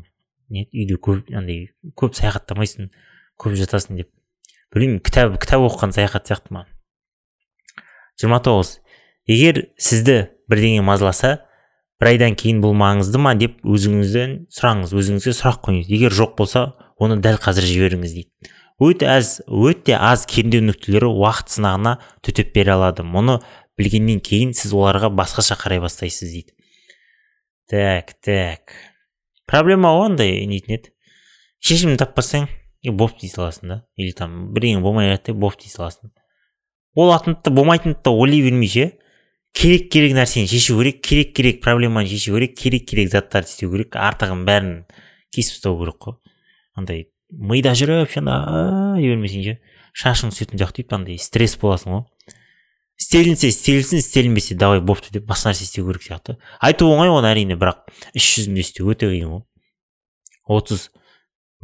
не 0.51 0.67
үйде 0.73 0.97
көп 1.01 1.33
андай 1.35 1.69
көп 1.99 2.17
саяхаттамайсың 2.17 2.91
көп 3.41 3.57
жатасың 3.59 3.99
деп. 3.99 4.11
Білмеймін 4.75 5.01
кітап 5.05 5.37
кітап 5.43 5.65
оқыған 5.69 5.95
саяхат 5.95 6.29
сияқты 6.29 6.55
маған. 6.55 6.71
Жиырма 8.21 8.41
тоғыз. 8.45 8.79
Егер 9.31 9.65
сізді 9.81 10.17
бірдеңе 10.51 10.83
мазаласа 10.87 11.47
бір 12.01 12.13
айдан 12.13 12.37
кейін 12.39 12.61
бұл 12.63 12.75
маңызды 12.79 13.21
ма? 13.23 13.35
деп 13.39 13.61
өзіңізден 13.65 14.37
сұраңыз 14.55 14.95
өзіңізге 14.95 15.35
сұрақ 15.39 15.63
қойыңыз. 15.67 15.89
Егер 15.91 16.15
жоқ 16.15 16.37
болса 16.39 16.75
оны 16.99 17.21
дәл 17.23 17.39
қазір 17.43 17.67
жіберіңіз 17.71 18.15
дейді. 18.19 18.31
Өте 18.81 19.07
аз 19.11 19.41
өте 19.47 19.95
аз 19.99 20.27
кернеу 20.31 20.65
нүктелері 20.65 21.11
уақыт 21.11 21.55
сынағына 21.57 21.99
төтеп 22.25 22.55
бере 22.55 22.75
алады. 22.75 23.05
Мұны 23.07 23.41
білгеннен 23.79 24.21
кейін 24.25 24.55
сіз 24.57 24.75
оларға 24.75 25.13
басқаша 25.15 25.57
қарай 25.61 25.83
бастайсыз 25.83 26.33
дейді. 26.33 26.55
Так 27.71 28.17
так. 28.25 28.75
Проблема 29.47 29.95
ғой 29.97 30.17
нетін 30.17 30.79
еді 30.79 30.95
шешімін 31.65 31.97
таппасаң 32.01 32.49
и 32.85 32.93
болды 32.93 33.25
дей 33.25 33.33
саласың 33.33 33.71
да. 33.71 33.79
Или 33.97 34.13
там 34.13 34.53
бірдеңе 34.55 34.83
болмай 34.85 35.11
жатты 35.13 35.33
болды 35.33 35.65
дей 35.65 35.73
саласың. 35.73 36.13
Болатынды 36.97 37.51
болмайтынды 37.55 38.13
ойлай 38.13 38.43
бермей 38.45 38.69
ше. 38.69 38.91
Керек 39.55 39.89
керек 39.93 40.17
нәрсені 40.17 40.51
шешу 40.51 40.77
керек 40.81 41.01
керек 41.03 41.33
керек 41.37 41.63
проблеманы 41.65 42.09
шешу 42.11 42.35
керек 42.37 42.57
керек 42.59 42.89
керек 42.91 43.11
заттарды 43.13 43.49
істеу 43.49 43.73
керек. 43.73 43.97
Артығын 43.97 44.45
бәрін 44.49 44.73
кесіп 45.33 45.57
тастау 45.57 45.79
керек 45.81 46.01
қой. 46.03 46.19
Андай 46.75 47.07
мида 47.39 47.75
жүріп 47.79 48.13
жаңа 48.15 48.39
дей 48.99 49.15
бермесең 49.15 49.59
шашың 49.95 50.33
түсетін 50.35 50.59
жоқ 50.59 50.81
андай 50.95 51.19
стресс 51.19 51.57
боласың 51.61 51.93
ғой. 51.95 52.05
Істелінсе 52.99 53.49
істелсін 53.51 53.99
істелінбесе 53.99 54.55
давай 54.55 54.81
бопты 54.81 55.11
деп 55.15 55.27
басқа 55.27 55.51
нәрсе 55.51 55.65
істеу 55.67 55.87
керек 55.89 56.03
сияқты. 56.03 56.37
Айту 56.61 56.87
оңай 56.91 57.11
оны 57.11 57.31
әрине 57.31 57.57
бірақ 57.59 57.89
іс 58.15 58.27
жүзінде 58.37 58.63
істеу 58.63 58.91
өте 58.91 59.09
қиын 59.11 59.31
ғой. 59.33 59.43
Отыз. 60.47 60.91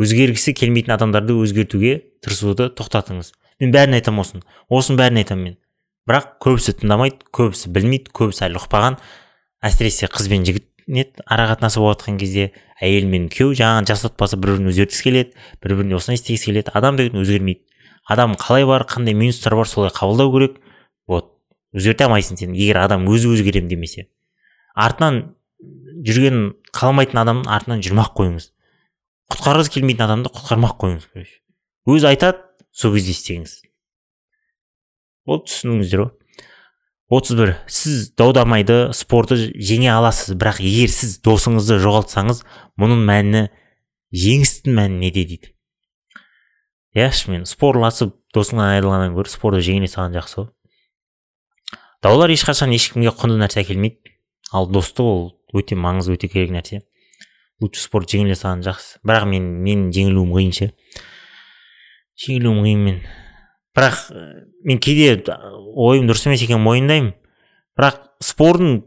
Өзгергісі 0.00 0.54
келмейтін 0.56 0.94
адамдарды 0.96 1.36
өзгертуге 1.38 2.00
тырысуды 2.24 2.70
тоқтатыңыз. 2.74 3.32
Мен 3.60 3.74
бәрін 3.74 3.98
айтамын 3.98 4.24
осыны. 4.24 4.42
Осының 4.70 4.98
бәрін 4.98 5.20
айтамын 5.22 5.44
мен. 5.44 5.56
Бірақ 6.08 6.32
көбісі 6.42 6.74
тыңдамайды 6.80 7.28
көбісі 7.36 7.70
білмейді 7.74 8.14
көбісі 8.16 8.46
әлі 8.48 8.58
ұқпаған. 8.62 8.96
Әсіресе 9.60 10.08
қыз 10.10 10.30
бен 10.32 10.46
жігіт. 10.48 10.69
Нет 10.91 11.20
ара 11.26 11.47
қатынасы 11.51 11.80
болып 11.80 12.01
жатқан 12.01 12.18
кезде 12.20 12.51
әйел 12.82 13.07
мен 13.09 13.28
күйеу 13.32 13.55
жаңағы 13.57 13.88
жас 13.91 14.05
отбасы 14.09 14.36
бір 14.36 14.57
бірін 14.57 14.70
өзгерткісі 14.72 15.07
келеді 15.07 15.32
бір 15.62 15.74
біріне 15.78 15.97
осылай 15.99 16.18
істегісі 16.18 16.51
келеді 16.51 16.74
адам 16.74 16.99
деген 16.99 17.22
өзгермейді. 17.22 17.62
Адам 18.05 18.34
қалай 18.34 18.66
бар 18.66 18.84
қандай 18.91 19.14
минустары 19.14 19.57
бар 19.57 19.70
солай 19.70 19.95
қабылдау 19.95 20.32
керек. 20.34 20.61
Вот 21.07 21.32
өзгерте 21.72 22.09
алмайсың 22.09 22.41
сен 22.41 22.55
егер 22.59 22.82
адам 22.82 23.07
өзі 23.09 23.30
өзгеремін 23.36 23.70
демесе. 23.70 24.09
Артынан 24.74 25.36
жүрген 26.07 26.55
қаламайтын 26.74 27.22
адамның 27.22 27.51
артынан 27.51 27.84
жүрмей 27.86 28.05
ақ 28.05 28.16
қойыңыз. 28.18 28.51
Құтқарғысы 29.30 29.76
келмейтін 29.78 30.09
адамды 30.09 30.34
құтқармай 30.34 30.72
ақ 30.72 30.80
қойыңыз 30.84 31.11
короче. 31.12 31.36
Өзі 31.86 32.11
айтады 32.11 32.47
сол 32.72 32.97
кезде 32.97 33.14
істеңіз 33.14 33.61
вот 35.30 35.47
түсіндіңіздер 35.47 36.03
ғой. 36.03 36.11
Отыз 37.11 37.36
бір. 37.36 37.54
Сіз 37.66 38.12
дау 38.14 38.32
дамайды 38.32 38.92
спорты 38.96 39.36
жеңе 39.58 39.90
аласыз 39.92 40.36
бірақ 40.38 40.61
егер 40.62 40.92
сіз 40.94 41.18
досыңызды 41.26 41.80
жоғалтсаңыз 41.82 42.44
мұның 42.80 43.02
мәні 43.08 43.42
жеңістің 44.14 44.78
мәні 44.78 45.00
неде 45.02 45.26
дейді? 45.26 45.52
Иә 46.94 47.11
шынымен 47.14 47.44
спорласып 47.46 48.14
досыңнан 48.34 48.76
айырылғаннан 48.76 49.14
гөрі 49.18 49.30
спорды 49.30 49.62
жеңіле 49.66 49.90
салған 49.90 50.16
жақсы 50.18 50.40
ғой. 50.40 50.48
Даулар 52.02 52.32
ешқашан 52.32 52.72
ешкімге 52.74 53.12
құнды 53.14 53.36
нәрсе 53.42 53.61
әкелмейді. 53.62 54.14
Ал 54.54 54.70
достық 54.70 55.06
ол 55.06 55.24
өте 55.54 55.76
маңызды 55.78 56.16
өте 56.16 56.30
керек 56.32 56.54
нәрсе. 56.54 56.80
Лучше 57.61 57.82
спорт 57.84 58.11
жеңіле 58.11 58.34
салған 58.38 58.64
жақсы. 58.66 58.98
Бірақ 59.06 59.26
мен 59.30 59.50
мен 59.66 59.90
жеңілуім 59.94 60.32
қиын 60.34 60.54
ше 60.56 60.70
жеңілуім 62.24 62.62
қиын 62.64 62.86
мен. 62.86 63.02
Бірақ 63.76 63.98
мен 64.66 64.80
кейде 64.82 65.16
ойым 65.74 66.08
дұрыс 66.08 66.26
емес 66.26 66.42
екенін 66.44 66.64
мойындаймын. 66.64 67.12
Бірақ 67.78 68.00
спордың 68.24 68.80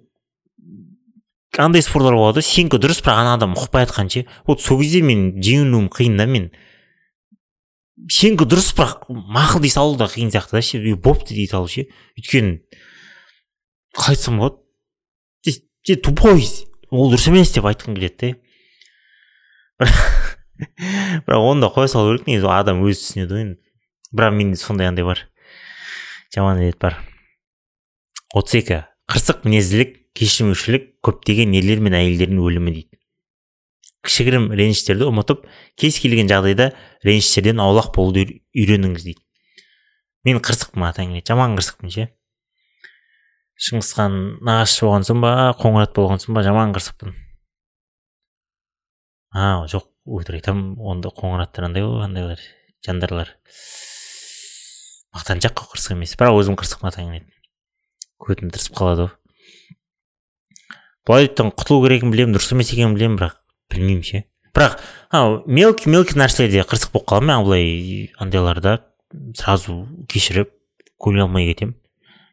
андай 1.57 1.83
спортлар 1.85 2.17
болады? 2.17 2.41
Ғой 2.41 2.47
сенікі 2.47 2.81
дұрыс 2.81 3.01
бірақ 3.03 3.21
ана 3.23 3.35
адам 3.37 3.55
ұқпай 3.57 3.87
жатқан 3.87 4.11
ше 4.11 4.25
вот 4.47 4.61
сол 4.61 4.81
кезде 4.81 5.03
мен 5.05 5.31
жеңілуім 5.43 5.89
қиын 5.93 6.17
да 6.19 6.27
мен. 6.29 6.49
Сенікі 8.11 8.47
дұрыс 8.49 8.73
бірақ 8.77 9.07
мақұл 9.09 9.63
дей 9.63 9.73
салу 9.73 9.97
да 9.99 10.09
қиын 10.11 10.33
сияқты 10.33 10.57
да 10.57 10.65
ше? 10.65 10.81
Бопты 10.95 11.37
дей 11.37 11.47
салу 11.47 11.71
ше? 11.71 11.87
Өйткені 12.17 12.59
қалай 13.93 14.17
айтсам 14.17 14.41
болады 14.41 14.59
сен 15.85 15.99
тупой 16.01 16.41
ол 16.89 17.11
дұрыс 17.13 17.29
емес 17.29 17.53
деп 17.53 17.65
айтқым 17.69 17.95
келеді 17.97 18.33
да 19.79 19.87
бірақ 21.27 21.43
оны 21.43 21.65
да 21.65 21.69
қоя 21.73 21.87
салу 21.87 22.13
керек 22.13 22.27
негізі. 22.27 22.47
Адам 22.49 22.83
өзі 22.85 23.01
түсінеді 23.01 23.33
ғой 23.33 23.43
енді. 23.43 23.59
Бірақ 24.13 24.35
менде 24.37 24.59
сондай 24.61 24.87
андай 24.87 25.05
бар. 25.05 25.25
Жаман 26.33 26.61
әдет 26.61 26.79
бар. 26.81 26.99
Отыз 28.33 28.59
екі. 28.61 28.79
Қырсық 29.11 29.43
мінезділік 29.47 29.97
кешірмеушілік 30.17 30.87
көптеген 31.05 31.55
ерлер 31.57 31.81
мен 31.83 31.97
әйелдердің 31.97 32.39
өлімі 32.41 32.73
дейді. 32.77 32.99
Кішігірім 34.03 34.49
реніштерді 34.53 35.07
ұмытып 35.09 35.45
кез 35.79 35.99
келген 36.03 36.29
жағдайда 36.31 36.71
реніштерден 37.07 37.61
аулақ 37.63 37.93
болуды 37.95 38.25
үйреніңіз 38.55 39.07
дейді. 39.09 39.21
Мен 40.27 40.39
қырсықпын 40.43 40.87
ата 40.89 41.05
жаман 41.27 41.57
қырсықпын 41.59 41.93
ше? 41.93 42.07
Шыңғысхан 43.63 44.17
нағашы 44.43 44.87
болған 44.87 45.05
соң 45.07 45.21
ба 45.23 45.35
қоңырат 45.59 45.93
болған 45.95 46.23
соң 46.23 46.35
ба 46.35 46.43
жаман 46.43 46.73
қырсықпын 46.75 47.13
а 49.33 49.65
жоқ 49.69 49.89
өтірік 50.05 50.43
айтамын. 50.43 50.75
Онда 50.77 51.09
қоңыраттар 51.09 51.67
андай 51.67 51.83
ғой 51.85 52.05
андайлар 52.05 52.41
жандарлар 52.85 53.33
мақтаншақ 55.13 55.53
қой 55.57 55.71
қырсық 55.73 55.97
емес 55.97 56.17
бірақ 56.19 56.39
өзім 56.41 56.57
қырсықпын 56.59 56.89
ата 56.89 57.05
көтім 58.23 58.53
тырысып 58.53 58.77
қалады 58.77 59.07
ғой 59.07 59.13
былай 61.07 61.27
құтылу 61.27 61.83
керегін 61.83 62.13
білемін 62.13 62.37
дұрыс 62.37 62.53
емес 62.55 62.71
екенін 62.71 62.95
білемін 62.95 63.17
бірақ 63.19 63.39
білмеймін 63.73 64.03
ше. 64.07 64.23
Бірақ 64.55 64.79
ау 65.11 65.41
мелкий 65.45 65.91
мелкий 65.91 66.17
нәрселерде 66.19 66.63
қырсық 66.67 66.93
болып 66.93 67.09
қаламын 67.11 67.33
ал 67.35 67.47
былай 67.47 68.11
андайларда 68.21 68.77
сразу 69.35 69.83
кешіріп 70.09 70.53
көне 71.01 71.25
алмай 71.25 71.49
кетемін. 71.49 71.75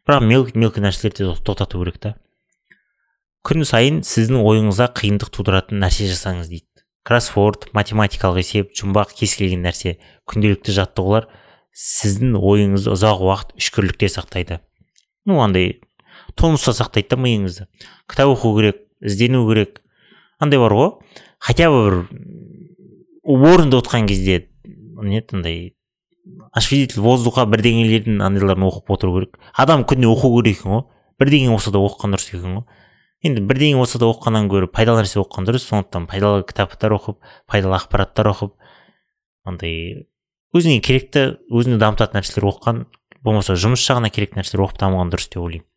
Бірақ 0.07 0.25
мелкий 0.27 0.59
мелкий 0.59 0.83
нәрселерді 0.83 1.33
тоқтату 1.43 1.81
керек 1.81 1.99
та. 1.99 2.15
Күн 3.43 3.65
сайын 3.65 4.01
сіздің 4.05 4.39
ойыңызға 4.45 4.91
қиындық 4.95 5.33
тудыратын 5.33 5.81
нәрсе 5.81 6.07
жасаңыз 6.11 6.51
дейді. 6.51 6.67
Кроссворд 7.03 7.71
математикалық 7.73 8.43
есеп 8.43 8.75
жұмбақ 8.77 9.15
кез 9.17 9.33
келген 9.35 9.65
нәрсе 9.65 9.97
күнделікті 10.29 10.75
жаттығулар. 10.77 11.27
Сіздің 11.71 12.35
ойыңызды 12.35 12.91
ұзақ 12.93 13.23
уақыт 13.23 13.55
үшкірлікте 13.59 14.09
сақтайды. 14.11 14.59
Ну 15.25 15.39
андай 15.41 15.81
тонуста 16.35 16.73
сақтайды 16.75 17.15
да 17.15 17.19
миыңызды. 17.21 17.67
Кітап 18.09 18.33
оқу 18.35 18.53
керек 18.57 18.81
іздену 18.99 19.45
керек. 19.49 19.81
Андай 20.39 20.59
бар 20.59 20.73
ғой. 20.75 20.91
Хотя 21.39 21.69
бы 21.71 21.83
бір 21.83 21.95
уборныйда 23.23 23.79
отқан 23.79 24.07
кезде 24.07 24.49
не 25.01 25.23
андай 25.31 25.75
освежитель 26.51 27.01
воздуха 27.01 27.45
бірдеңелердің 27.47 28.21
андайларын 28.21 28.67
оқып 28.67 28.91
отыру 28.91 29.15
керек. 29.19 29.39
Адам 29.53 29.85
күнде 29.87 30.09
оқу 30.11 30.33
керек 30.41 30.59
екен 30.59 30.75
ғой. 30.75 30.85
Бірдеңе 31.21 31.49
болса 31.53 31.71
да 31.71 31.79
оқыған 31.79 32.15
дұрыс 32.15 32.29
екен 32.33 32.59
ғой. 32.59 32.65
Енді 33.23 33.41
бірдеңе 33.45 33.77
болса 33.79 33.99
да 34.01 34.09
оқығаннан 34.11 34.49
гөрі 34.51 34.67
пайдалы 34.73 35.03
нәрсе 35.03 35.21
оқыған 35.21 35.47
дұрыс. 35.47 35.67
Сондықтан 35.69 36.07
пайдалы 36.09 36.43
кітаптар 36.43 36.97
оқып 36.97 37.21
пайдалы 37.47 37.77
ақпараттар 37.77 38.31
оқып 38.33 38.55
андай 39.45 40.07
өзіңе 40.51 40.81
керекті 40.83 41.21
өзіңді 41.47 41.79
дамытатын 41.79 42.19
нәрселер 42.19 42.49
оқыған 42.51 42.85
болмаса 43.23 43.55
жұмыс 43.55 43.83
жағына 43.85 44.09
керек 44.11 44.35
нәрселер 44.35 44.65
оқып 44.65 44.81
дамыған 44.81 45.11
дұрыс 45.13 45.29
деп 45.31 45.43
ойлаймын. 45.45 45.67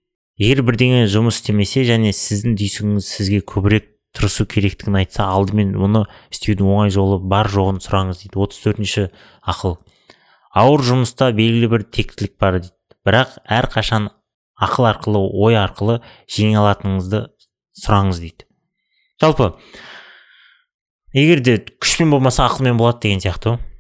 Егер 0.41 0.65
бірдеңе 0.67 1.05
жұмыс 1.07 1.39
істемесе 1.39 1.85
және 1.87 2.11
сіздің 2.11 2.57
түйсігіңіз 2.59 3.07
сізге 3.07 3.39
көбірек 3.47 3.93
тырысу 4.15 4.47
керектігін 4.51 4.99
айтса 4.99 5.29
алдымен 5.31 5.75
мұны 5.79 6.05
істеудің 6.35 6.71
оңай 6.75 6.91
жолы 6.95 7.21
бар 7.23 7.47
жоғын 7.51 7.79
сұраңыз 7.85 8.25
дейді. 8.25 8.39
отыз 8.43 8.59
төртінші 8.65 9.05
ақыл. 9.47 9.79
Ауыр 10.55 10.83
жұмыста 10.87 11.31
белгілі 11.35 11.71
бір 11.71 11.87
тектілік 11.87 12.35
бар 12.39 12.59
дейді. 12.59 12.75
Бірақ 13.07 13.39
әрқашан 13.47 14.11
ақыл 14.59 14.89
арқылы 14.91 15.23
ой 15.23 15.59
арқылы 15.59 16.01
жеңе 16.31 16.59
алатыныңызды 16.63 17.27
сұраңыз 17.79 18.23
дейді. 18.23 18.47
Жалпы 19.23 19.53
егер 21.15 21.43
де 21.43 21.59
күшпен 21.79 22.11
болмаса 22.11 22.47
ақылмен 22.47 22.79
болады 22.79 23.07
деген 23.07 23.23
сияқты 23.23 23.55
ғой. 23.55 23.74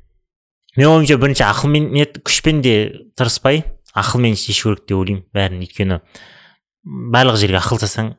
Менің 0.77 0.91
ойымша 0.99 1.18
бірінші 1.22 1.45
ақылмен 1.47 1.91
не 1.95 2.05
күшпен 2.07 2.62
де 2.64 2.75
тырыспай 3.18 3.62
ақылмен 3.95 4.35
шешу 4.39 4.75
керек 4.75 4.87
деп 4.89 4.99
ойлаймын 4.99 5.25
бәрін. 5.35 5.62
Өйткені 5.62 6.01
барлық 6.85 7.39
жерге 7.41 7.61
ақыл 7.61 7.81
салсаң 7.83 8.14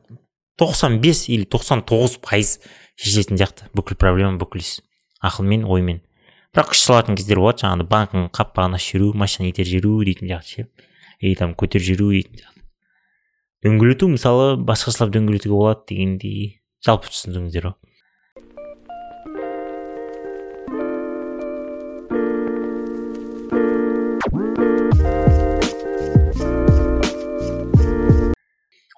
тоқсан 0.60 0.98
бес 1.04 1.26
или 1.28 1.44
тоқсан 1.44 1.84
тоғыз 1.86 2.16
пайыз 2.24 2.56
шешетін 2.96 3.36
сияқты. 3.36 3.68
Бүкіл 3.76 3.98
проблема 4.00 4.40
бүкіл 4.40 4.64
іс. 4.64 4.80
Ақылмен 5.20 5.66
оймен. 5.68 6.00
Бірақ 6.56 6.72
күш 6.72 6.80
салатын 6.86 7.18
кездер 7.18 7.42
болады. 7.42 7.60
Жаңағыдай 7.66 7.90
банктің 7.92 8.28
қақпағын 8.32 8.78
ашып 8.78 8.96
жіберу 8.96 9.12
машина 9.20 9.50
итеріп 9.50 9.72
жіберу 9.74 10.04
дейтін 10.08 10.32
сияқты 10.32 10.54
ше. 10.54 10.68
Или 11.20 11.36
там 11.36 11.52
көтеріп 11.52 11.84
жіберу 11.84 12.12
дейтін 12.14 12.40
сияқты. 12.40 12.64
Дөңгелету 13.66 14.08
мысалы 14.12 14.56
басқашалап 14.56 15.12
дөңгелетуге 15.12 15.52
болады 15.52 15.84
дегендей. 15.92 16.62
Жалпы 16.84 17.12
түсіндіңіздер 17.12 17.68
ғой. 17.68 17.76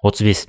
Отыз 0.07 0.27
бес 0.27 0.45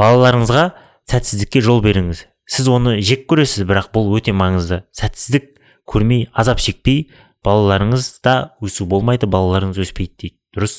балаларыңызға 0.00 0.64
сәтсіздікке 1.10 1.62
жол 1.64 1.82
беріңіз 1.84 2.24
сіз 2.50 2.70
оны 2.70 2.96
жек 3.04 3.26
көресіз 3.30 3.66
бірақ 3.68 3.92
бұл 3.94 4.10
өте 4.18 4.34
маңызды 4.36 4.82
сәтсіздік 4.96 5.52
көрмей 5.88 6.28
азап 6.32 6.60
шекпей 6.64 7.06
балаларыңызда 7.44 8.34
өсу 8.64 8.88
болмайды 8.88 9.28
балаларыңыз 9.30 9.80
өспейді 9.84 10.14
дейді 10.20 10.36
дұрыс 10.56 10.76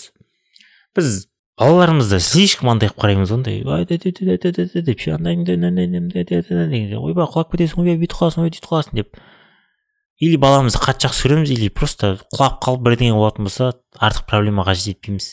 біз 0.98 1.26
балаларымызды 1.60 2.20
слишком 2.20 2.74
андай 2.74 2.90
қылып 2.90 3.04
қараймыз 3.04 3.32
ғой 3.32 3.38
андай 3.40 3.62
ойбай 7.00 7.30
құлап 7.32 7.54
кетесің 7.54 7.82
ойбай 7.84 8.02
бүйтіп 8.02 8.18
қаласың 8.20 8.44
ойбай 8.44 8.56
сөйтіп 8.58 8.70
қаласың 8.72 9.00
деп 9.00 9.22
или 10.20 10.40
баламызды 10.42 10.82
қатты 10.84 11.08
жақсы 11.08 11.28
көреміз 11.28 11.54
или 11.56 11.70
просто 11.70 12.16
құлап 12.36 12.60
қалып 12.66 12.86
бірдеңе 12.90 13.16
болатын 13.16 13.48
болса 13.48 13.72
артық 13.96 14.28
проблемаға 14.30 14.76
жетпейміз 14.82 15.30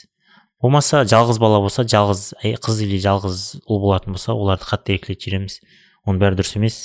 болмаса 0.63 1.03
жалғыз 1.09 1.41
бала 1.43 1.61
болса 1.61 1.83
жалғыз 1.83 2.33
қыз 2.63 2.83
или 2.87 2.99
жалғыз 3.03 3.43
ұл 3.67 3.81
болатын 3.83 4.15
болса 4.15 4.35
оларды 4.35 4.69
қатты 4.69 4.97
еркелетіп 4.97 5.27
жібереміз. 5.27 5.59
Оның 6.07 6.21
бәрі 6.23 6.39
дұрыс 6.39 6.57
емес. 6.59 6.79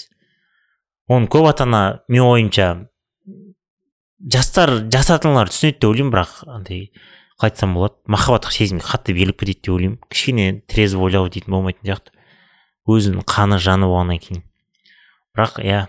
Оны 1.07 1.29
көп 1.31 1.47
ата 1.49 1.67
ана 1.67 1.83
менің 2.09 2.31
ойымша 2.33 2.67
жастар 4.33 4.73
жас 4.91 5.11
ата 5.13 5.29
аналар 5.29 5.53
түсінеді 5.53 5.77
деп 5.77 5.89
ойлаймын 5.91 6.13
бірақ 6.15 6.33
андай 6.49 6.81
қалай 7.37 7.53
айтсам 7.53 7.75
болады 7.77 7.95
махаббаттық 8.09 8.53
сезімге 8.55 8.85
қатты 8.85 9.13
беріліп 9.13 9.39
кетеді 9.39 9.61
деп 9.61 9.73
ойлаймын. 9.75 9.99
Кішкене 10.09 10.47
трезво 10.67 11.05
ойлау 11.05 11.29
дейтін 11.29 11.53
болмайтын 11.53 11.85
сияқты. 11.85 12.13
Өзінің 12.89 13.25
қаны 13.29 13.59
жаны 13.61 13.85
болғаннан 13.85 14.21
кейін. 14.23 14.43
Бірақ 15.37 15.59
иә 15.61 15.83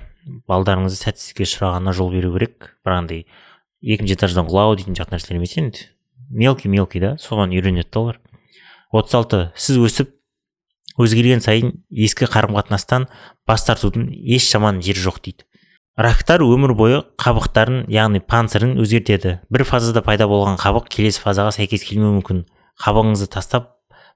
балдарыңызды 0.48 1.00
сәтсіздікке 1.00 1.46
ұшырағанына 1.48 1.94
жол 1.96 2.12
беру 2.12 2.34
керек. 2.36 2.74
Бірақ 2.84 3.00
андай 3.04 3.24
екінші 3.80 4.18
этаждан 4.18 4.48
құлау 4.50 4.76
дейтін 4.76 4.98
сияқты 4.98 5.16
нәрселер 5.16 5.40
емес 5.40 5.56
енді. 5.56 5.88
Мелкий 6.30 6.70
мелкий 6.70 7.00
да 7.00 7.16
соған 7.20 7.52
үйренеді 7.54 7.88
да 7.92 8.00
олар. 8.00 8.20
Отыз 8.92 9.14
алты 9.14 9.40
сіз 9.56 9.78
өсіп 9.84 10.14
өзгерген 10.98 11.42
сайын 11.44 11.74
ескі 11.90 12.28
қарым 12.30 12.56
қатынастан 12.56 13.06
бас 13.46 13.64
тартудың 13.66 14.08
еш 14.12 14.48
жаман 14.50 14.82
жері 14.82 15.04
жоқ 15.04 15.20
дейді. 15.24 15.44
Рактар 15.98 16.44
өмір 16.44 16.74
бойы 16.78 17.00
қабықтарын 17.18 17.88
яғни 17.90 18.20
панцирін 18.22 18.76
өзгертеді. 18.78 19.40
Бір 19.50 19.64
фазада 19.66 20.02
пайда 20.06 20.28
болған 20.30 20.58
қабық 20.60 20.86
келесі 20.94 21.22
фазаға 21.24 21.50
сәйкес 21.56 21.82
келмеуі 21.88 22.20
мүмкін. 22.20 22.44
Қабығыңызды 22.78 23.26
тастап 23.34 23.72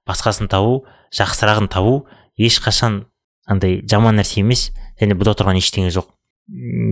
басқасын 0.07 0.47
табу 0.51 0.85
жақсырағын 1.15 1.67
табу 1.73 2.05
ешқашан 2.39 3.03
андай 3.51 3.81
жаман 3.83 4.21
нәрсе 4.21 4.41
емес 4.45 4.69
және 5.01 5.19
бұда 5.19 5.35
тұрған 5.39 5.59
ештеңе 5.59 5.91
жоқ. 5.91 6.07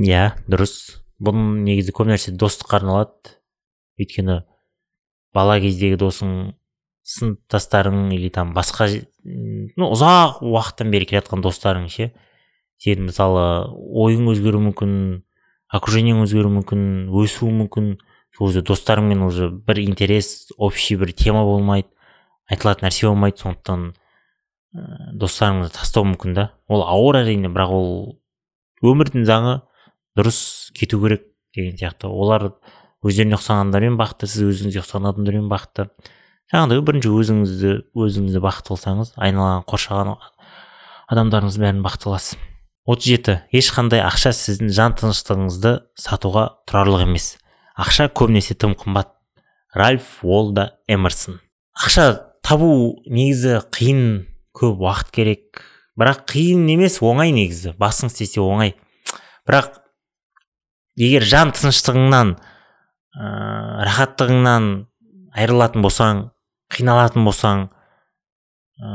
Иә 0.07 0.33
дұрыс. 0.51 0.75
Бұның 1.23 1.63
негізі 1.69 1.95
көп 1.95 2.11
нәрсе 2.11 2.35
достыққа 2.35 2.81
арналады. 2.81 3.37
Өйткені 4.01 4.41
бала 5.35 5.59
кездегі 5.63 5.99
досың 6.01 6.35
сыныптастарың 7.11 8.11
или 8.15 8.29
там 8.31 8.53
басқа 8.55 8.89
ну 9.25 9.91
ұзақ 9.95 10.43
уақыттан 10.47 10.93
бері 10.93 11.09
келе 11.11 11.21
жатқан 11.21 11.43
достарың 11.45 11.89
ше? 11.91 12.11
Сен 12.81 13.05
мысалы 13.09 13.43
ойың 13.77 14.31
өзгеруі 14.33 14.71
мүмкін 14.71 14.93
окружениең 15.75 16.23
өзгеруі 16.25 16.61
мүмкін 16.61 16.87
өсуі 17.23 17.53
мүмкін. 17.65 17.99
Уже 18.41 18.63
достарыңмен 18.65 19.21
уже 19.21 19.51
бір 19.51 19.83
интерес 19.83 20.49
общий 20.57 20.97
бір 20.97 21.11
тема 21.13 21.43
болмайды 21.45 21.91
айтылатын 22.49 22.87
нәрсе 22.87 23.11
болмайды. 23.11 23.37
Сондықтан 23.43 23.83
ә, 23.93 24.85
достарыңызды 25.21 25.75
тастау 25.77 26.07
мүмкін 26.09 26.39
да. 26.39 26.47
Ол 26.65 26.81
ауыр 26.87 27.21
әрине 27.21 27.51
бірақ 27.53 27.75
ол 27.77 27.91
өмірдің 28.81 29.27
заңы 29.29 29.59
дұрыс 30.17 30.71
кету 30.73 31.03
керек 31.03 31.27
деген 31.53 31.77
сияқты. 31.77 32.09
Олар 32.09 32.55
өздеріне 33.07 33.39
ұқсағандармен 33.39 33.97
бақытты 34.01 34.29
сіз 34.31 34.47
өзіңізге 34.51 34.83
ұқсаған 34.85 35.11
адамдармен 35.13 35.49
бақытты 35.51 35.89
жаңағыдай 36.53 36.85
бірінші 36.91 37.15
өзіңізді 37.17 37.75
өзіңізді 37.97 38.45
бақытты 38.45 38.75
қылсаңыз 38.75 39.17
айналған 39.17 39.67
қоршаған 39.71 40.15
адамдарыңыз 41.11 41.61
бәрін 41.63 41.85
бақытты 41.87 42.11
қыласыз 42.11 42.39
отыз 42.91 43.07
жеті. 43.07 43.37
Ешқандай 43.55 44.03
ақша 44.03 44.33
сіздің 44.35 44.73
жан 44.75 44.97
тыныштығыңызды 44.99 45.75
сатуға 45.99 46.47
тұрарлық 46.69 47.05
емес. 47.07 47.37
Ақша 47.79 48.09
көбінесе 48.11 48.57
тым 48.59 48.75
қымбат. 48.79 49.13
Ральф 49.77 50.21
уолда 50.25 50.81
эмерсон. 50.91 51.39
Ақша 51.79 52.09
табу 52.43 53.01
негізі 53.07 53.61
қиын 53.71 54.03
көп 54.57 54.83
уақыт 54.83 55.13
керек. 55.15 55.63
Бірақ 55.99 56.25
қиын 56.33 56.67
емес 56.75 56.99
оңай 57.05 57.35
негізі. 57.37 57.77
Басың 57.79 58.11
істесе 58.11 58.43
оңай. 58.43 58.75
Бірақ 59.47 59.79
егер 60.99 61.27
жан 61.27 61.55
тыныштығыңнан 61.55 62.35
ә, 63.17 63.85
рахаттығыңнан 63.89 64.71
айырылатын 65.35 65.83
болсаң 65.85 66.25
қиналатын 66.71 67.27
болсаң 67.27 67.67
ә, 68.81 68.89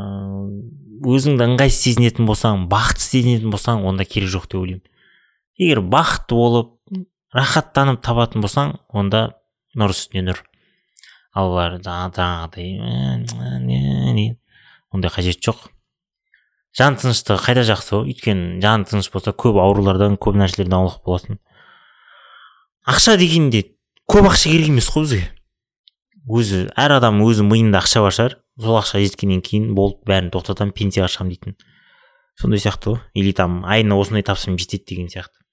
өзіңді 1.05 1.47
ыңғайсыз 1.49 1.82
сезінетін 1.89 2.28
болсаң 2.30 2.68
бақытсыз 2.72 3.18
сезінетін 3.18 3.53
болсаң 3.53 3.86
онда 3.88 4.05
керек 4.07 4.32
жоқ 4.34 4.47
деп 4.49 4.61
ойлаймын. 4.61 4.86
Егер 5.59 5.82
бақытты 5.84 6.36
болып 6.36 6.74
рахаттанып 7.36 8.01
табатын 8.03 8.43
болсаң 8.43 8.76
онда 8.95 9.28
нұр 9.76 9.93
үстіне 9.93 10.26
нұр. 10.30 10.41
Ал 11.36 11.51
жаңағыдай 11.84 12.80
ондай 14.95 15.11
қажет 15.11 15.43
жоқ. 15.43 15.68
Жан 16.76 16.97
тыныштығы 16.99 17.39
қайда 17.43 17.63
жақсы 17.68 17.95
ғой 17.95 18.11
өйткені 18.11 18.61
жан 18.63 18.84
тыныш 18.88 19.07
болса 19.11 19.32
көп 19.32 19.59
аурулардан 19.63 20.18
көп 20.20 20.36
нәрселерден 20.39 20.76
аулақ 20.76 21.03
боласың. 21.07 21.39
Ақша 22.88 23.16
дегенде 23.20 23.74
көп 24.12 24.30
ақша 24.30 24.51
керек 24.51 24.70
емес 24.70 24.89
қой 24.93 25.06
бізге 25.06 25.24
өзі 26.26 26.62
әр 26.80 26.97
адам 26.97 27.22
өзі 27.26 27.45
миында 27.45 27.82
ақша 27.84 28.01
бар 28.06 28.14
шығар. 28.16 28.38
Сол 28.62 28.78
ақша 28.80 29.01
жеткеннен 29.03 29.41
кейін 29.45 29.74
болды 29.78 30.06
бәрін 30.08 30.32
тоқтатамын 30.34 30.74
пенсияға 30.74 31.10
шығамын 31.12 31.34
дейтін. 31.34 31.58
Сондай 32.39 32.62
сияқты 32.64 32.93
ғой 32.93 33.01
или 33.14 33.34
там 33.36 33.64
айына 33.66 33.97
осындай 33.99 34.24
тапсырым 34.24 34.58
жетеді 34.58 34.86
деген 34.89 35.12
сияқты. 35.12 35.43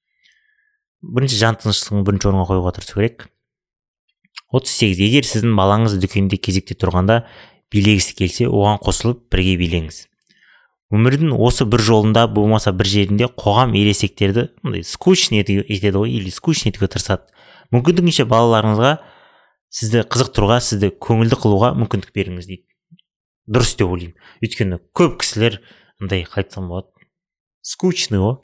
Бірінші 1.03 1.40
жан 1.40 1.59
тыныштығын 1.59 2.07
бірінші 2.07 2.30
орынға 2.30 2.46
қоюға 2.53 2.74
тырысу 2.78 3.00
керек. 3.00 3.26
отыз 4.53 4.70
сегіз. 4.70 5.00
Егер 5.00 5.26
сіздің 5.26 5.57
балаңыз 5.57 5.96
дүкенде 5.98 6.36
кезекте 6.36 6.76
тұрғанда 6.76 7.22
билегісі 7.72 8.14
келсе 8.18 8.48
оған 8.48 8.78
қосылып 8.84 9.24
бірге 9.32 9.57
билеңіз. 9.61 10.07
Өмірдің 10.92 11.32
осы 11.32 11.64
бір 11.64 11.80
жолында 11.80 12.26
болмаса 12.28 12.72
бір 12.76 12.86
жерінде 12.86 13.30
қоғам 13.32 13.72
ересектерді 13.80 14.50
мындай 14.62 14.84
скучный 14.84 15.40
етеді 15.40 15.96
ғой 15.96 16.12
или 16.12 16.30
скучный 16.30 16.70
етуге 16.70 16.90
тырысады. 16.92 17.24
Мүмкіндігінше 17.72 18.26
балаларыңызға 18.30 18.92
сізді 19.72 20.04
қызықтыруға 20.12 20.60
сізді 20.62 20.92
көңілді 21.02 21.38
қылуға 21.42 21.72
мүмкіндік 21.80 22.12
беріңіз 22.16 22.48
дейді. 22.50 22.66
Дұрыс 23.48 23.74
деп 23.80 23.90
ойлаймын. 23.90 24.16
Өйткені 24.44 24.78
көп 24.96 25.18
кісілер 25.22 25.60
андай 26.00 26.26
қалай 26.28 26.44
айтсам 26.44 26.68
болады. 26.68 26.90
Скучный 27.62 28.20
ғой 28.20 28.36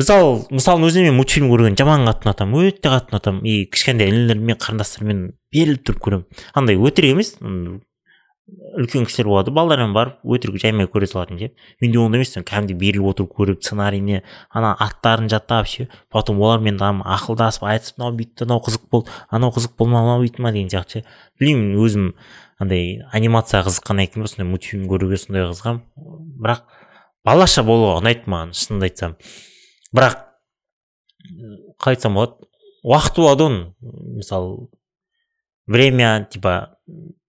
мысалы 0.00 0.46
мысалы 0.48 0.88
өзіме 0.88 1.10
мен 1.10 1.18
мультфильм 1.20 1.50
көруген 1.52 1.76
жаман 1.76 2.06
қатты 2.08 2.30
ұнатамын 2.30 2.68
өте 2.70 2.88
қатты 2.88 3.12
ұнатамын 3.12 3.44
и 3.44 3.56
кішкентай 3.68 4.08
інілеріммен 4.08 4.56
қарындастарыммен 4.62 5.24
беріліп 5.52 5.82
тұрып 5.84 6.04
көремін. 6.06 6.24
Андай 6.56 6.78
өтірік 6.80 7.12
емес 7.12 7.34
үлкен 8.76 9.06
кісілер 9.06 9.28
болады. 9.28 9.52
Балалармен 9.54 9.92
барып 9.94 10.20
өтірік 10.24 10.58
жаймен 10.60 10.88
көре 10.92 11.06
салатын 11.08 11.38
ше 11.40 11.50
менде 11.80 11.98
ондай 12.00 12.20
емес 12.20 12.34
кәдімгідей 12.36 12.78
беріліп 12.78 13.08
отырып 13.12 13.32
көріп 13.38 13.62
сценарийіне 13.64 14.22
ана 14.50 14.74
аттарын 14.80 15.28
жаттап 15.32 15.68
ше 15.68 15.88
потом 16.12 16.40
олармен 16.42 16.78
там 16.80 17.02
ақылдасып 17.02 17.66
айтысып 17.68 17.98
мынау 17.98 18.16
бүйтті 18.18 18.46
мынау 18.46 18.62
қызық 18.66 18.86
болды 18.90 19.10
анау 19.30 19.52
қызық 19.56 19.76
болды 19.78 19.92
ма 19.92 20.02
мынау 20.06 20.24
бүйтті 20.24 20.42
ма? 20.42 20.52
деген 20.52 20.70
сияқты 20.72 21.02
ше. 21.02 21.04
Білмеймін 21.40 21.80
өзім 21.84 22.12
андай 22.58 23.02
анимацияға 23.12 23.70
қызыққаннан 23.70 24.12
кейін 24.12 24.24
ба 24.26 24.32
сондай 24.32 24.50
мультфильм 24.50 24.86
көруге 24.90 25.18
сондай 25.20 25.48
қызығамын 25.50 25.82
бірақ 26.42 26.64
балаша 27.24 27.64
болуға 27.66 28.00
ұнайды 28.02 28.28
маған 28.30 28.54
шынымды 28.56 28.88
айтсам. 28.90 29.16
Бірақ 29.92 30.20
қалай 31.78 31.96
айтсам 31.96 32.16
болады 32.18 32.48
уақыт 32.82 33.18
болады 33.18 33.46
оның. 33.48 33.66
Мысалы 34.18 34.68
время 35.66 36.26
типа 36.30 36.78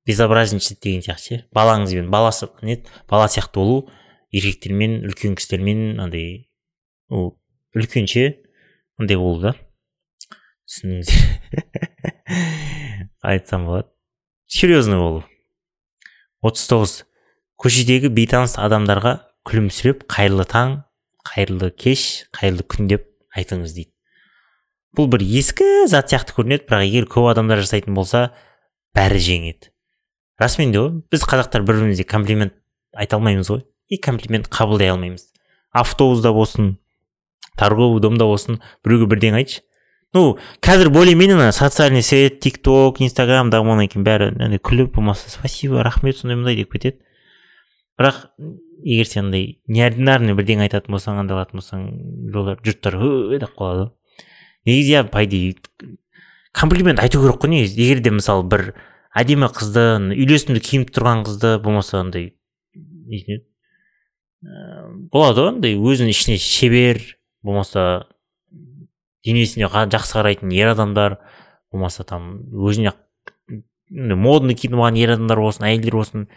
безобразничать 0.06 0.80
деген 0.82 1.02
сияқты 1.02 1.24
ше. 1.24 1.46
Балаңызбен 1.56 2.10
баласы 2.12 2.50
не 2.62 2.84
бала 3.10 3.28
сияқты 3.28 3.60
болу 3.60 3.90
еркектермен 4.32 5.04
үлкен 5.08 5.38
кісілермен 5.40 6.00
андай 6.04 6.50
ну 7.10 7.40
үлкенше 7.76 8.44
андай 9.00 9.18
болу 9.18 9.42
да. 9.42 9.56
Түсініңіздер. 10.68 11.20
Айтсам 13.22 13.66
болады. 13.68 13.90
Серьезный 14.48 14.98
болу. 14.98 15.24
Отыз 16.44 16.68
тоғыз. 16.72 16.94
Көшедегі 17.60 18.10
бейтаныс 18.12 18.58
адамдарға 18.60 19.18
күлімсіреп 19.48 20.06
қайырлы 20.12 20.46
таң 20.50 20.82
қайырлы 21.28 21.70
кеш 21.72 22.26
қайырлы 22.36 22.66
күн 22.68 22.90
деп 22.92 23.06
айтыңыз 23.38 23.76
дейді. 23.76 23.92
Бұл 24.94 25.08
бір 25.14 25.24
ескі 25.26 25.88
зат 25.90 26.12
сияқты 26.12 26.36
көрінеді 26.38 26.68
бірақ 26.68 26.88
егер 26.88 27.08
көп 27.12 27.32
адамдар 27.32 27.64
жасайтын 27.64 27.96
болса 27.98 28.28
бәрі 28.96 29.22
жеңеді. 29.24 29.73
Расымен 30.44 30.72
де 30.76 30.82
ғой 30.84 31.02
біз 31.12 31.24
қазақтар 31.26 31.64
бір 31.64 31.80
бірімізге 31.80 32.06
комплимент 32.06 32.54
айта 32.94 33.18
алмаймыз 33.18 33.50
ғой. 33.50 33.64
И 33.90 33.98
комплимент 33.98 34.48
қабылдай 34.52 34.92
алмаймыз. 34.92 35.32
Автобуста 35.72 36.34
болсын 36.34 36.78
торговый 37.58 38.02
домда 38.02 38.26
болсын 38.26 38.60
біреуге 38.86 39.10
бірдеңе 39.12 39.42
айтшы. 39.42 39.62
Ну 40.14 40.38
қазір 40.62 40.90
более 40.90 41.16
менее 41.16 41.52
социальный 41.52 42.04
сеть 42.04 42.40
тик 42.40 42.62
ток 42.62 43.02
инстаграм 43.02 43.50
дамығаннан 43.50 43.90
кейін 43.90 44.06
бәрі 44.06 44.30
андай 44.38 44.60
күліп 44.62 44.94
болмаса 44.96 45.30
спасибо 45.30 45.84
рахмет 45.84 46.18
сондай 46.18 46.38
мындай 46.38 46.56
деп 46.56 46.72
кетеді. 46.72 47.00
Бірақ 47.98 48.30
егер 48.84 49.10
сен 49.10 49.26
андай 49.26 49.60
неординарный 49.68 50.38
бірдеңе 50.38 50.68
айтатын 50.68 50.94
болсаң 50.94 51.20
андай 51.24 51.38
қылатын 51.38 51.62
болсаң 51.62 51.90
біреулер 52.30 52.62
жұрттар 52.62 53.00
деп 53.42 53.58
қалады. 53.58 53.90
Ғой 53.90 54.72
негізі 54.74 54.94
иә 54.94 55.04
по 55.10 55.24
идее 55.26 55.56
комплимент 56.54 57.02
айту 57.02 57.22
керек 57.22 57.42
қой 57.42 57.50
негізі. 57.58 57.82
Егер 57.82 58.04
де 58.06 58.14
мысалы 58.14 58.46
бір 58.46 58.74
әдемі 59.18 59.50
қызды 59.54 59.86
үйлесімді 60.16 60.62
киініп 60.64 60.94
тұрған 60.96 61.26
қызды 61.28 61.58
болмаса 61.64 62.02
андай 62.02 62.32
нетін 63.10 63.44
болады 65.14 65.44
ғой 65.44 65.52
андай 65.54 65.78
өзінің 65.78 66.14
ішіне 66.14 66.40
шебер 66.42 67.02
болмаса 67.46 68.08
денесіне 69.26 69.70
жақсы 69.70 70.18
қарайтын 70.18 70.54
ер 70.56 70.74
адамдар 70.74 71.20
болмаса 71.72 72.04
там 72.04 72.42
өзіне 72.52 72.96
модный 73.94 74.58
киініп 74.58 74.80
алған 74.80 75.00
ер 75.00 75.16
адамдар 75.16 75.44
болсын 75.44 75.70
әйелдер 75.70 76.00
болсын 76.00 76.28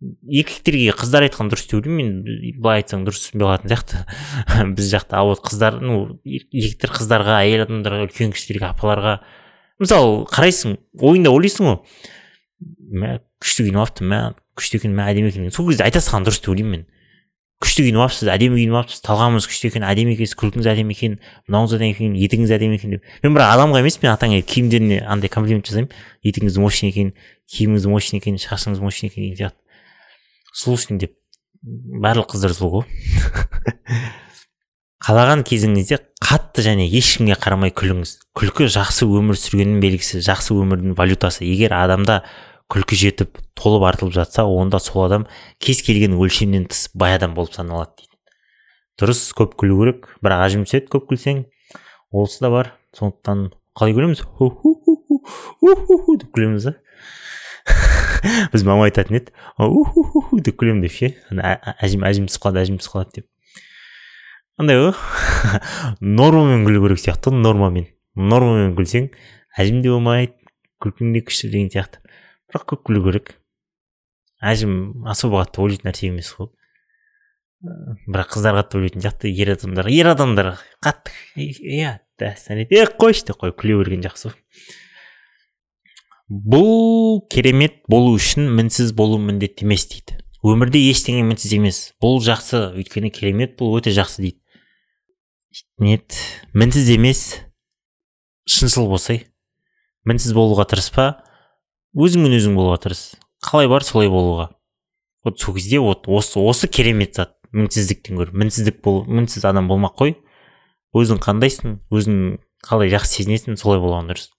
еркектерге 0.00 0.94
қыздар 0.96 1.26
айтқан 1.26 1.50
дұрыс 1.52 1.66
деп 1.68 1.80
ойлаймын 1.80 2.22
мен 2.24 2.60
былай 2.62 2.80
айтсаң 2.80 3.02
дұрыс 3.04 3.26
түсінбей 3.26 3.50
қалатын 3.50 3.72
сияқты. 3.72 4.00
Біз 4.76 4.88
жақта 4.94 5.18
а 5.20 5.26
вот 5.28 5.42
қыздар 5.44 5.76
ну 5.84 6.20
еркектер 6.24 6.94
қыздарға 6.94 7.40
әйел 7.42 7.66
адамдарға 7.66 8.06
үлкен 8.08 8.32
кісілерге 8.32 8.70
апаларға 8.70 9.18
мысалы 9.80 10.24
қарайсың 10.30 10.76
ойыңда 11.00 11.32
ойлайсың 11.32 11.68
ғой 11.70 11.78
мә 13.00 13.18
күшті 13.40 13.66
киініп 13.66 13.80
алыпты 13.80 14.06
мә 14.06 14.20
күшті 14.58 14.80
екен 14.80 14.96
мә 14.96 15.06
әдемі 15.10 15.30
екен 15.32 15.52
сол 15.54 15.70
кезде 15.70 15.86
айта 15.86 16.02
салған 16.04 16.26
дұрыс 16.26 16.42
деп 16.42 16.52
ойлаймын 16.52 16.74
мен 16.74 16.86
күшті 17.60 17.84
киініп 17.86 18.02
алыпсыз 18.04 18.28
әдемі 18.32 18.60
киініп 18.60 18.76
алыпсыз 18.80 19.02
талғамыңыз 19.06 19.48
күшті 19.48 19.70
екен 19.70 19.86
әдемі 19.88 20.14
екенсіз 20.16 20.36
күлкіңіз 20.40 20.68
әдемі 20.72 20.96
екен 20.96 21.16
мынауыңыз 21.48 21.74
әдемі 21.76 21.92
екен 21.92 22.14
етігіңіз 22.24 22.54
әдемі 22.56 22.78
екен 22.80 22.94
деп 22.96 23.10
мен 23.24 23.36
бірақ 23.36 23.54
адамға 23.56 23.82
емес 23.84 23.98
мен 24.00 24.12
атаңа 24.14 24.40
киімдеріне 24.48 25.00
андай 25.04 25.32
комплимент 25.32 25.68
жасаймын 25.68 25.92
етігіңіз 26.24 26.56
мощный 26.60 26.88
екен 26.88 27.12
киіміңіз 27.52 27.88
мощный 27.92 28.20
екен 28.22 28.40
шашыңыз 28.40 28.80
мощный 28.80 29.12
екен 29.12 29.28
деген 29.28 29.36
сияқты 29.36 29.60
сұлусың 30.56 31.04
деп 31.04 31.16
барлық 32.00 32.32
қыздар 32.32 32.56
сұлу 32.56 32.80
ғой 32.80 32.88
қалаған 35.00 35.44
кезіңізде 35.48 36.00
қатты 36.20 36.64
және 36.66 36.86
ешкімге 36.86 37.38
қарамай 37.40 37.72
күліңіз. 37.72 38.18
Күлкі 38.36 38.68
жақсы 38.70 39.08
өмір 39.08 39.38
сүргеннің 39.40 39.80
белгісі 39.82 40.20
жақсы 40.26 40.54
өмірдің 40.54 40.94
валютасы. 40.98 41.46
Егер 41.48 41.74
адамда 41.78 42.20
күлкі 42.70 42.98
жетіп 43.00 43.40
толып 43.58 43.88
артылып 43.88 44.14
жатса 44.18 44.44
онда 44.44 44.78
сол 44.78 45.08
адам 45.08 45.26
кез 45.58 45.82
келген 45.82 46.14
өлшемнен 46.20 46.68
тыс 46.70 46.90
бай 46.94 47.16
адам 47.16 47.34
болып 47.34 47.56
саналады 47.56 47.96
дейді 47.96 48.10
дұрыс 49.00 49.30
көп 49.36 49.56
күлу 49.60 49.80
керек. 49.80 50.10
Бірақ 50.24 50.44
ажым 50.44 50.66
түседі 50.68 50.90
көп 50.92 51.08
күлсең 51.10 51.44
олысы 52.12 52.44
да 52.44 52.50
бар. 52.52 52.72
Сондықтан 52.96 53.48
қалай 53.78 53.96
күлеміз? 53.96 54.22
Деп 56.20 56.30
күлеміз 56.36 56.68
да. 56.68 56.74
Біз 58.52 58.64
мама 58.68 58.88
айтатын 58.90 59.20
еді. 59.22 59.32
Деп 60.44 60.60
күлемін 60.60 60.84
деп 60.84 60.96
ше. 60.96 61.14
Әжім 61.80 62.04
әжім 62.08 62.28
түсіп 62.28 62.44
қалады 62.44 62.64
әжім 62.66 62.80
түсіп 62.82 62.98
қалады 62.98 63.20
деп. 63.20 63.28
Андай 64.60 64.78
ғой. 64.80 64.92
Нормамен 66.20 66.64
күлу 66.66 66.84
керек 66.84 67.00
сияқты 67.02 67.32
ғой 67.32 67.42
нормамен. 67.44 67.86
Нормамен 68.14 68.74
күлсең 68.78 69.10
әжім 69.58 69.80
де 69.84 69.92
болмайды 69.92 70.36
күлкің 70.82 71.14
де 71.16 71.24
күшті 71.24 71.50
деген 71.52 71.70
сияқты. 71.72 72.02
Бірақ 72.50 72.66
көп 72.74 72.84
күлу 72.90 73.04
керек. 73.08 73.34
Әжім 74.40 75.06
особо 75.08 75.42
қатты 75.42 75.64
ойлайтын 75.64 75.90
нәрсе 75.90 76.10
емес 76.10 76.30
қой. 76.36 76.52
Бірақ 78.08 78.36
қыздар 78.36 78.60
қатты 78.60 78.80
ойлайтын 78.80 79.04
сияқты 79.04 79.32
ер 79.32 79.54
адамдар. 79.56 79.90
Ер 79.92 80.12
адамдар 80.12 80.54
қатты 80.84 81.16
иә 81.40 81.98
дәстән 82.20 82.64
е 82.64 82.86
қойшы 83.00 83.26
деп 83.30 83.40
қойып 83.40 83.60
күле 83.60 83.80
берген 83.80 84.04
жақсы 84.04 84.32
бұл 86.30 87.26
керемет 87.30 87.80
болу 87.90 88.14
үшін 88.14 88.46
мінсіз 88.54 88.92
болу 88.94 89.18
міндетті 89.18 89.66
емес 89.66 89.88
дейді. 89.90 90.20
Өмірде 90.46 90.78
ештеңе 90.88 91.24
мінсіз 91.26 91.56
емес. 91.56 91.80
Бұл 92.00 92.20
жақсы 92.24 92.70
өйткені 92.78 93.10
керемет 93.12 93.56
бұл 93.58 93.74
өте 93.80 93.90
жақсы 93.96 94.22
дейді. 94.22 94.39
Нет. 95.78 96.14
Мінсіз 96.54 96.90
емес. 96.94 97.40
Шыншыл 98.48 98.88
болсай. 98.90 99.26
Мінсіз 100.08 100.32
болуға 100.34 100.66
тырыспа 100.70 101.24
өзіңмен 101.98 102.36
өзің 102.38 102.56
болуға 102.58 102.78
тырыс. 102.84 103.02
Қалай 103.44 103.68
бар 103.70 103.84
солай 103.84 104.08
болуға. 104.08 104.50
Вот 105.24 105.40
сол 105.40 105.54
кезде 105.54 105.80
вот 105.80 106.08
осы 106.08 106.38
осы 106.40 106.68
керемет 106.68 107.16
зат. 107.16 107.36
Мінсіздіктен 107.52 108.16
гөрі. 108.16 108.36
Мінсіздік 108.44 108.80
бол 108.84 109.04
мінсіз 109.06 109.44
адам 109.44 109.68
болмақ 109.68 109.96
қой. 109.98 110.14
Өзің 110.94 111.20
қандайсың 111.22 111.80
өзің 111.90 112.38
қалай 112.66 112.90
жақсы 112.94 113.20
сезінесің 113.20 113.58
солай 113.58 113.80
болған 113.82 114.10
дұрыс. 114.10 114.30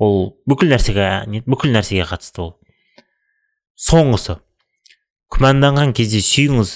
Ол 0.00 0.36
бүкіл 0.48 0.70
нәрсеге 0.72 1.26
не 1.28 1.42
бүкіл 1.46 1.72
нәрсеге 1.72 2.04
қатысты 2.08 2.44
ол. 2.44 2.54
Соңғысы. 3.80 4.38
Күмәнданған 5.32 5.94
кезде 5.96 6.20
сүйіңіз. 6.24 6.72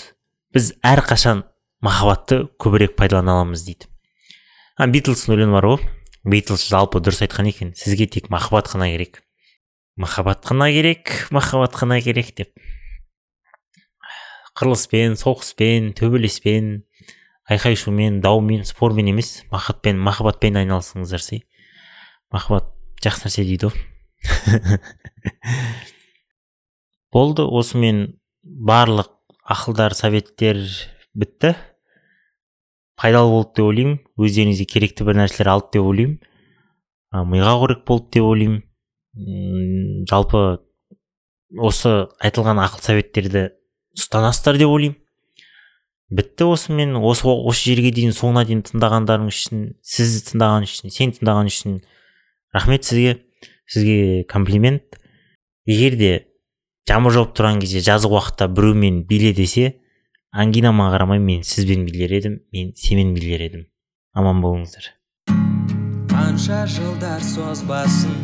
Біз 0.54 0.72
әрқашан 0.86 1.44
махаббатты 1.84 2.44
көбірек 2.60 2.96
пайдалана 2.96 3.36
аламыз 3.38 3.66
дейді. 3.66 3.90
А 4.80 4.88
битлстың 4.88 5.36
өлеңі 5.36 5.54
бар 5.54 5.68
ғой. 5.68 5.84
Битлз 6.24 6.64
жалпы 6.70 7.02
дұрыс 7.04 7.20
айтқан 7.26 7.50
екен. 7.50 7.74
Сізге 7.76 8.06
тек 8.08 8.30
махаббат 8.32 8.70
қана 8.72 8.88
керек. 8.88 9.20
Махаббат 10.00 10.44
қана 10.48 10.70
керек 10.72 11.28
махаббат 11.30 11.76
қана 11.76 12.00
керек 12.00 12.32
деп. 12.38 12.54
Қырылыспен 14.56 15.18
соғыспен 15.20 15.92
төбелеспен 15.98 16.86
айқай 17.50 17.76
шумен 17.76 18.20
даумен 18.24 18.64
спормен 18.64 19.10
емес 19.12 19.42
махаббатпен 19.52 19.98
махаббатпен 20.00 20.56
айналысыңыздар 20.62 21.20
сей 21.20 21.44
махаббат 22.32 22.72
жақсы 23.04 23.28
нәрсе 23.28 23.44
дейді 23.44 23.68
ғой. 23.68 23.76
Болды 27.14 27.44
осымен 27.44 28.16
барлық 28.42 29.12
ақылдар 29.44 29.94
советтер 29.94 30.62
бітті. 31.14 31.54
Пайдалы 33.00 33.30
болды 33.30 33.52
деп 33.56 33.66
ойлаймын. 33.68 33.98
Өздеріңізге 34.18 34.66
керекті 34.70 35.06
бір 35.06 35.18
нәрселер 35.22 35.50
алды 35.54 35.76
деп 35.76 35.88
ойлаймын. 35.88 36.18
Миға 37.30 37.54
қорек 37.62 37.84
болды 37.86 38.18
деп 38.18 38.28
ойлаймын. 38.28 38.62
Жалпы 40.10 40.42
осы 41.54 41.94
айтылған 42.24 42.62
ақыл 42.64 42.82
советтерді 42.82 43.48
ұстанасыздар 43.98 44.58
деп 44.58 44.72
ойлаймын. 44.74 44.98
Бітті 46.14 46.46
осымен 46.52 46.98
осы 47.00 47.26
осы 47.26 47.70
жерге 47.70 47.90
дейін 47.94 48.12
соңына 48.14 48.44
дейін 48.46 48.60
тыңдағандарың 48.68 49.30
үшін 49.30 49.62
сіз 49.82 50.18
тыңдаған 50.28 50.66
үшін 50.66 50.92
сен 50.94 51.14
тыңдаған 51.16 51.48
үшін 51.50 51.78
рахмет 52.54 52.84
сізге. 52.84 53.22
Сізге 53.66 54.24
комплимент. 54.28 54.98
Егер 55.64 55.96
де 55.96 56.10
жаңбыр 56.90 57.14
жауып 57.16 57.32
тұрған 57.38 57.62
кезде 57.62 57.80
жазғы 57.80 58.12
уақытта 58.12 58.50
біреумен 58.52 59.02
биле 59.08 59.32
десе 59.32 59.80
ангинама 60.34 60.90
қарамай 60.90 61.20
мен 61.22 61.42
сізбен 61.46 61.84
билер 61.86 62.12
едім 62.18 62.40
мен 62.52 62.72
сенімен 62.74 63.14
билер 63.14 63.44
едім. 63.46 63.62
Аман 64.14 64.42
болыңыздар. 64.42 64.90
Қанша 66.10 66.64
жылдар 66.70 67.22
созбасын 67.22 68.16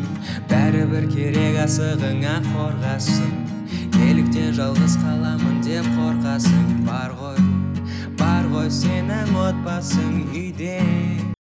бәрібір 0.50 1.06
керек 1.14 1.60
асығыңа 1.64 2.36
қорғасын. 2.50 3.32
Неліктен 3.94 4.54
жалғыз 4.58 4.98
қаламын 5.04 5.60
деп 5.66 5.86
қорқасың 5.98 6.86
бар 6.88 7.14
ғой 7.20 7.42
бар 8.18 8.48
ғой 8.54 8.70
сенің 8.74 9.36
отбасың 9.46 10.24
үйде. 10.34 10.78